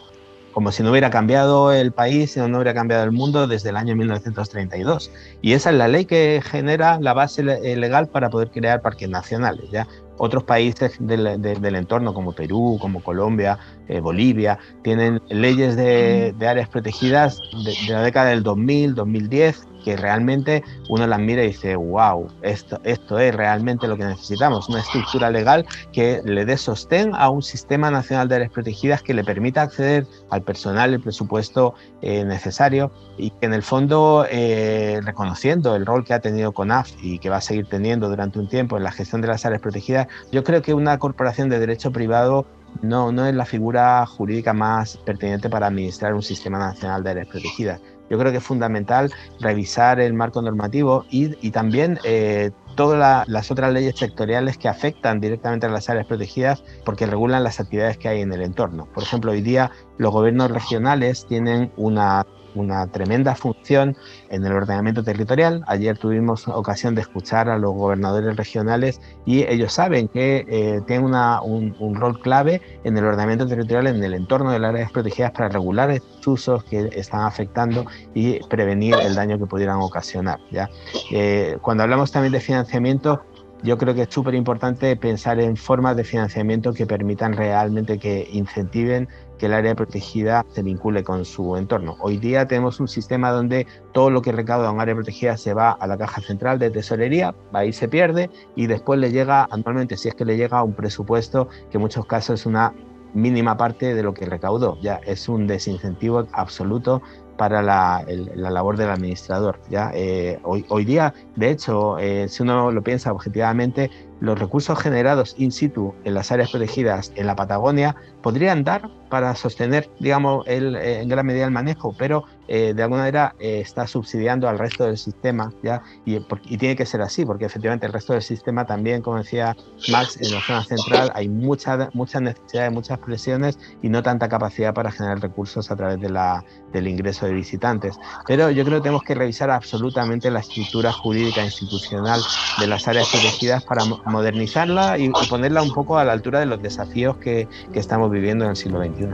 como 0.55 0.71
si 0.71 0.85
no 0.85 0.93
hubiera 0.93 1.11
cambiado 1.11 1.73
el 1.73 1.91
país, 1.91 2.31
si 2.31 2.41
no 2.41 2.47
hubiera 2.47 2.73
cambiado 2.73 3.03
el 3.03 3.11
mundo 3.11 3.49
desde 3.49 3.71
el 3.71 3.77
año 3.77 3.97
1932. 3.97 5.11
Y 5.43 5.53
esa 5.53 5.71
es 5.71 5.77
la 5.77 5.89
ley 5.89 6.05
que 6.05 6.41
genera 6.45 7.01
la 7.01 7.13
base 7.13 7.43
legal 7.43 8.07
para 8.07 8.31
poder 8.31 8.53
crear 8.53 8.81
parques 8.81 9.09
nacionales. 9.09 9.69
¿ya? 9.73 9.89
Otros 10.17 10.45
países 10.45 10.95
del, 11.01 11.43
del, 11.43 11.75
entorno, 11.75 12.15
como 12.15 12.33
Perú, 12.33 12.79
como 12.81 13.03
Colombia, 13.03 13.59
eh, 13.89 13.99
Bolivia, 13.99 14.61
tienen 14.85 15.21
leyes 15.29 15.75
de, 15.75 16.33
de 16.39 16.47
áreas 16.47 16.69
protegidas 16.69 17.41
de, 17.65 17.75
de, 17.89 17.93
la 17.93 18.03
década 18.03 18.31
del 18.31 18.45
2000, 18.45 18.95
2010, 18.95 19.67
que 19.85 19.97
realmente 19.97 20.65
uno 20.89 21.07
las 21.07 21.21
mira 21.21 21.45
y 21.45 21.49
dice, 21.49 21.77
wow, 21.77 22.27
esto, 22.43 22.81
esto 22.85 23.19
es 23.19 23.35
realmente 23.35 23.87
lo 23.87 23.97
que 23.97 24.05
necesitamos, 24.05 24.69
una 24.69 24.81
estructura 24.81 25.31
legal 25.31 25.67
que 25.93 26.23
le 26.25 26.45
dé 26.45 26.57
sostén 26.57 27.15
a 27.15 27.29
un 27.29 27.43
sistema 27.43 27.91
nacional 27.91 28.29
de 28.29 28.37
áreas 28.37 28.51
protegidas 28.51 29.03
que 29.03 29.15
le 29.15 29.23
permita 29.23 29.63
acceder 29.63 30.07
al 30.31 30.43
personal, 30.43 30.95
el 30.95 31.01
presupuesto 31.01 31.75
eh, 32.01 32.25
necesario 32.25 32.91
y 33.19 33.31
que 33.31 33.47
en 33.47 33.55
el 33.55 33.63
fondo, 33.63 34.27
eh, 34.31 35.01
reconociendo 35.05 35.77
el 35.77 35.85
rol 35.85 36.05
que 36.05 36.15
ha 36.15 36.21
tenido 36.21 36.53
CONAF 36.53 36.91
y 37.03 37.19
que 37.19 37.29
va 37.29 37.37
a 37.37 37.41
seguir 37.41 37.67
teniendo 37.67 38.09
durante 38.09 38.39
un 38.39 38.49
tiempo 38.49 38.77
en 38.77 38.85
la 38.85 38.91
gestión 38.91 39.21
de 39.21 39.29
las 39.29 39.45
áreas 39.45 39.61
protegidas, 39.61 40.09
yo 40.33 40.43
creo 40.43 40.63
que 40.63 40.73
una 40.73 40.99
corporación 40.99 41.51
de 41.51 41.59
derecho 41.59 41.93
privado 41.93 42.47
no, 42.83 43.13
no 43.13 43.27
es 43.27 43.35
la 43.35 43.45
figura 43.45 44.05
jurídica 44.07 44.53
más 44.53 44.97
pertinente 44.97 45.49
para 45.49 45.67
administrar 45.67 46.15
un 46.15 46.23
sistema 46.23 46.59
nacional 46.59 47.05
de 47.05 47.11
áreas 47.11 47.29
protegidas. 47.29 47.81
Yo 48.15 48.21
creo 48.21 48.31
que 48.31 48.39
es 48.39 48.45
fundamental 48.45 49.13
revisar 49.41 49.99
el 49.99 50.15
marco 50.15 50.41
normativo 50.41 51.05
y, 51.11 51.35
y 51.45 51.51
también 51.51 51.99
eh, 52.05 52.53
todas 52.77 53.27
las 53.27 53.51
otras 53.51 53.73
leyes 53.73 53.97
sectoriales 53.97 54.57
que 54.57 54.69
afectan 54.69 55.19
directamente 55.19 55.67
a 55.67 55.69
las 55.69 55.91
áreas 55.91 56.07
protegidas 56.07 56.63
porque 56.85 57.07
regulan 57.07 57.43
las 57.43 57.59
actividades 57.59 57.99
que 57.99 58.09
hay 58.09 58.21
en 58.21 58.33
el 58.33 58.43
entorno. 58.43 58.87
Por 58.95 59.03
ejemplo, 59.03 59.33
hoy 59.33 59.43
día 59.43 59.73
los 59.99 60.13
gobiernos 60.13 60.53
regionales 60.53 61.27
tienen 61.27 61.73
una 61.77 62.25
una 62.55 62.87
tremenda 62.87 63.35
función 63.35 63.97
en 64.31 64.45
el 64.45 64.53
ordenamiento 64.53 65.03
territorial. 65.03 65.65
Ayer 65.67 65.99
tuvimos 65.99 66.49
ocasión 66.49 66.95
de 66.95 67.03
escuchar 67.03 67.49
a 67.49 67.59
los 67.59 67.75
gobernadores 67.75 68.37
regionales 68.37 69.01
y 69.25 69.45
ellos 69.45 69.73
saben 69.73 70.09
que 70.09 70.45
eh, 70.49 70.81
tienen 70.87 71.15
un, 71.15 71.95
rol 71.95 72.21
clave 72.21 72.61
en 72.85 72.97
el 72.97 73.05
ordenamiento 73.05 73.47
territorial 73.47 73.87
en 73.87 74.03
el 74.03 74.15
entorno 74.15 74.51
de 74.51 74.59
las 74.59 74.71
áreas 74.71 74.93
protegidas 74.93 75.31
para 75.33 75.49
regular 75.49 75.91
estos 75.91 76.27
usos 76.27 76.65
que 76.65 76.91
están 76.95 77.23
afectando 77.23 77.85
y 78.15 78.41
prevenir 78.45 78.95
el 79.03 79.15
daño 79.15 79.39
que 79.39 79.47
pudieran 79.47 79.81
ocasionar. 79.81 80.39
¿ya? 80.51 80.69
Eh, 81.13 81.59
cuando 81.63 81.83
hablamos 81.83 82.11
también 82.11 82.33
de 82.33 82.41
financiamiento, 82.41 83.23
yo 83.65 83.79
creo 83.79 83.95
que 83.95 84.03
es 84.03 84.09
súper 84.11 84.35
importante 84.35 84.95
pensar 84.95 85.41
en 85.41 85.57
formas 85.57 85.97
de 85.97 86.05
financiamiento 86.05 86.75
que 86.75 86.87
permitan 86.87 87.33
realmente 87.33 87.99
que 87.99 88.29
incentiven 88.31 89.09
que 89.39 89.47
el 89.47 89.53
área 89.53 89.75
protegida 89.75 90.45
se 90.53 90.63
vincule 90.63 91.03
con 91.03 91.25
su 91.25 91.57
entorno. 91.57 91.97
Hoy 92.01 92.19
día 92.19 92.47
tenemos 92.47 92.81
un 92.81 92.89
sistema 92.89 93.31
donde 93.31 93.67
todo 93.93 94.11
lo 94.11 94.23
que 94.23 94.33
recauda 94.33 94.71
un 94.71 94.81
área 94.81 94.95
protegida 94.95 95.37
se 95.37 95.55
va 95.55 95.73
a 95.73 95.87
la 95.87 95.99
caja 95.99 96.21
central 96.21 96.59
de 96.59 96.71
tesorería, 96.71 97.35
ahí 97.53 97.73
se 97.73 97.89
pierde 97.89 98.31
y 98.57 98.67
después 98.67 98.99
le 99.01 99.11
llega 99.11 99.49
anualmente, 99.51 99.97
si 99.97 100.09
es 100.09 100.15
que 100.15 100.25
le 100.25 100.37
llega 100.37 100.63
un 100.63 100.75
presupuesto 100.75 101.49
que 101.71 101.79
en 101.79 101.83
muchos 101.83 102.07
casos 102.07 102.41
es 102.41 102.47
una 102.47 102.73
mínima 103.15 103.57
parte 103.57 103.95
de 103.95 104.03
lo 104.03 104.13
que 104.13 104.27
recaudó. 104.27 104.79
Ya 104.81 105.01
es 105.07 105.29
un 105.29 105.47
desincentivo 105.47 106.27
absoluto 106.33 107.01
para 107.37 107.63
la, 107.63 108.05
labor 108.35 108.77
del 108.77 108.91
administrador. 108.91 109.59
¿ya? 109.71 109.91
Eh, 109.95 110.39
hoy, 110.43 110.85
día, 110.85 111.15
de 111.37 111.51
hecho, 111.51 111.99
eh, 111.99 112.29
si 112.29 112.43
uno 112.43 112.71
lo 112.71 112.83
piensa 112.83 113.13
objetivamente, 113.13 113.91
los 114.21 114.39
recursos 114.39 114.79
generados 114.79 115.35
in 115.39 115.53
situ 115.53 115.95
en 116.05 116.15
las 116.15 116.33
áreas 116.33 116.51
protegidas 116.51 117.13
en 117.17 117.27
la 117.27 117.37
Patagonia 117.37 117.97
podrían 118.23 118.65
dar 118.65 118.89
para 119.11 119.35
sostener, 119.37 119.89
digamos, 120.01 120.45
el, 120.49 120.77
eh, 120.77 121.03
en 121.03 121.09
gran 121.09 121.25
medida 121.25 121.45
el 121.45 121.51
manejo, 121.51 121.95
pero 121.97 122.25
eh, 122.49 122.75
de 122.75 122.83
alguna 122.83 123.03
manera 123.03 123.35
eh, 123.39 123.61
está 123.61 123.87
subsidiando 123.87 124.49
al 124.49 124.59
resto 124.59 124.85
del 124.85 124.99
sistema, 124.99 125.53
¿ya? 125.63 125.83
Y, 126.05 126.17
y, 126.17 126.59
tiene 126.59 126.75
que 126.75 126.85
ser 126.85 127.01
así, 127.01 127.25
porque 127.25 127.45
efectivamente 127.45 127.87
el 127.87 127.93
resto 127.93 128.13
del 128.13 128.23
sistema 128.23 128.67
también, 128.67 129.03
como 129.03 129.19
decía 129.19 129.57
Max, 129.91 130.19
en 130.21 130.33
la 130.33 130.41
zona 130.41 130.65
central 130.65 131.13
hay 131.15 131.29
muchas 131.29 131.95
mucha 131.95 132.21
necesidades, 132.21 132.73
muchas 132.73 132.99
presiones 132.99 133.59
y 133.83 133.89
no 133.89 134.03
tanta 134.03 134.29
capacidad 134.29 134.75
para 134.75 134.91
generar 134.91 135.21
recursos 135.21 135.71
a 135.71 135.77
través 135.77 136.01
de 136.01 136.11
la, 136.11 136.45
del 136.73 136.89
ingreso 136.89 137.27
de 137.27 137.33
visitantes. 137.35 137.97
Pero 138.27 138.51
yo 138.51 138.65
creo 138.65 138.79
que 138.79 138.83
tenemos 138.83 139.05
que 139.05 139.15
revisar 139.15 139.51
absolutamente 139.51 140.31
la 140.31 140.41
estructura 140.41 140.93
jurídica 140.93 141.45
institucional 141.45 142.21
de 142.59 142.67
las 142.67 142.89
áreas 142.89 143.09
protegidas 143.11 143.65
para 143.65 143.85
modernizarla 144.07 144.99
y, 144.99 145.11
ponerla 145.29 145.63
un 145.63 145.73
poco 145.73 145.99
a 145.99 146.05
la 146.05 146.13
altura 146.13 146.41
de 146.41 146.47
los 146.47 146.61
desafíos 146.63 147.17
que, 147.17 147.49
que 147.73 147.79
estamos 147.79 148.11
viviendo 148.11 148.45
en 148.45 148.51
el 148.51 148.57
siglo 148.57 148.83
XXI. 148.83 149.09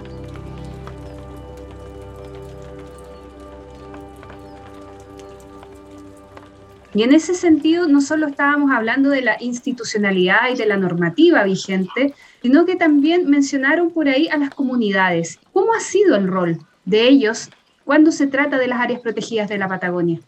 Y 6.92 7.04
en 7.04 7.12
ese 7.12 7.34
sentido, 7.34 7.86
no 7.86 8.00
solo 8.00 8.26
estábamos 8.26 8.72
hablando 8.72 9.10
de 9.10 9.22
la 9.22 9.36
institucionalidad 9.40 10.50
y 10.52 10.56
de 10.56 10.66
la 10.66 10.76
normativa 10.76 11.44
vigente, 11.44 12.14
sino 12.42 12.64
que 12.64 12.74
también 12.74 13.30
mencionaron 13.30 13.90
por 13.90 14.08
ahí 14.08 14.28
a 14.28 14.36
las 14.36 14.50
comunidades. 14.50 15.38
¿Cómo 15.52 15.72
ha 15.72 15.80
sido 15.80 16.16
el 16.16 16.26
rol 16.26 16.58
de 16.84 17.06
ellos 17.08 17.48
cuando 17.84 18.10
se 18.10 18.26
trata 18.26 18.58
de 18.58 18.66
las 18.66 18.80
áreas 18.80 19.00
protegidas 19.00 19.48
de 19.48 19.58
la 19.58 19.68
Patagonia? 19.68 20.20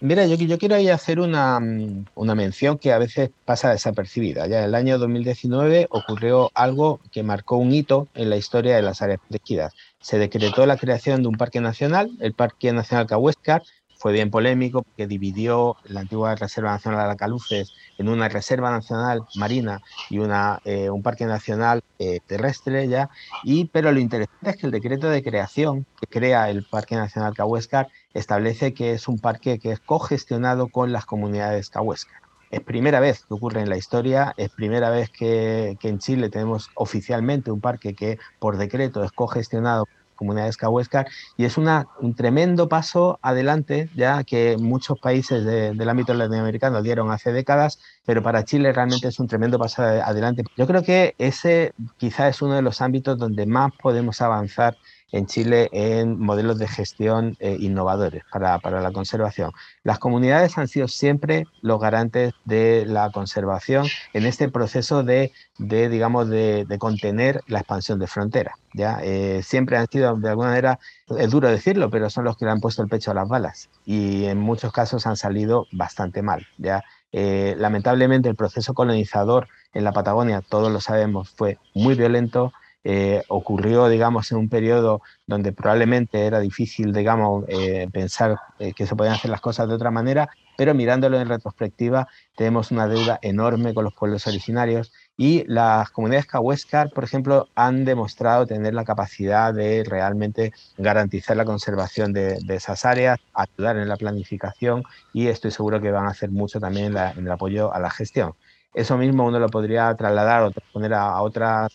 Mira, 0.00 0.26
yo, 0.26 0.36
yo 0.36 0.58
quiero 0.58 0.74
ahí 0.74 0.90
hacer 0.90 1.20
una, 1.20 1.58
una, 2.14 2.34
mención 2.34 2.76
que 2.76 2.92
a 2.92 2.98
veces 2.98 3.30
pasa 3.46 3.70
desapercibida. 3.70 4.46
Ya 4.46 4.58
en 4.58 4.64
el 4.64 4.74
año 4.74 4.98
2019 4.98 5.86
ocurrió 5.90 6.50
algo 6.54 7.00
que 7.10 7.22
marcó 7.22 7.56
un 7.56 7.72
hito 7.72 8.06
en 8.14 8.28
la 8.28 8.36
historia 8.36 8.76
de 8.76 8.82
las 8.82 9.00
áreas 9.00 9.20
protegidas. 9.26 9.72
Se 10.00 10.18
decretó 10.18 10.66
la 10.66 10.76
creación 10.76 11.22
de 11.22 11.28
un 11.28 11.36
parque 11.36 11.62
nacional, 11.62 12.10
el 12.20 12.34
Parque 12.34 12.72
Nacional 12.72 13.06
Cahuéscar, 13.06 13.62
fue 14.06 14.12
bien 14.12 14.30
polémico 14.30 14.84
porque 14.84 15.08
dividió 15.08 15.74
la 15.82 16.02
antigua 16.02 16.36
Reserva 16.36 16.70
Nacional 16.70 17.00
de 17.00 17.04
Alacaluces 17.06 17.74
en 17.98 18.08
una 18.08 18.28
Reserva 18.28 18.70
Nacional 18.70 19.22
Marina 19.34 19.80
y 20.10 20.18
una, 20.18 20.60
eh, 20.64 20.90
un 20.90 21.02
Parque 21.02 21.26
Nacional 21.26 21.82
eh, 21.98 22.20
Terrestre 22.24 22.86
ya, 22.86 23.10
y, 23.42 23.64
pero 23.64 23.90
lo 23.90 23.98
interesante 23.98 24.50
es 24.50 24.56
que 24.58 24.66
el 24.66 24.70
decreto 24.70 25.10
de 25.10 25.24
creación 25.24 25.86
que 26.00 26.06
crea 26.06 26.50
el 26.50 26.62
Parque 26.62 26.94
Nacional 26.94 27.34
Cahuéscar 27.34 27.88
establece 28.14 28.74
que 28.74 28.92
es 28.92 29.08
un 29.08 29.18
parque 29.18 29.58
que 29.58 29.72
es 29.72 29.80
cogestionado 29.80 30.68
con 30.68 30.92
las 30.92 31.04
comunidades 31.04 31.68
Cahuéscar. 31.68 32.20
Es 32.52 32.60
primera 32.60 33.00
vez 33.00 33.24
que 33.26 33.34
ocurre 33.34 33.60
en 33.60 33.68
la 33.68 33.76
historia, 33.76 34.34
es 34.36 34.50
primera 34.50 34.88
vez 34.90 35.10
que, 35.10 35.76
que 35.80 35.88
en 35.88 35.98
Chile 35.98 36.30
tenemos 36.30 36.70
oficialmente 36.76 37.50
un 37.50 37.60
parque 37.60 37.96
que 37.96 38.20
por 38.38 38.56
decreto 38.56 39.02
es 39.02 39.10
cogestionado 39.10 39.88
comunidades 40.16 40.56
Cahuéscar 40.56 41.06
y 41.36 41.44
es 41.44 41.56
una, 41.56 41.86
un 42.00 42.14
tremendo 42.14 42.68
paso 42.68 43.18
adelante 43.22 43.88
ya 43.94 44.24
que 44.24 44.56
muchos 44.58 44.98
países 44.98 45.44
del 45.44 45.88
ámbito 45.88 46.14
latinoamericano 46.14 46.82
dieron 46.82 47.10
hace 47.10 47.32
décadas, 47.32 47.78
pero 48.04 48.22
para 48.22 48.44
Chile 48.44 48.72
realmente 48.72 49.08
es 49.08 49.18
un 49.20 49.28
tremendo 49.28 49.58
paso 49.58 49.82
adelante. 49.82 50.42
Yo 50.56 50.66
creo 50.66 50.82
que 50.82 51.14
ese 51.18 51.72
quizá 51.98 52.28
es 52.28 52.42
uno 52.42 52.54
de 52.54 52.62
los 52.62 52.80
ámbitos 52.80 53.18
donde 53.18 53.46
más 53.46 53.72
podemos 53.80 54.20
avanzar 54.20 54.76
en 55.12 55.26
Chile 55.26 55.68
en 55.72 56.18
modelos 56.18 56.58
de 56.58 56.66
gestión 56.66 57.36
eh, 57.38 57.56
innovadores 57.60 58.24
para, 58.30 58.58
para, 58.58 58.80
la 58.80 58.92
conservación. 58.92 59.52
Las 59.84 59.98
comunidades 59.98 60.58
han 60.58 60.68
sido 60.68 60.88
siempre 60.88 61.46
los 61.62 61.80
garantes 61.80 62.34
de 62.44 62.84
la 62.86 63.10
conservación 63.10 63.86
en 64.12 64.26
este 64.26 64.48
proceso 64.48 65.02
de, 65.02 65.32
de 65.58 65.88
digamos, 65.88 66.28
de, 66.28 66.64
de, 66.64 66.78
contener 66.78 67.42
la 67.46 67.60
expansión 67.60 67.98
de 67.98 68.06
fronteras. 68.06 68.56
¿ya? 68.74 68.98
Eh, 69.02 69.42
siempre 69.42 69.76
han 69.76 69.86
sido, 69.88 70.16
de 70.16 70.28
alguna 70.28 70.48
manera, 70.48 70.78
es 71.16 71.30
duro 71.30 71.48
decirlo, 71.48 71.90
pero 71.90 72.10
son 72.10 72.24
los 72.24 72.36
que 72.36 72.44
le 72.44 72.50
han 72.50 72.60
puesto 72.60 72.82
el 72.82 72.88
pecho 72.88 73.10
a 73.12 73.14
las 73.14 73.28
balas 73.28 73.70
y 73.84 74.24
en 74.24 74.38
muchos 74.38 74.72
casos 74.72 75.06
han 75.06 75.16
salido 75.16 75.66
bastante 75.72 76.22
mal. 76.22 76.46
¿ya? 76.58 76.84
Eh, 77.12 77.54
lamentablemente 77.58 78.28
el 78.28 78.36
proceso 78.36 78.74
colonizador 78.74 79.48
en 79.72 79.84
la 79.84 79.92
Patagonia, 79.92 80.42
todos 80.42 80.72
lo 80.72 80.80
sabemos, 80.80 81.30
fue 81.30 81.58
muy 81.74 81.94
violento, 81.94 82.52
eh, 82.88 83.24
ocurrió, 83.26 83.88
digamos, 83.88 84.30
en 84.30 84.38
un 84.38 84.48
periodo 84.48 85.02
donde 85.26 85.52
probablemente 85.52 86.24
era 86.24 86.38
difícil, 86.38 86.92
digamos, 86.92 87.44
eh, 87.48 87.88
pensar 87.92 88.38
eh, 88.60 88.74
que 88.74 88.86
se 88.86 88.94
podían 88.94 89.14
hacer 89.14 89.28
las 89.28 89.40
cosas 89.40 89.66
de 89.66 89.74
otra 89.74 89.90
manera, 89.90 90.28
pero 90.56 90.72
mirándolo 90.72 91.20
en 91.20 91.28
retrospectiva, 91.28 92.06
tenemos 92.36 92.70
una 92.70 92.86
deuda 92.86 93.18
enorme 93.22 93.74
con 93.74 93.82
los 93.82 93.92
pueblos 93.92 94.28
originarios 94.28 94.92
y 95.16 95.42
las 95.48 95.90
comunidades 95.90 96.26
Cahuéscar, 96.26 96.90
por 96.90 97.02
ejemplo, 97.02 97.48
han 97.56 97.84
demostrado 97.84 98.46
tener 98.46 98.72
la 98.72 98.84
capacidad 98.84 99.52
de 99.52 99.82
realmente 99.82 100.52
garantizar 100.78 101.36
la 101.36 101.44
conservación 101.44 102.12
de, 102.12 102.38
esas 102.50 102.84
áreas, 102.84 103.18
ayudar 103.34 103.78
en 103.78 103.88
la 103.88 103.96
planificación 103.96 104.84
y 105.12 105.26
estoy 105.26 105.50
seguro 105.50 105.80
que 105.80 105.90
van 105.90 106.06
a 106.06 106.10
hacer 106.10 106.30
mucho 106.30 106.60
también 106.60 106.96
en 106.96 107.26
el 107.26 107.32
apoyo 107.32 107.74
a 107.74 107.80
la 107.80 107.90
gestión. 107.90 108.34
Eso 108.76 108.98
mismo 108.98 109.24
uno 109.24 109.38
lo 109.38 109.48
podría 109.48 109.94
trasladar 109.94 110.42
o 110.42 110.52
poner 110.70 110.92
a, 110.92 111.22
otras 111.22 111.72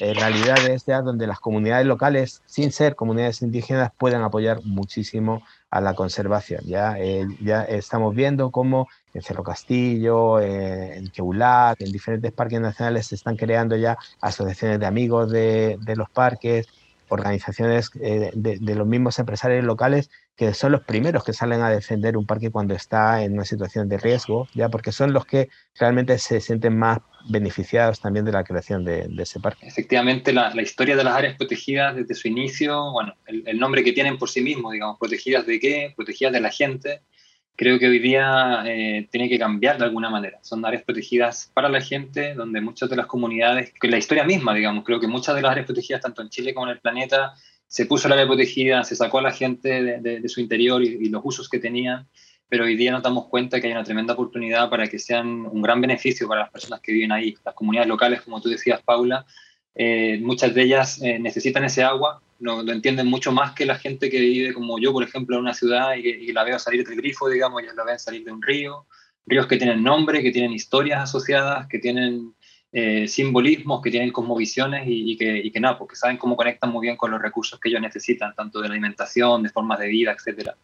eh, 0.00 0.12
realidades 0.12 0.84
donde 0.84 1.26
las 1.26 1.40
comunidades 1.40 1.86
locales, 1.86 2.42
sin 2.44 2.72
ser 2.72 2.94
comunidades 2.94 3.40
indígenas, 3.40 3.90
pueden 3.96 4.20
apoyar 4.20 4.60
muchísimo 4.62 5.42
a 5.70 5.80
la 5.80 5.94
conservación. 5.94 6.60
Ya, 6.66 6.98
eh, 6.98 7.26
estamos 7.68 8.14
viendo 8.14 8.50
cómo 8.50 8.86
en 9.14 9.22
Cerro 9.22 9.42
Castillo, 9.42 10.40
eh, 10.40 10.98
en 10.98 11.08
Queulat, 11.08 11.80
en 11.80 11.90
diferentes 11.90 12.32
parques 12.32 12.60
nacionales 12.60 13.06
se 13.06 13.14
están 13.14 13.36
creando 13.36 13.74
ya 13.76 13.96
asociaciones 14.20 14.78
de 14.78 14.84
amigos 14.84 15.30
de, 15.30 15.78
los 15.96 16.10
parques, 16.10 16.68
organizaciones 17.08 17.90
de, 17.94 18.74
los 18.74 18.86
mismos 18.86 19.18
empresarios 19.18 19.64
locales 19.64 20.10
que 20.36 20.54
son 20.54 20.72
los 20.72 20.82
primeros 20.82 21.24
que 21.24 21.32
salen 21.32 21.60
a 21.60 21.70
defender 21.70 22.16
un 22.16 22.26
parque 22.26 22.50
cuando 22.50 22.74
está 22.74 23.22
en 23.22 23.34
una 23.34 23.44
situación 23.44 23.88
de 23.88 23.98
riesgo, 23.98 24.48
ya 24.54 24.68
porque 24.68 24.90
son 24.90 25.12
los 25.12 25.26
que 25.26 25.48
realmente 25.78 26.18
se 26.18 26.40
sienten 26.40 26.78
más 26.78 26.98
beneficiados 27.28 28.00
también 28.00 28.24
de 28.24 28.32
la 28.32 28.42
creación 28.42 28.84
de, 28.84 29.08
ese 29.18 29.40
parque. 29.40 29.66
Efectivamente, 29.66 30.32
la, 30.32 30.50
historia 30.62 30.96
de 30.96 31.04
las 31.04 31.14
áreas 31.14 31.36
protegidas 31.36 31.94
desde 31.94 32.14
su 32.14 32.28
inicio, 32.28 32.92
bueno, 32.92 33.14
el, 33.26 33.58
nombre 33.58 33.84
que 33.84 33.92
tienen 33.92 34.18
por 34.18 34.30
sí 34.30 34.40
mismos, 34.40 34.72
digamos, 34.72 34.98
protegidas 34.98 35.46
de 35.46 35.60
qué, 35.60 35.92
protegidas 35.94 36.32
de 36.32 36.40
la 36.40 36.50
gente, 36.50 37.02
creo 37.54 37.78
que 37.78 37.86
hoy 37.86 37.98
día 37.98 38.62
eh, 38.66 39.08
tiene 39.10 39.28
que 39.28 39.38
cambiar 39.38 39.78
de 39.78 39.84
alguna 39.84 40.08
manera. 40.08 40.38
Son 40.42 40.64
áreas 40.64 40.82
protegidas 40.82 41.50
para 41.52 41.68
la 41.68 41.80
gente, 41.80 42.34
donde 42.34 42.60
muchas 42.60 42.88
de 42.88 42.96
las 42.96 43.06
comunidades, 43.06 43.72
que 43.78 43.88
la 43.88 43.98
historia 43.98 44.24
misma, 44.24 44.54
digamos, 44.54 44.84
creo 44.84 44.98
que 44.98 45.06
muchas 45.06 45.34
de 45.36 45.42
las 45.42 45.52
áreas 45.52 45.66
protegidas, 45.66 46.00
tanto 46.00 46.22
en 46.22 46.30
Chile 46.30 46.54
como 46.54 46.66
en 46.66 46.72
el 46.72 46.80
planeta, 46.80 47.34
se 47.72 47.86
puso 47.86 48.06
la 48.06 48.16
área 48.16 48.26
protegida, 48.26 48.84
se 48.84 48.94
sacó 48.94 49.20
a 49.20 49.22
la 49.22 49.32
gente 49.32 49.98
de, 50.02 50.28
su 50.28 50.42
interior 50.42 50.82
y, 50.82 51.08
los 51.08 51.22
usos 51.24 51.48
que 51.48 51.58
tenían, 51.58 52.06
pero 52.46 52.64
hoy 52.64 52.76
día 52.76 52.92
nos 52.92 53.02
damos 53.02 53.28
cuenta 53.28 53.58
que 53.58 53.66
hay 53.66 53.72
una 53.72 53.82
tremenda 53.82 54.12
oportunidad 54.12 54.68
para 54.68 54.86
que 54.88 54.98
sean 54.98 55.46
un 55.46 55.62
gran 55.62 55.80
beneficio 55.80 56.28
para 56.28 56.42
las 56.42 56.50
personas 56.50 56.80
que 56.80 56.92
viven 56.92 57.12
ahí. 57.12 57.34
Las 57.42 57.54
comunidades 57.54 57.88
locales, 57.88 58.20
como 58.20 58.42
tú 58.42 58.50
decías, 58.50 58.82
Paula, 58.82 59.24
eh, 59.74 60.18
muchas 60.20 60.52
de 60.52 60.64
ellas 60.64 61.00
eh, 61.00 61.18
necesitan 61.18 61.64
ese 61.64 61.82
agua, 61.82 62.20
lo, 62.40 62.60
entienden 62.70 63.06
mucho 63.06 63.32
más 63.32 63.54
que 63.54 63.64
la 63.64 63.76
gente 63.76 64.10
que 64.10 64.20
vive 64.20 64.52
como 64.52 64.78
yo, 64.78 64.92
por 64.92 65.02
ejemplo, 65.02 65.36
en 65.36 65.40
una 65.40 65.54
ciudad 65.54 65.94
y, 65.96 66.30
la 66.30 66.44
veo 66.44 66.58
salir 66.58 66.86
del 66.86 66.98
grifo, 66.98 67.30
digamos, 67.30 67.62
ya 67.62 67.72
la 67.72 67.84
ven 67.84 67.98
salir 67.98 68.22
de 68.22 68.32
un 68.32 68.42
río. 68.42 68.84
Ríos 69.24 69.46
que 69.46 69.56
tienen 69.56 69.82
nombre, 69.82 70.22
que 70.22 70.30
tienen 70.30 70.52
historias 70.52 71.04
asociadas, 71.04 71.68
que 71.68 71.78
tienen 71.78 72.34
eh, 72.72 73.06
simbolismos, 73.06 73.82
que 73.82 73.90
tienen 73.90 74.10
cosmovisiones 74.10 74.84
y, 74.86 75.16
que, 75.16 75.36
y 75.38 75.50
que 75.50 75.60
nada, 75.60 75.78
porque 75.78 75.94
saben 75.94 76.16
cómo 76.16 76.36
conectan 76.36 76.70
muy 76.70 76.86
bien 76.86 76.96
con 76.96 77.10
los 77.10 77.20
recursos 77.20 77.60
que 77.60 77.68
ellos 77.68 77.82
necesitan, 77.82 78.34
tanto 78.34 78.60
de 78.60 78.68
la 78.68 78.72
alimentación, 78.72 79.42
de 79.42 79.50
formas 79.50 79.78
de 79.78 79.88
vida, 79.88 80.12
etcétera. 80.12 80.56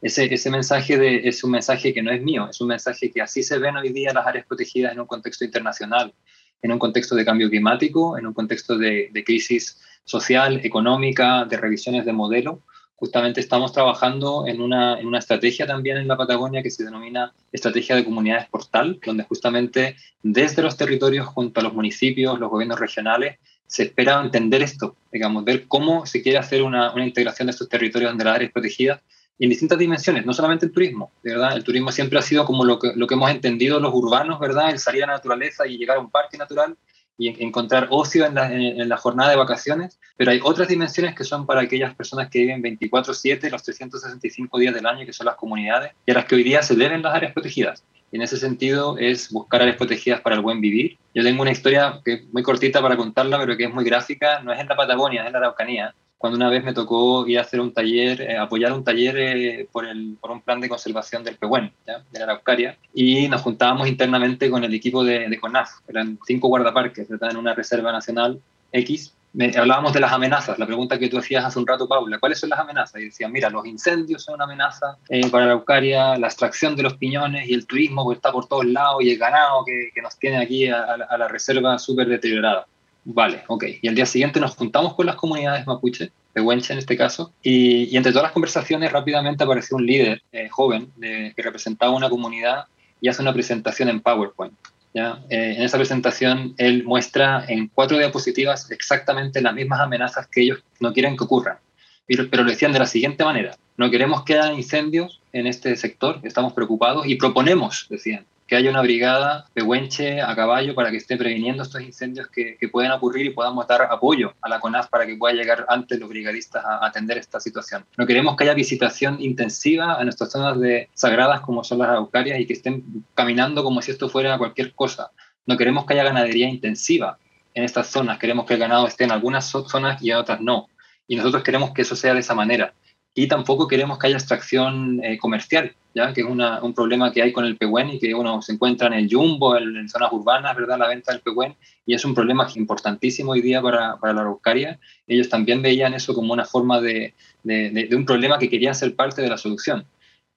Ese, 0.00 0.34
ese 0.34 0.50
mensaje 0.50 0.98
de, 0.98 1.28
es 1.28 1.44
un 1.44 1.52
mensaje 1.52 1.94
que 1.94 2.02
no 2.02 2.10
es 2.10 2.20
mío, 2.20 2.48
es 2.50 2.60
un 2.60 2.68
mensaje 2.68 3.10
que 3.10 3.22
así 3.22 3.42
se 3.42 3.58
ven 3.58 3.76
hoy 3.76 3.90
día 3.90 4.12
las 4.12 4.26
áreas 4.26 4.46
protegidas 4.46 4.92
en 4.92 5.00
un 5.00 5.06
contexto 5.06 5.44
internacional, 5.44 6.12
en 6.60 6.72
un 6.72 6.78
contexto 6.78 7.14
de 7.14 7.24
cambio 7.24 7.48
climático, 7.48 8.18
en 8.18 8.26
un 8.26 8.34
contexto 8.34 8.76
de, 8.76 9.10
de 9.12 9.24
crisis 9.24 9.80
social, 10.04 10.60
económica, 10.64 11.44
de 11.44 11.56
revisiones 11.56 12.04
de 12.04 12.12
modelo. 12.12 12.62
Justamente 12.96 13.40
estamos 13.40 13.72
trabajando 13.72 14.46
en 14.46 14.60
una, 14.60 14.98
en 14.98 15.06
una 15.06 15.18
estrategia 15.18 15.66
también 15.66 15.96
en 15.96 16.08
la 16.08 16.16
Patagonia 16.16 16.62
que 16.62 16.70
se 16.70 16.84
denomina 16.84 17.32
Estrategia 17.52 17.96
de 17.96 18.04
Comunidades 18.04 18.48
Portal, 18.48 19.00
donde 19.04 19.24
justamente 19.24 19.96
desde 20.22 20.62
los 20.62 20.76
territorios 20.76 21.26
junto 21.26 21.60
a 21.60 21.62
los 21.64 21.74
municipios, 21.74 22.38
los 22.38 22.50
gobiernos 22.50 22.78
regionales, 22.78 23.38
se 23.66 23.84
espera 23.84 24.22
entender 24.22 24.62
esto, 24.62 24.96
digamos, 25.10 25.44
ver 25.44 25.66
cómo 25.66 26.06
se 26.06 26.22
quiere 26.22 26.38
hacer 26.38 26.62
una, 26.62 26.92
una 26.92 27.04
integración 27.04 27.46
de 27.46 27.52
estos 27.52 27.68
territorios 27.68 28.10
donde 28.10 28.24
las 28.24 28.36
áreas 28.36 28.52
protegidas 28.52 29.00
en 29.38 29.50
distintas 29.50 29.78
dimensiones, 29.78 30.24
no 30.24 30.32
solamente 30.32 30.66
el 30.66 30.72
turismo, 30.72 31.10
¿verdad? 31.22 31.56
El 31.56 31.64
turismo 31.64 31.90
siempre 31.90 32.18
ha 32.18 32.22
sido 32.22 32.44
como 32.44 32.64
lo 32.64 32.78
que, 32.78 32.92
lo 32.94 33.06
que 33.06 33.14
hemos 33.14 33.30
entendido 33.30 33.80
los 33.80 33.92
urbanos, 33.92 34.38
¿verdad? 34.38 34.70
El 34.70 34.78
salir 34.78 35.02
a 35.04 35.08
la 35.08 35.14
naturaleza 35.14 35.66
y 35.66 35.76
llegar 35.76 35.96
a 35.96 36.00
un 36.00 36.10
parque 36.10 36.38
natural 36.38 36.76
y 37.16 37.42
encontrar 37.42 37.88
ocio 37.90 38.26
en 38.26 38.34
la, 38.34 38.52
en 38.52 38.88
la, 38.88 38.96
jornada 38.96 39.30
de 39.30 39.36
vacaciones, 39.36 39.98
pero 40.16 40.30
hay 40.32 40.40
otras 40.42 40.68
dimensiones 40.68 41.14
que 41.14 41.24
son 41.24 41.46
para 41.46 41.60
aquellas 41.60 41.94
personas 41.94 42.28
que 42.28 42.40
viven 42.40 42.62
24/7, 42.62 43.50
los 43.50 43.62
365 43.62 44.58
días 44.58 44.74
del 44.74 44.86
año, 44.86 45.06
que 45.06 45.12
son 45.12 45.26
las 45.26 45.36
comunidades, 45.36 45.92
y 46.06 46.10
a 46.10 46.14
las 46.14 46.24
que 46.24 46.34
hoy 46.34 46.42
día 46.42 46.62
se 46.62 46.74
deben 46.74 47.02
las 47.02 47.14
áreas 47.14 47.32
protegidas. 47.32 47.84
En 48.10 48.22
ese 48.22 48.36
sentido 48.36 48.96
es 48.98 49.32
buscar 49.32 49.62
áreas 49.62 49.76
protegidas 49.76 50.20
para 50.20 50.36
el 50.36 50.42
buen 50.42 50.60
vivir. 50.60 50.98
Yo 51.14 51.24
tengo 51.24 51.42
una 51.42 51.50
historia 51.50 52.00
que 52.04 52.12
es 52.12 52.32
muy 52.32 52.42
cortita 52.44 52.80
para 52.80 52.96
contarla, 52.96 53.38
pero 53.38 53.56
que 53.56 53.64
es 53.64 53.74
muy 53.74 53.84
gráfica, 53.84 54.40
no 54.40 54.52
es 54.52 54.60
en 54.60 54.68
la 54.68 54.76
Patagonia, 54.76 55.22
es 55.22 55.26
en 55.26 55.32
la 55.32 55.38
Araucanía, 55.40 55.94
cuando 56.24 56.38
una 56.38 56.48
vez 56.48 56.64
me 56.64 56.72
tocó 56.72 57.26
ir 57.26 57.38
a 57.38 57.42
hacer 57.42 57.60
un 57.60 57.74
taller, 57.74 58.22
eh, 58.22 58.38
apoyar 58.38 58.72
un 58.72 58.82
taller 58.82 59.14
eh, 59.18 59.68
por, 59.70 59.84
el, 59.84 60.16
por 60.18 60.30
un 60.30 60.40
plan 60.40 60.58
de 60.58 60.70
conservación 60.70 61.22
del 61.22 61.36
Pehuen, 61.36 61.70
de 61.84 62.18
la 62.18 62.24
Araucaria, 62.24 62.78
y 62.94 63.28
nos 63.28 63.42
juntábamos 63.42 63.88
internamente 63.88 64.48
con 64.48 64.64
el 64.64 64.72
equipo 64.72 65.04
de, 65.04 65.28
de 65.28 65.38
CONAF, 65.38 65.70
eran 65.86 66.18
cinco 66.26 66.48
guardaparques, 66.48 67.10
¿verdad? 67.10 67.32
en 67.32 67.36
una 67.36 67.52
reserva 67.52 67.92
nacional 67.92 68.40
X. 68.72 69.12
Me, 69.34 69.52
hablábamos 69.54 69.92
de 69.92 70.00
las 70.00 70.14
amenazas, 70.14 70.58
la 70.58 70.64
pregunta 70.64 70.98
que 70.98 71.10
tú 71.10 71.18
hacías 71.18 71.44
hace 71.44 71.58
un 71.58 71.66
rato, 71.66 71.86
Paula, 71.86 72.18
¿cuáles 72.18 72.40
son 72.40 72.48
las 72.48 72.58
amenazas? 72.58 73.02
Y 73.02 73.04
decían, 73.04 73.30
mira, 73.30 73.50
los 73.50 73.66
incendios 73.66 74.24
son 74.24 74.36
una 74.36 74.44
amenaza 74.44 74.96
eh, 75.10 75.28
para 75.28 75.44
la 75.44 75.52
Araucaria, 75.52 76.16
la 76.16 76.28
extracción 76.28 76.74
de 76.74 76.84
los 76.84 76.96
piñones 76.96 77.50
y 77.50 77.52
el 77.52 77.66
turismo 77.66 78.08
que 78.08 78.14
está 78.14 78.32
por 78.32 78.48
todos 78.48 78.64
lados 78.64 79.02
y 79.02 79.10
el 79.10 79.18
ganado 79.18 79.62
que, 79.66 79.90
que 79.94 80.00
nos 80.00 80.18
tiene 80.18 80.38
aquí 80.38 80.68
a, 80.68 80.84
a 80.84 81.18
la 81.18 81.28
reserva 81.28 81.78
súper 81.78 82.08
deteriorada. 82.08 82.66
Vale, 83.04 83.44
ok. 83.48 83.64
Y 83.82 83.88
al 83.88 83.94
día 83.94 84.06
siguiente 84.06 84.40
nos 84.40 84.56
juntamos 84.56 84.94
con 84.94 85.06
las 85.06 85.16
comunidades 85.16 85.66
mapuche, 85.66 86.10
Huenche 86.34 86.72
en 86.72 86.78
este 86.78 86.96
caso, 86.96 87.32
y, 87.42 87.96
entre 87.96 88.12
todas 88.12 88.24
las 88.24 88.32
conversaciones 88.32 88.90
rápidamente 88.90 89.44
apareció 89.44 89.76
un 89.76 89.86
líder 89.86 90.22
eh, 90.32 90.48
joven 90.48 90.90
que 91.00 91.42
representaba 91.42 91.92
una 91.92 92.10
comunidad 92.10 92.64
y 93.00 93.08
hace 93.08 93.22
una 93.22 93.32
presentación 93.32 93.88
en 93.88 94.00
PowerPoint. 94.00 94.54
¿ya? 94.94 95.20
Eh, 95.28 95.54
en 95.58 95.62
esa 95.62 95.76
presentación 95.76 96.54
él 96.56 96.82
muestra 96.84 97.44
en 97.46 97.68
cuatro 97.68 97.98
diapositivas 97.98 98.70
exactamente 98.70 99.42
las 99.42 99.54
mismas 99.54 99.80
amenazas 99.80 100.26
que 100.26 100.42
ellos 100.42 100.64
no 100.80 100.92
quieren 100.92 101.16
que 101.16 101.24
ocurran, 101.24 101.58
pero, 102.06 102.28
pero 102.30 102.42
lo 102.42 102.50
decían 102.50 102.72
de 102.72 102.78
la 102.78 102.86
siguiente 102.86 103.24
manera. 103.24 103.56
No 103.76 103.90
queremos 103.90 104.24
que 104.24 104.38
haya 104.38 104.52
incendios 104.52 105.20
en 105.32 105.46
este 105.46 105.76
sector, 105.76 106.20
estamos 106.22 106.52
preocupados 106.52 107.06
y 107.06 107.16
proponemos, 107.16 107.86
decían, 107.90 108.24
que 108.54 108.58
haya 108.58 108.70
una 108.70 108.82
brigada 108.82 109.46
de 109.52 109.62
Huenche 109.64 110.22
a 110.22 110.32
caballo 110.36 110.76
para 110.76 110.92
que 110.92 110.98
esté 110.98 111.16
previniendo 111.16 111.64
estos 111.64 111.82
incendios 111.82 112.28
que, 112.28 112.56
que 112.56 112.68
pueden 112.68 112.92
ocurrir 112.92 113.26
y 113.26 113.30
podamos 113.30 113.66
dar 113.66 113.82
apoyo 113.90 114.32
a 114.40 114.48
la 114.48 114.60
CONAF 114.60 114.90
para 114.90 115.06
que 115.06 115.16
pueda 115.16 115.34
llegar 115.34 115.66
antes 115.68 115.98
los 115.98 116.08
brigadistas 116.08 116.64
a, 116.64 116.86
atender 116.86 117.18
esta 117.18 117.40
situación. 117.40 117.84
No 117.96 118.06
queremos 118.06 118.36
que 118.36 118.44
haya 118.44 118.54
visitación 118.54 119.20
intensiva 119.20 119.94
a 119.94 120.04
nuestras 120.04 120.30
zonas 120.30 120.60
de, 120.60 120.88
sagradas 120.94 121.40
como 121.40 121.64
son 121.64 121.78
las 121.78 121.88
araucarias 121.88 122.38
y 122.38 122.46
que 122.46 122.52
estén 122.52 123.04
caminando 123.16 123.64
como 123.64 123.82
si 123.82 123.90
esto 123.90 124.08
fuera 124.08 124.38
cualquier 124.38 124.72
cosa. 124.72 125.10
No 125.46 125.56
queremos 125.56 125.84
que 125.84 125.94
haya 125.94 126.04
ganadería 126.04 126.48
intensiva 126.48 127.18
en 127.54 127.64
estas 127.64 127.88
zonas. 127.88 128.20
Queremos 128.20 128.46
que 128.46 128.54
el 128.54 128.60
ganado 128.60 128.86
esté 128.86 129.02
en 129.02 129.10
algunas 129.10 129.46
zonas 129.46 130.00
y 130.00 130.12
en 130.12 130.18
otras 130.18 130.40
no. 130.40 130.68
Y 131.08 131.16
nosotros 131.16 131.42
queremos 131.42 131.72
que 131.72 131.82
eso 131.82 131.96
sea 131.96 132.14
de 132.14 132.20
esa 132.20 132.36
manera 132.36 132.72
y 133.14 133.28
tampoco 133.28 133.68
queremos 133.68 133.98
que 133.98 134.08
haya 134.08 134.16
extracción 134.16 135.00
eh, 135.04 135.16
comercial, 135.18 135.72
¿ya? 135.94 136.12
que 136.12 136.22
es 136.22 136.26
una, 136.26 136.60
un 136.62 136.74
problema 136.74 137.12
que 137.12 137.22
hay 137.22 137.32
con 137.32 137.44
el 137.44 137.56
pehuen 137.56 137.90
y 137.90 138.00
que 138.00 138.12
uno 138.12 138.42
se 138.42 138.52
encuentra 138.52 138.88
en 138.88 138.94
el 138.94 139.08
jumbo, 139.08 139.56
en, 139.56 139.88
zonas 139.88 140.12
urbanas, 140.12 140.56
¿verdad? 140.56 140.78
la 140.78 140.88
venta 140.88 141.12
del 141.12 141.20
pehuen, 141.20 141.54
y 141.86 141.94
es 141.94 142.04
un 142.04 142.12
problema 142.12 142.48
importantísimo 142.56 143.32
hoy 143.32 143.40
día 143.40 143.62
para, 143.62 143.96
para 143.98 144.12
la 144.12 144.22
araucaria. 144.22 144.80
Ellos 145.06 145.28
también 145.28 145.62
veían 145.62 145.94
eso 145.94 146.12
como 146.12 146.32
una 146.32 146.44
forma 146.44 146.80
de, 146.80 147.14
de, 147.44 147.70
de, 147.70 147.96
un 147.96 148.04
problema 148.04 148.38
que 148.38 148.50
querían 148.50 148.74
ser 148.74 148.96
parte 148.96 149.22
de 149.22 149.28
la 149.28 149.38
solución. 149.38 149.86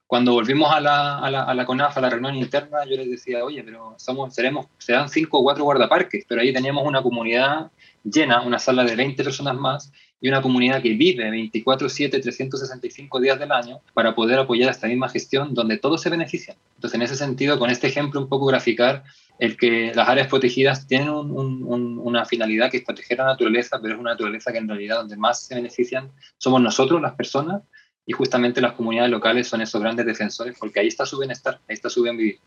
Cuando 0.06 0.32
volvimos 0.32 0.72
a 0.72 0.80
la, 0.80 1.18
a 1.18 1.30
la, 1.30 1.42
a 1.42 1.54
la 1.54 1.66
CONAF, 1.66 1.98
a 1.98 2.00
la 2.00 2.10
reunión 2.10 2.34
interna, 2.36 2.84
yo 2.88 2.96
les 2.96 3.10
decía, 3.10 3.44
oye, 3.44 3.62
pero 3.62 3.94
somos, 3.98 4.34
seremos, 4.34 4.66
serán 4.78 5.08
cinco 5.08 5.40
o 5.40 5.42
cuatro 5.42 5.64
guardaparques, 5.64 6.24
pero 6.26 6.40
ahí 6.40 6.52
teníamos 6.52 6.86
una 6.86 7.02
comunidad 7.02 7.70
llena, 8.04 8.40
una 8.40 8.58
sala 8.58 8.84
de 8.84 8.96
20 8.96 9.22
personas 9.22 9.56
más, 9.56 9.92
y 10.20 10.28
una 10.28 10.42
comunidad 10.42 10.82
que 10.82 10.94
vive 10.94 11.30
24/7, 11.30 12.20
365 12.20 13.20
días 13.20 13.38
del 13.38 13.52
año 13.52 13.80
para 13.94 14.14
poder 14.14 14.38
apoyar 14.38 14.70
esta 14.70 14.88
misma 14.88 15.08
gestión 15.08 15.54
donde 15.54 15.78
todos 15.78 16.02
se 16.02 16.10
benefician. 16.10 16.56
Entonces, 16.74 16.96
en 16.96 17.02
ese 17.02 17.16
sentido, 17.16 17.58
con 17.58 17.70
este 17.70 17.86
ejemplo 17.86 18.20
un 18.20 18.28
poco 18.28 18.46
graficar 18.46 19.04
el 19.38 19.56
que 19.56 19.92
las 19.94 20.08
áreas 20.08 20.26
protegidas 20.26 20.86
tienen 20.88 21.10
una 21.10 22.24
finalidad 22.24 22.70
que 22.70 22.78
es 22.78 22.84
proteger 22.84 23.18
la 23.18 23.26
naturaleza, 23.26 23.78
pero 23.80 23.94
es 23.94 24.00
una 24.00 24.10
naturaleza 24.10 24.50
que 24.50 24.58
en 24.58 24.68
realidad 24.68 24.96
donde 24.96 25.16
más 25.16 25.46
se 25.46 25.54
benefician 25.54 26.10
somos 26.36 26.60
nosotros, 26.60 27.00
las 27.00 27.14
personas, 27.14 27.62
y 28.04 28.12
justamente 28.12 28.60
las 28.60 28.72
comunidades 28.72 29.10
locales 29.10 29.46
son 29.46 29.60
esos 29.60 29.80
grandes 29.80 30.06
defensores 30.06 30.56
porque 30.58 30.80
ahí 30.80 30.88
está 30.88 31.04
su 31.04 31.18
bienestar, 31.18 31.60
ahí 31.68 31.74
está 31.74 31.90
su 31.90 32.02
bien 32.02 32.16
vivir 32.16 32.38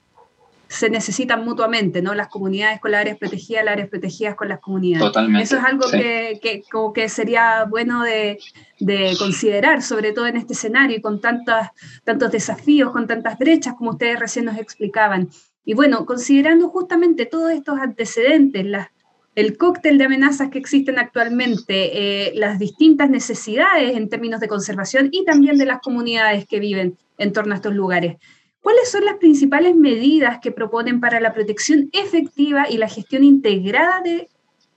se 0.72 0.90
necesitan 0.90 1.44
mutuamente, 1.44 2.02
¿no? 2.02 2.14
Las 2.14 2.30
comunidades 2.30 2.80
con 2.80 2.92
las 2.92 3.02
áreas 3.02 3.18
protegidas, 3.18 3.66
las 3.66 3.74
áreas 3.74 3.90
protegidas 3.90 4.36
con 4.36 4.48
las 4.48 4.60
comunidades. 4.60 5.06
Totalmente. 5.06 5.44
Eso 5.44 5.58
es 5.58 5.64
algo 5.66 5.92
que, 5.92 6.40
que, 6.42 6.64
como 6.72 6.94
que 6.94 7.10
sería 7.10 7.66
bueno 7.66 8.04
de, 8.04 8.40
de, 8.80 9.14
considerar, 9.20 9.82
sobre 9.82 10.14
todo 10.14 10.28
en 10.28 10.38
este 10.38 10.54
escenario 10.54 10.96
y 10.96 11.02
con 11.02 11.20
tantas, 11.20 11.72
tantos 12.06 12.32
desafíos, 12.32 12.92
con 12.92 13.06
tantas 13.06 13.38
brechas, 13.38 13.74
como 13.78 13.92
ustedes 13.92 14.18
recién 14.18 14.46
nos 14.46 14.58
explicaban. 14.58 15.30
Y 15.66 15.74
bueno, 15.74 16.06
considerando 16.06 16.70
justamente 16.70 17.26
todos 17.26 17.52
estos 17.52 17.78
antecedentes, 17.78 18.66
las, 18.66 18.88
el 19.36 19.58
cóctel 19.58 19.98
de 19.98 20.06
amenazas 20.06 20.50
que 20.52 20.60
existen 20.60 21.00
actualmente, 21.00 22.28
eh, 22.28 22.32
las 22.36 22.60
distintas 22.60 23.10
necesidades 23.10 23.98
en 23.98 24.08
términos 24.08 24.40
de 24.40 24.48
conservación 24.48 25.10
y 25.12 25.26
también 25.26 25.58
de 25.58 25.66
las 25.66 25.82
comunidades 25.82 26.48
que 26.48 26.62
viven 26.62 26.98
en 27.18 27.34
torno 27.34 27.52
a 27.52 27.58
estos 27.58 27.74
lugares. 27.74 28.16
¿Cuáles 28.62 28.92
son 28.92 29.06
las 29.06 29.18
principales 29.18 29.76
medidas 29.76 30.40
que 30.40 30.52
proponen 30.52 31.00
para 31.00 31.20
la 31.20 31.34
protección 31.34 31.90
efectiva 31.94 32.70
y 32.70 32.78
la 32.78 32.88
gestión 32.88 33.24
integrada 33.24 34.02
de 34.02 34.30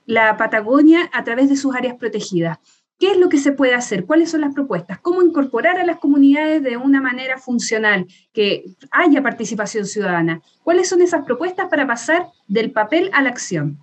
la 0.07 0.37
Patagonia 0.37 1.09
a 1.13 1.23
través 1.23 1.49
de 1.49 1.55
sus 1.55 1.75
áreas 1.75 1.95
protegidas? 1.95 2.57
¿Qué 2.97 3.11
es 3.11 3.17
lo 3.17 3.29
que 3.29 3.37
se 3.37 3.51
puede 3.51 3.75
hacer? 3.75 4.05
¿Cuáles 4.05 4.31
son 4.31 4.41
las 4.41 4.53
propuestas? 4.53 4.99
¿Cómo 4.99 5.21
incorporar 5.21 5.77
a 5.77 5.85
las 5.85 5.97
comunidades 5.97 6.63
de 6.63 6.77
una 6.77 6.99
manera 6.99 7.37
funcional, 7.37 8.07
que 8.33 8.63
haya 8.89 9.21
participación 9.21 9.85
ciudadana? 9.85 10.41
¿Cuáles 10.63 10.89
son 10.89 11.01
esas 11.01 11.23
propuestas 11.23 11.67
para 11.69 11.85
pasar 11.85 12.27
del 12.47 12.71
papel 12.71 13.11
a 13.13 13.21
la 13.21 13.29
acción? 13.29 13.79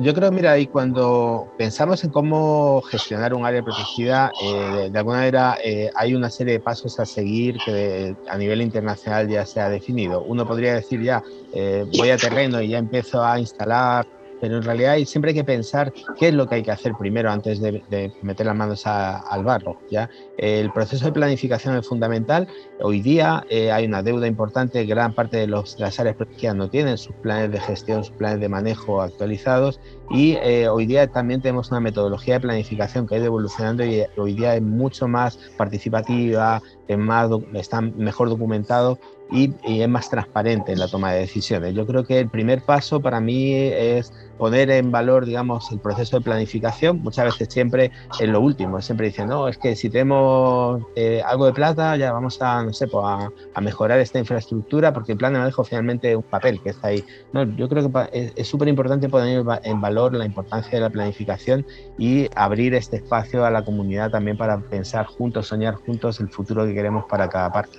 Yo 0.00 0.14
creo, 0.14 0.32
mira, 0.32 0.58
y 0.58 0.68
cuando 0.68 1.50
pensamos 1.56 2.02
en 2.04 2.10
cómo 2.10 2.80
gestionar 2.82 3.34
un 3.34 3.44
área 3.44 3.62
protegida, 3.62 4.32
eh, 4.40 4.88
de, 4.90 4.98
alguna 4.98 5.18
manera 5.18 5.58
eh, 5.62 5.90
hay 5.94 6.14
una 6.14 6.30
serie 6.30 6.54
de 6.54 6.60
pasos 6.60 6.98
a 6.98 7.04
seguir 7.04 7.56
que 7.64 8.14
a 8.26 8.38
nivel 8.38 8.62
internacional 8.62 9.28
ya 9.28 9.44
se 9.44 9.60
ha 9.60 9.68
definido. 9.68 10.22
Uno 10.24 10.46
podría 10.46 10.74
decir 10.74 11.02
ya, 11.02 11.22
eh, 11.52 11.84
voy 11.86 12.10
a 12.10 12.16
terreno 12.16 12.62
y 12.62 12.68
ya 12.68 12.78
empiezo 12.78 13.22
a 13.22 13.38
instalar 13.38 14.06
pero 14.42 14.56
en 14.56 14.64
realidad 14.64 14.96
siempre 15.06 15.30
hay 15.30 15.36
que 15.36 15.44
pensar 15.44 15.92
qué 16.18 16.28
es 16.28 16.34
lo 16.34 16.48
que 16.48 16.56
hay 16.56 16.62
que 16.64 16.72
hacer 16.72 16.94
primero 16.98 17.30
antes 17.30 17.60
de, 17.60 18.12
meter 18.22 18.44
las 18.44 18.56
manos 18.56 18.84
al 18.88 19.44
barro. 19.44 19.78
¿ya? 19.88 20.10
El 20.36 20.72
proceso 20.72 21.04
de 21.04 21.12
planificación 21.12 21.76
es 21.76 21.86
fundamental. 21.86 22.48
Hoy 22.80 23.00
día 23.02 23.46
eh, 23.48 23.70
hay 23.70 23.86
una 23.86 24.02
deuda 24.02 24.26
importante, 24.26 24.84
gran 24.84 25.14
parte 25.14 25.36
de, 25.36 25.46
los, 25.46 25.78
las 25.78 26.00
áreas 26.00 26.16
protegidas 26.16 26.56
no 26.56 26.68
tienen 26.68 26.98
sus 26.98 27.14
planes 27.22 27.52
de 27.52 27.60
gestión, 27.60 28.02
sus 28.02 28.16
planes 28.16 28.40
de 28.40 28.48
manejo 28.48 29.00
actualizados 29.00 29.78
y 30.10 30.32
eh, 30.42 30.68
hoy 30.68 30.86
día 30.86 31.06
también 31.06 31.40
tenemos 31.40 31.70
una 31.70 31.78
metodología 31.78 32.34
de 32.34 32.40
planificación 32.40 33.06
que 33.06 33.14
ha 33.14 33.18
ido 33.18 33.26
evolucionando 33.26 33.84
y 33.84 34.02
hoy 34.16 34.34
día 34.34 34.56
es 34.56 34.62
mucho 34.62 35.06
más 35.06 35.38
participativa, 35.56 36.60
más, 36.98 37.30
está 37.54 37.80
mejor 37.80 38.28
documentado 38.28 38.98
y, 39.32 39.54
es 39.64 39.88
más 39.88 40.10
transparente 40.10 40.72
en 40.72 40.78
la 40.78 40.88
toma 40.88 41.12
de 41.12 41.20
decisiones. 41.20 41.74
Yo 41.74 41.86
creo 41.86 42.04
que 42.04 42.20
el 42.20 42.28
primer 42.28 42.62
paso 42.62 43.00
para 43.00 43.20
mí 43.20 43.54
es 43.54 44.12
poner 44.38 44.70
en 44.70 44.90
valor, 44.90 45.24
digamos, 45.24 45.70
el 45.72 45.78
proceso 45.78 46.18
de 46.18 46.24
planificación. 46.24 47.00
Muchas 47.02 47.26
veces 47.26 47.48
siempre 47.52 47.90
es 48.20 48.28
lo 48.28 48.40
último, 48.40 48.80
siempre 48.82 49.06
dicen, 49.06 49.28
no, 49.28 49.48
es 49.48 49.56
que 49.56 49.76
si 49.76 49.88
tenemos 49.88 50.82
eh, 50.96 51.22
algo 51.24 51.46
de 51.46 51.52
plata 51.52 51.96
ya 51.96 52.12
vamos 52.12 52.40
a, 52.42 52.62
no 52.62 52.72
sé, 52.72 52.86
pues 52.88 53.04
a, 53.04 53.60
mejorar 53.60 54.00
esta 54.00 54.18
infraestructura 54.18 54.92
porque 54.92 55.12
el 55.12 55.18
plan 55.18 55.32
de 55.32 55.38
manejo 55.38 55.62
finalmente 55.62 56.10
es 56.10 56.16
un 56.16 56.22
papel 56.24 56.60
que 56.60 56.70
está 56.70 56.88
ahí. 56.88 57.04
No, 57.32 57.44
yo 57.44 57.68
creo 57.68 57.90
que 57.90 58.32
es 58.34 58.46
súper 58.48 58.68
importante 58.68 59.08
poner 59.08 59.44
en 59.62 59.80
valor 59.80 60.14
la 60.14 60.26
importancia 60.26 60.72
de 60.72 60.80
la 60.80 60.90
planificación 60.90 61.64
y 61.98 62.28
abrir 62.34 62.74
este 62.74 62.96
espacio 62.96 63.44
a 63.44 63.50
la 63.50 63.64
comunidad 63.64 64.10
también 64.10 64.36
para 64.36 64.58
pensar 64.58 65.06
juntos, 65.06 65.46
soñar 65.46 65.74
juntos 65.74 66.20
el 66.20 66.28
futuro 66.28 66.64
que 66.66 66.74
queremos 66.74 67.04
para 67.08 67.28
cada 67.28 67.50
parte. 67.52 67.78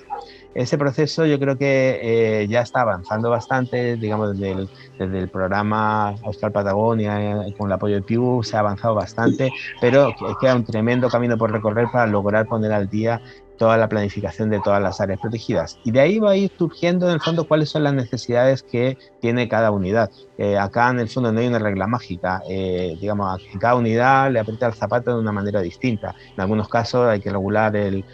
Ese 0.54 0.78
proceso 0.78 1.26
yo 1.26 1.38
creo 1.38 1.58
que 1.58 1.98
eh, 2.02 2.46
ya 2.48 2.60
está 2.60 2.82
avanzando 2.82 3.30
bastante, 3.30 3.96
digamos, 3.96 4.38
desde 4.38 4.52
el, 4.52 4.68
desde 4.98 5.18
el 5.18 5.28
programa 5.28 6.14
Austral 6.22 6.52
Patagonia, 6.52 7.46
eh, 7.46 7.54
con 7.58 7.68
el 7.68 7.72
apoyo 7.72 7.96
de 7.96 8.02
PIU, 8.02 8.42
se 8.42 8.56
ha 8.56 8.60
avanzado 8.60 8.94
bastante, 8.94 9.52
pero 9.80 10.14
queda 10.40 10.54
un 10.54 10.64
tremendo 10.64 11.08
camino 11.08 11.36
por 11.36 11.50
recorrer 11.50 11.88
para 11.92 12.06
lograr 12.06 12.46
poner 12.46 12.72
al 12.72 12.88
día 12.88 13.20
toda 13.56 13.76
la 13.76 13.88
planificación 13.88 14.50
de 14.50 14.60
todas 14.60 14.82
las 14.82 15.00
áreas 15.00 15.20
protegidas. 15.20 15.78
Y 15.84 15.90
de 15.90 16.00
ahí 16.00 16.18
va 16.18 16.32
a 16.32 16.36
ir 16.36 16.50
surgiendo 16.56 17.06
en 17.06 17.14
el 17.14 17.20
fondo 17.20 17.46
cuáles 17.46 17.70
son 17.70 17.84
las 17.84 17.94
necesidades 17.94 18.62
que 18.62 18.98
tiene 19.20 19.48
cada 19.48 19.70
unidad. 19.70 20.10
Eh, 20.36 20.58
acá 20.58 20.90
en 20.90 20.98
el 20.98 21.08
fondo 21.08 21.30
no 21.30 21.40
hay 21.40 21.46
una 21.46 21.60
regla 21.60 21.86
mágica, 21.86 22.42
eh, 22.48 22.96
digamos, 23.00 23.40
cada 23.60 23.76
unidad 23.76 24.32
le 24.32 24.40
aprieta 24.40 24.66
el 24.66 24.74
zapato 24.74 25.14
de 25.14 25.20
una 25.20 25.32
manera 25.32 25.60
distinta. 25.60 26.14
En 26.34 26.40
algunos 26.40 26.68
casos 26.68 27.06
hay 27.08 27.20
que 27.20 27.30
regular 27.30 27.76
el, 27.76 28.04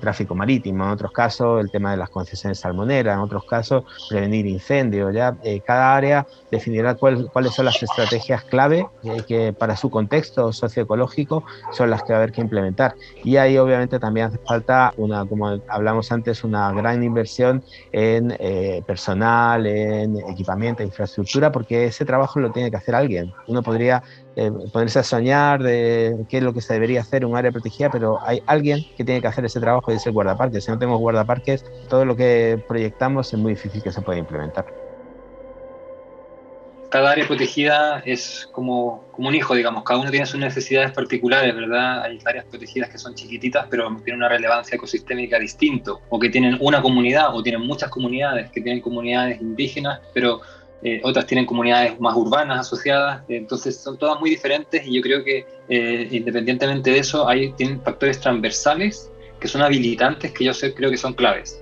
tráfico 0.00 0.36
marítimo, 0.36 0.84
en 0.84 0.90
otros 0.90 1.10
casos 1.10 1.60
el 1.60 1.68
tema 1.68 1.90
de 1.90 1.96
las 1.96 2.10
concesiones 2.10 2.60
salmoneras, 2.60 3.14
en 3.14 3.20
otros 3.20 3.44
casos 3.44 3.82
prevenir 4.08 4.46
incendios. 4.46 5.12
Ya 5.12 5.36
eh, 5.42 5.60
cada 5.60 5.96
área 5.96 6.26
definirá 6.52 6.94
cuáles 6.94 7.54
son 7.54 7.64
las 7.64 7.82
estrategias 7.82 8.44
clave 8.44 8.86
que 9.26 9.52
para 9.52 9.76
su 9.76 9.90
contexto 9.90 10.52
socioecológico 10.52 11.42
son 11.72 11.90
las 11.90 12.04
que 12.04 12.12
va 12.12 12.20
a 12.20 12.22
haber 12.22 12.32
que 12.32 12.40
implementar. 12.40 12.94
Y 13.24 13.36
ahí 13.36 13.58
obviamente 13.58 13.98
también 13.98 14.26
hace 14.26 14.38
falta, 14.38 14.92
una, 14.96 15.26
como 15.26 15.48
hablamos 15.68 16.12
antes, 16.12 16.44
una 16.44 16.72
gran 16.72 17.02
inversión 17.02 17.64
en 17.90 18.36
personal, 18.86 19.66
en 19.66 20.18
equipamiento, 20.30 20.84
infraestructura 20.84 21.47
porque 21.52 21.86
ese 21.86 22.04
trabajo 22.04 22.40
lo 22.40 22.50
tiene 22.50 22.70
que 22.70 22.76
hacer 22.76 22.94
alguien. 22.94 23.32
Uno 23.46 23.62
podría 23.62 24.02
eh, 24.36 24.50
ponerse 24.72 24.98
a 24.98 25.02
soñar 25.02 25.62
de 25.62 26.24
qué 26.28 26.38
es 26.38 26.42
lo 26.42 26.52
que 26.52 26.60
se 26.60 26.74
debería 26.74 27.00
hacer 27.00 27.22
en 27.22 27.30
un 27.30 27.36
área 27.36 27.50
protegida, 27.50 27.90
pero 27.90 28.18
hay 28.22 28.42
alguien 28.46 28.84
que 28.96 29.04
tiene 29.04 29.20
que 29.20 29.28
hacer 29.28 29.44
ese 29.44 29.60
trabajo 29.60 29.92
y 29.92 29.96
es 29.96 30.06
el 30.06 30.12
guardaparques. 30.12 30.64
Si 30.64 30.70
no 30.70 30.78
tenemos 30.78 31.00
guardaparques, 31.00 31.64
todo 31.88 32.04
lo 32.04 32.16
que 32.16 32.62
proyectamos 32.68 33.32
es 33.32 33.38
muy 33.38 33.54
difícil 33.54 33.82
que 33.82 33.92
se 33.92 34.00
pueda 34.02 34.18
implementar 34.18 34.66
cada 36.88 37.10
área 37.10 37.26
protegida 37.26 38.02
es 38.04 38.48
como, 38.52 39.04
como, 39.12 39.28
un 39.28 39.34
hijo, 39.34 39.54
digamos, 39.54 39.84
cada 39.84 40.00
uno 40.00 40.10
tiene 40.10 40.26
sus 40.26 40.40
necesidades 40.40 40.92
particulares, 40.92 41.54
¿verdad? 41.54 42.02
Hay 42.02 42.18
áreas 42.24 42.46
protegidas 42.46 42.88
que 42.88 42.98
son 42.98 43.14
chiquititas, 43.14 43.66
pero 43.70 43.88
tienen 44.04 44.20
una 44.20 44.28
relevancia 44.28 44.76
ecosistémica 44.76 45.38
distinto, 45.38 46.00
o 46.08 46.18
que 46.18 46.30
tienen 46.30 46.56
una 46.60 46.80
comunidad, 46.80 47.34
o 47.34 47.42
tienen 47.42 47.62
muchas 47.62 47.90
comunidades, 47.90 48.50
que 48.50 48.60
tienen 48.60 48.80
comunidades 48.80 49.40
indígenas, 49.40 50.00
pero 50.14 50.40
eh, 50.82 51.00
otras 51.02 51.26
tienen 51.26 51.44
comunidades 51.44 51.98
más 51.98 52.16
urbanas 52.16 52.60
asociadas, 52.60 53.24
entonces 53.28 53.76
son 53.76 53.98
todas 53.98 54.20
muy 54.20 54.30
diferentes 54.30 54.86
y 54.86 54.94
yo 54.94 55.02
creo 55.02 55.24
que 55.24 55.44
eh, 55.68 56.08
independientemente 56.10 56.90
de 56.90 56.98
eso 56.98 57.28
hay 57.28 57.52
tienen 57.52 57.80
factores 57.82 58.20
transversales 58.20 59.10
que 59.40 59.48
son 59.48 59.62
habilitantes 59.62 60.32
que 60.32 60.44
yo 60.44 60.54
sé, 60.54 60.74
creo 60.74 60.90
que 60.90 60.96
son 60.96 61.14
claves. 61.14 61.60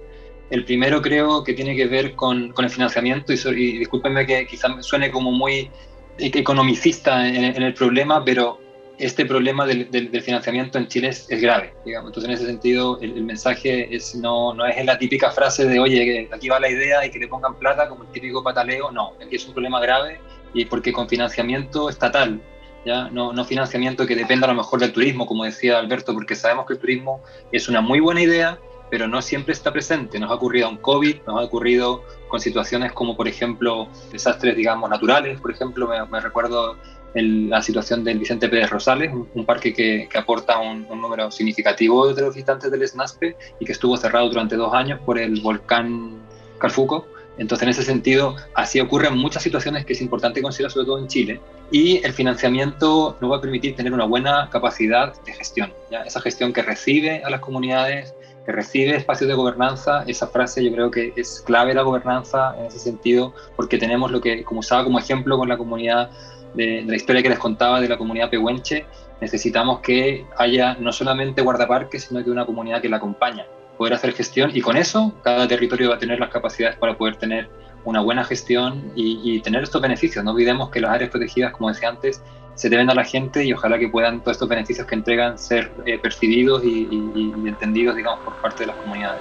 El 0.50 0.64
primero 0.64 1.02
creo 1.02 1.42
que 1.42 1.54
tiene 1.54 1.74
que 1.74 1.86
ver 1.86 2.14
con, 2.14 2.52
con 2.52 2.64
el 2.64 2.70
financiamiento 2.70 3.32
y, 3.32 3.36
y 3.36 3.78
discúlpenme 3.78 4.26
que 4.26 4.46
quizás 4.46 4.84
suene 4.84 5.10
como 5.10 5.32
muy 5.32 5.70
economicista 6.18 7.26
en, 7.26 7.44
en 7.44 7.62
el 7.62 7.74
problema, 7.74 8.24
pero 8.24 8.60
este 8.98 9.26
problema 9.26 9.66
del, 9.66 10.22
financiamiento 10.22 10.78
en 10.78 10.88
Chile 10.88 11.08
es, 11.08 11.28
grave, 11.28 11.74
digamos. 11.84 12.10
Entonces, 12.10 12.30
en 12.30 12.34
ese 12.36 12.46
sentido, 12.46 12.98
el, 13.00 13.22
mensaje 13.24 13.94
es, 13.94 14.14
no, 14.14 14.54
no 14.54 14.66
es 14.66 14.84
la 14.84 14.98
típica 14.98 15.30
frase 15.30 15.66
de, 15.66 15.78
oye, 15.78 16.28
aquí 16.32 16.48
va 16.48 16.58
la 16.60 16.70
idea 16.70 17.04
y 17.04 17.10
que 17.10 17.18
le 17.18 17.28
pongan 17.28 17.54
plata 17.58 17.88
como 17.88 18.04
el 18.04 18.10
típico 18.10 18.42
pataleo. 18.42 18.90
No, 18.90 19.12
aquí 19.24 19.36
es 19.36 19.46
un 19.46 19.52
problema 19.52 19.80
grave 19.80 20.20
y 20.54 20.64
porque 20.64 20.92
con 20.92 21.08
financiamiento 21.08 21.90
estatal, 21.90 22.40
¿ya? 22.84 23.10
No, 23.10 23.32
no 23.32 23.44
financiamiento 23.44 24.06
que 24.06 24.16
dependa 24.16 24.46
a 24.46 24.50
lo 24.50 24.56
mejor 24.56 24.80
del 24.80 24.92
turismo, 24.92 25.26
como 25.26 25.44
decía 25.44 25.78
Alberto, 25.78 26.14
porque 26.14 26.34
sabemos 26.34 26.66
que 26.66 26.74
el 26.74 26.78
turismo 26.78 27.22
es 27.52 27.68
una 27.68 27.80
muy 27.82 28.00
buena 28.00 28.22
idea, 28.22 28.58
pero 28.90 29.08
no 29.08 29.20
siempre 29.20 29.52
está 29.52 29.72
presente. 29.72 30.18
Nos 30.18 30.30
ha 30.30 30.34
ocurrido 30.34 30.68
un 30.68 30.78
COVID, 30.78 31.16
nos 31.26 31.40
ha 31.40 31.44
ocurrido 31.44 32.04
con 32.28 32.40
situaciones 32.40 32.92
como, 32.92 33.16
por 33.16 33.28
ejemplo, 33.28 33.88
desastres, 34.12 34.56
digamos, 34.56 34.88
naturales. 34.88 35.40
Por 35.40 35.50
ejemplo, 35.50 35.88
me, 35.88 36.04
me 36.06 36.20
recuerdo 37.16 37.48
la 37.48 37.62
situación 37.62 38.04
del 38.04 38.18
Vicente 38.18 38.48
Pérez 38.48 38.70
Rosales, 38.70 39.12
un, 39.12 39.46
parque 39.46 39.72
que, 39.72 40.08
aporta 40.14 40.58
un, 40.58 40.86
número 40.88 41.30
significativo 41.30 42.12
de 42.12 42.22
los 42.22 42.34
visitantes 42.34 42.70
del 42.70 42.86
SNASPE 42.86 43.36
y 43.60 43.64
que 43.64 43.72
estuvo 43.72 43.96
cerrado 43.96 44.28
durante 44.28 44.56
dos 44.56 44.72
años 44.74 45.00
por 45.04 45.18
el 45.18 45.40
volcán 45.40 46.20
Calfuco. 46.58 47.06
Entonces, 47.38 47.64
en 47.64 47.68
ese 47.68 47.82
sentido, 47.82 48.34
así 48.54 48.80
ocurren 48.80 49.16
muchas 49.16 49.42
situaciones 49.42 49.84
que 49.84 49.92
es 49.92 50.00
importante 50.00 50.40
considerar, 50.40 50.72
sobre 50.72 50.86
todo 50.86 50.98
en 50.98 51.06
Chile. 51.06 51.40
Y 51.70 52.04
el 52.04 52.12
financiamiento 52.12 53.16
nos 53.20 53.30
va 53.30 53.36
a 53.36 53.40
permitir 53.40 53.76
tener 53.76 53.92
una 53.92 54.06
buena 54.06 54.48
capacidad 54.50 55.12
de 55.22 55.32
gestión. 55.32 55.72
¿ya? 55.90 56.02
Esa 56.02 56.20
gestión 56.22 56.52
que 56.54 56.62
recibe 56.62 57.22
a 57.24 57.28
las 57.28 57.40
comunidades, 57.40 58.14
que 58.46 58.52
recibe 58.52 58.96
espacios 58.96 59.28
de 59.28 59.34
gobernanza, 59.34 60.04
esa 60.06 60.28
frase 60.28 60.64
yo 60.64 60.72
creo 60.72 60.90
que 60.90 61.12
es 61.16 61.42
clave 61.44 61.74
la 61.74 61.82
gobernanza 61.82 62.54
en 62.58 62.66
ese 62.66 62.78
sentido, 62.78 63.34
porque 63.54 63.76
tenemos 63.76 64.10
lo 64.10 64.20
que, 64.22 64.42
como 64.44 64.60
usaba 64.60 64.84
como 64.84 64.98
ejemplo 64.98 65.36
con 65.36 65.48
la 65.48 65.58
comunidad 65.58 66.10
de, 66.56 66.82
la 66.86 66.96
historia 66.96 67.22
que 67.22 67.28
les 67.28 67.38
contaba 67.38 67.80
de 67.80 67.88
la 67.88 67.96
comunidad 67.96 68.30
pehuenche, 68.30 68.86
necesitamos 69.20 69.80
que 69.80 70.26
haya 70.36 70.74
no 70.74 70.92
solamente 70.92 71.42
guardaparques, 71.42 72.04
sino 72.04 72.22
que 72.22 72.30
una 72.30 72.44
comunidad 72.46 72.80
que 72.80 72.88
la 72.88 72.96
acompaña, 72.96 73.46
poder 73.76 73.94
hacer 73.94 74.12
gestión 74.12 74.50
y 74.54 74.60
con 74.60 74.76
eso 74.76 75.14
cada 75.22 75.46
territorio 75.46 75.90
va 75.90 75.96
a 75.96 75.98
tener 75.98 76.18
las 76.18 76.30
capacidades 76.30 76.76
para 76.76 76.96
poder 76.96 77.16
tener 77.16 77.48
una 77.84 78.00
buena 78.00 78.24
gestión 78.24 78.92
y, 78.96 79.40
tener 79.40 79.62
estos 79.62 79.80
beneficios. 79.80 80.24
No 80.24 80.32
olvidemos 80.32 80.70
que 80.70 80.80
las 80.80 80.90
áreas 80.90 81.10
protegidas, 81.10 81.52
como 81.52 81.68
decía 81.68 81.88
antes, 81.88 82.20
se 82.54 82.68
deben 82.68 82.90
a 82.90 82.94
la 82.94 83.04
gente 83.04 83.44
y 83.44 83.52
ojalá 83.52 83.78
que 83.78 83.88
puedan 83.88 84.20
todos 84.20 84.36
estos 84.36 84.48
beneficios 84.48 84.86
que 84.86 84.94
entregan 84.96 85.38
ser 85.38 85.70
eh, 85.84 85.98
percibidos 85.98 86.64
y, 86.64 86.88
y 87.14 87.48
entendidos, 87.48 87.94
digamos, 87.94 88.24
por 88.24 88.34
parte 88.36 88.64
de 88.64 88.68
las 88.68 88.76
comunidades. 88.76 89.20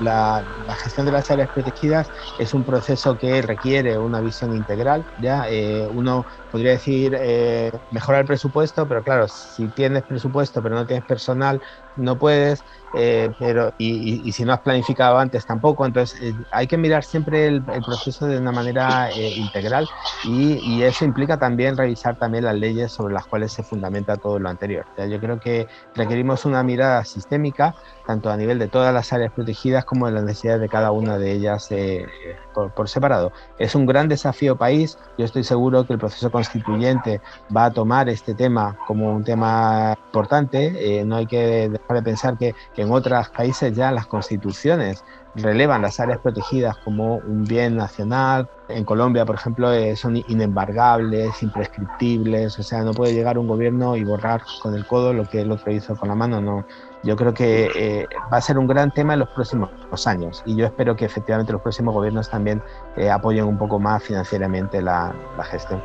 La, 0.00 0.46
gestión 0.82 1.06
de 1.06 1.12
las 1.12 1.30
áreas 1.30 1.50
protegidas 1.50 2.10
es 2.38 2.54
un 2.54 2.64
proceso 2.64 3.16
que 3.18 3.42
requiere 3.42 3.98
una 3.98 4.20
visión 4.20 4.54
integral. 4.54 5.06
¿ya? 5.16 5.48
Eh, 5.50 5.86
uno 5.88 6.26
podría 6.48 6.72
decir 6.72 7.14
eh, 7.18 7.70
mejorar 7.90 8.22
el 8.22 8.26
presupuesto, 8.26 8.88
pero 8.88 9.02
claro, 9.02 9.28
si 9.28 9.70
tienes 9.70 10.04
presupuesto 10.04 10.62
pero 10.62 10.74
no 10.74 10.86
tienes 10.86 11.04
personal, 11.04 11.60
no 11.96 12.18
puedes, 12.18 12.64
eh, 12.92 13.30
pero 13.38 13.72
y, 13.78 14.30
si 14.32 14.44
no 14.44 14.52
has 14.52 14.60
planificado 14.60 15.18
antes 15.18 15.46
tampoco. 15.46 15.86
Entonces 15.86 16.20
eh, 16.20 16.34
hay 16.50 16.66
que 16.66 16.76
mirar 16.76 17.04
siempre 17.04 17.46
el, 17.46 17.62
proceso 17.62 18.26
de 18.26 18.38
una 18.38 18.52
manera 18.52 19.10
integral 19.14 19.88
y, 20.24 20.82
eso 20.82 21.04
implica 21.04 21.38
también 21.38 21.76
revisar 21.76 22.16
también 22.16 22.44
las 22.44 22.54
leyes 22.54 22.90
sobre 22.92 23.12
las 23.14 23.26
cuales 23.26 23.52
se 23.52 23.62
fundamenta 23.62 24.16
todo 24.16 24.38
lo 24.38 24.48
anterior. 24.48 24.86
yo 24.96 25.20
creo 25.20 25.38
que 25.38 25.66
requerimos 25.94 26.44
una 26.44 26.62
mirada 26.62 27.04
sistémica, 27.04 27.74
tanto 28.06 28.30
a 28.30 28.36
nivel 28.36 28.58
de 28.58 28.68
todas 28.68 28.94
las 28.94 29.12
áreas 29.12 29.32
protegidas 29.32 29.84
como 29.84 30.06
de 30.06 30.12
las 30.12 30.24
necesidades 30.24 30.60
de 30.62 30.68
cada 30.68 30.90
una 30.90 31.18
de 31.18 31.32
ellas 31.32 31.68
por, 32.54 32.72
por 32.72 32.88
separado. 32.88 33.32
Es 33.58 33.74
un 33.74 33.86
gran 33.86 34.08
desafío 34.08 34.56
país. 34.56 34.98
Yo 35.18 35.24
estoy 35.24 35.44
seguro 35.44 35.86
que 35.86 35.94
el 35.94 35.98
proceso 35.98 36.30
constituyente 36.30 37.20
va 37.54 37.66
a 37.66 37.70
tomar 37.70 38.08
este 38.08 38.34
tema 38.34 38.76
como 38.86 39.14
un 39.14 39.24
tema 39.24 39.96
importante. 40.06 41.00
Eh, 41.00 41.04
no 41.04 41.16
hay 41.16 41.26
que 41.26 41.68
dejar 41.68 41.96
de 41.96 42.02
pensar 42.02 42.38
que, 42.38 42.54
en 42.76 42.90
otros 42.90 43.28
países 43.28 43.76
ya 43.76 43.92
las 43.92 44.06
constituciones 44.06 45.04
relevan 45.34 45.82
las 45.82 46.00
áreas 46.00 46.18
protegidas 46.18 46.76
como 46.78 47.16
un 47.16 47.44
bien 47.44 47.76
nacional. 47.76 48.48
En 48.68 48.84
Colombia, 48.84 49.24
por 49.24 49.34
ejemplo, 49.36 49.72
eh, 49.72 49.96
son 49.96 50.16
inembargables, 50.16 51.42
imprescriptibles, 51.42 52.58
o 52.58 52.62
sea, 52.62 52.82
no 52.82 52.92
puede 52.92 53.14
llegar 53.14 53.38
un 53.38 53.48
gobierno 53.48 53.96
y 53.96 54.04
borrar 54.04 54.42
con 54.62 54.74
el 54.74 54.86
codo 54.86 55.12
lo 55.12 55.24
que 55.24 55.40
el 55.40 55.50
otro 55.50 55.72
hizo 55.72 55.96
con 55.96 56.08
la 56.08 56.14
mano. 56.14 56.40
No. 56.40 56.64
Yo 57.02 57.16
creo 57.16 57.32
que 57.32 57.70
eh, 57.74 58.06
va 58.32 58.36
a 58.36 58.40
ser 58.40 58.58
un 58.58 58.66
gran 58.66 58.90
tema 58.92 59.14
en 59.14 59.20
los 59.20 59.28
próximos 59.30 59.70
años 60.06 60.42
y 60.44 60.54
yo 60.56 60.66
espero 60.66 60.96
que 60.96 61.06
efectivamente 61.06 61.52
los 61.52 61.62
próximos 61.62 61.94
gobiernos 61.94 62.28
también 62.28 62.62
apoyen 63.10 63.44
un 63.44 63.56
poco 63.56 63.78
más 63.78 64.02
financieramente 64.02 64.82
la 64.82 65.14
gestión. 65.44 65.80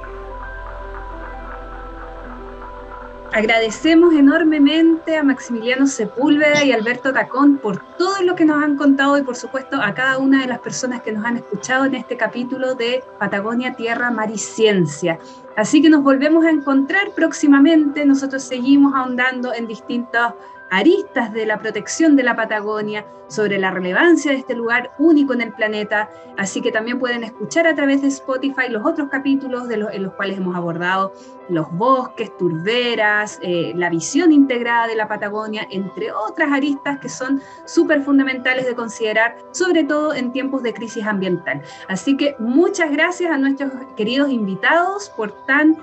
Agradecemos 3.36 4.14
enormemente 4.14 5.18
a 5.18 5.24
Maximiliano 5.24 5.88
Sepúlveda 5.88 6.64
y 6.64 6.72
Alberto 6.72 7.12
Tacón 7.12 7.58
por 7.58 7.84
todo 7.98 8.22
lo 8.22 8.34
que 8.34 8.46
nos 8.46 8.64
han 8.64 8.78
contado 8.78 9.18
y 9.18 9.24
por 9.24 9.36
supuesto 9.36 9.76
a 9.82 9.94
cada 9.94 10.20
una 10.20 10.40
de 10.40 10.48
las 10.48 10.60
personas 10.60 11.02
que 11.02 11.12
nos 11.12 11.26
han 11.26 11.36
escuchado 11.36 11.84
en 11.84 11.96
este 11.96 12.16
capítulo 12.16 12.76
de 12.76 13.04
Patagonia, 13.20 13.74
Tierra, 13.74 14.10
Mar 14.10 14.32
y 14.32 14.38
Ciencia. 14.38 15.20
Así 15.58 15.82
que 15.82 15.90
nos 15.90 16.02
volvemos 16.02 16.46
a 16.46 16.50
encontrar 16.50 17.12
próximamente. 17.14 18.06
Nosotros 18.06 18.42
seguimos 18.42 18.94
ahondando 18.96 19.54
en 19.54 19.68
distintos 19.68 20.32
aristas 20.72 21.34
de 21.34 21.45
la 21.45 21.59
protección 21.59 22.16
de 22.16 22.24
la 22.24 22.36
Patagonia, 22.36 23.05
sobre 23.28 23.57
la 23.57 23.72
relevancia 23.72 24.32
de 24.32 24.38
este 24.38 24.55
lugar 24.55 24.91
único 24.97 25.34
en 25.34 25.41
el 25.41 25.51
planeta. 25.51 26.09
Así 26.38 26.61
que 26.61 26.72
también 26.72 26.99
pueden 26.99 27.24
escuchar 27.24 27.68
a 27.68 27.76
través 27.76 28.01
de 28.01 28.07
Spotify 28.09 28.70
los 28.70 28.86
otros 28.86 29.09
capítulos 29.09 29.68
de 29.68 29.78
los, 29.78 29.93
en 29.93 30.03
los 30.03 30.13
cuales 30.13 30.38
hemos 30.38 30.55
abordado 30.55 31.13
los 31.47 31.72
bosques, 31.72 32.36
turberas, 32.38 33.39
eh, 33.41 33.74
la 33.76 33.89
visión 33.89 34.32
integrada 34.32 34.88
de 34.88 34.95
la 34.95 35.07
Patagonia, 35.07 35.68
entre 35.70 36.11
otras 36.11 36.51
aristas 36.51 36.99
que 36.99 37.09
son 37.09 37.41
súper 37.66 38.01
fundamentales 38.01 38.66
de 38.66 38.76
considerar, 38.76 39.38
sobre 39.51 39.84
todo 39.84 40.13
en 40.13 40.32
tiempos 40.32 40.63
de 40.63 40.74
crisis 40.74 41.05
ambiental. 41.05 41.61
Así 41.88 42.18
que 42.18 42.36
muchas 42.39 42.91
gracias 42.91 43.32
a 43.32 43.38
nuestros 43.38 43.72
queridos 43.95 44.30
invitados 44.30 45.09
por 45.16 45.32
tan 45.45 45.78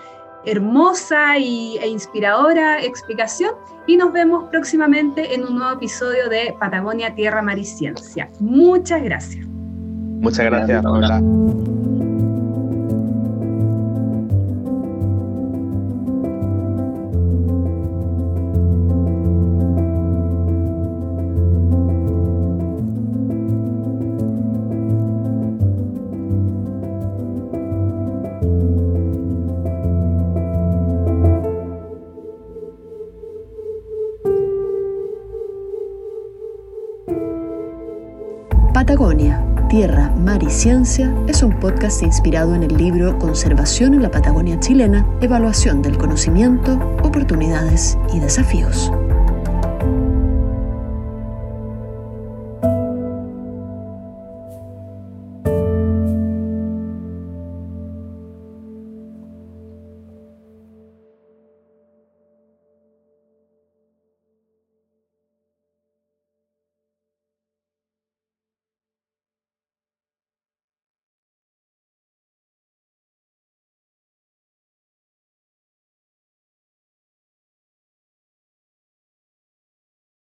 hermosa 0.45 1.38
y, 1.38 1.78
e 1.78 1.88
inspiradora 1.88 2.82
explicación 2.82 3.55
y 3.86 3.97
nos 3.97 4.12
vemos 4.12 4.45
próximamente 4.51 5.34
en 5.34 5.45
un 5.45 5.57
nuevo 5.57 5.72
episodio 5.72 6.28
de 6.28 6.55
Patagonia 6.59 7.14
Tierra 7.14 7.43
Mar 7.43 7.59
y 7.59 7.64
Ciencia. 7.64 8.30
Muchas 8.40 9.03
gracias. 9.03 9.47
Muchas 9.47 10.47
gracias, 10.47 10.84
Hola. 10.84 11.20
Ciencia 40.53 41.12
es 41.28 41.42
un 41.42 41.59
podcast 41.59 42.03
inspirado 42.03 42.55
en 42.55 42.62
el 42.62 42.76
libro 42.76 43.18
Conservación 43.18 43.94
en 43.94 44.03
la 44.03 44.11
Patagonia 44.11 44.61
chilena, 44.61 45.05
Evaluación 45.22 45.80
del 45.80 45.96
Conocimiento, 45.96 46.74
Oportunidades 47.03 47.96
y 48.12 48.20
Desafíos. 48.20 48.92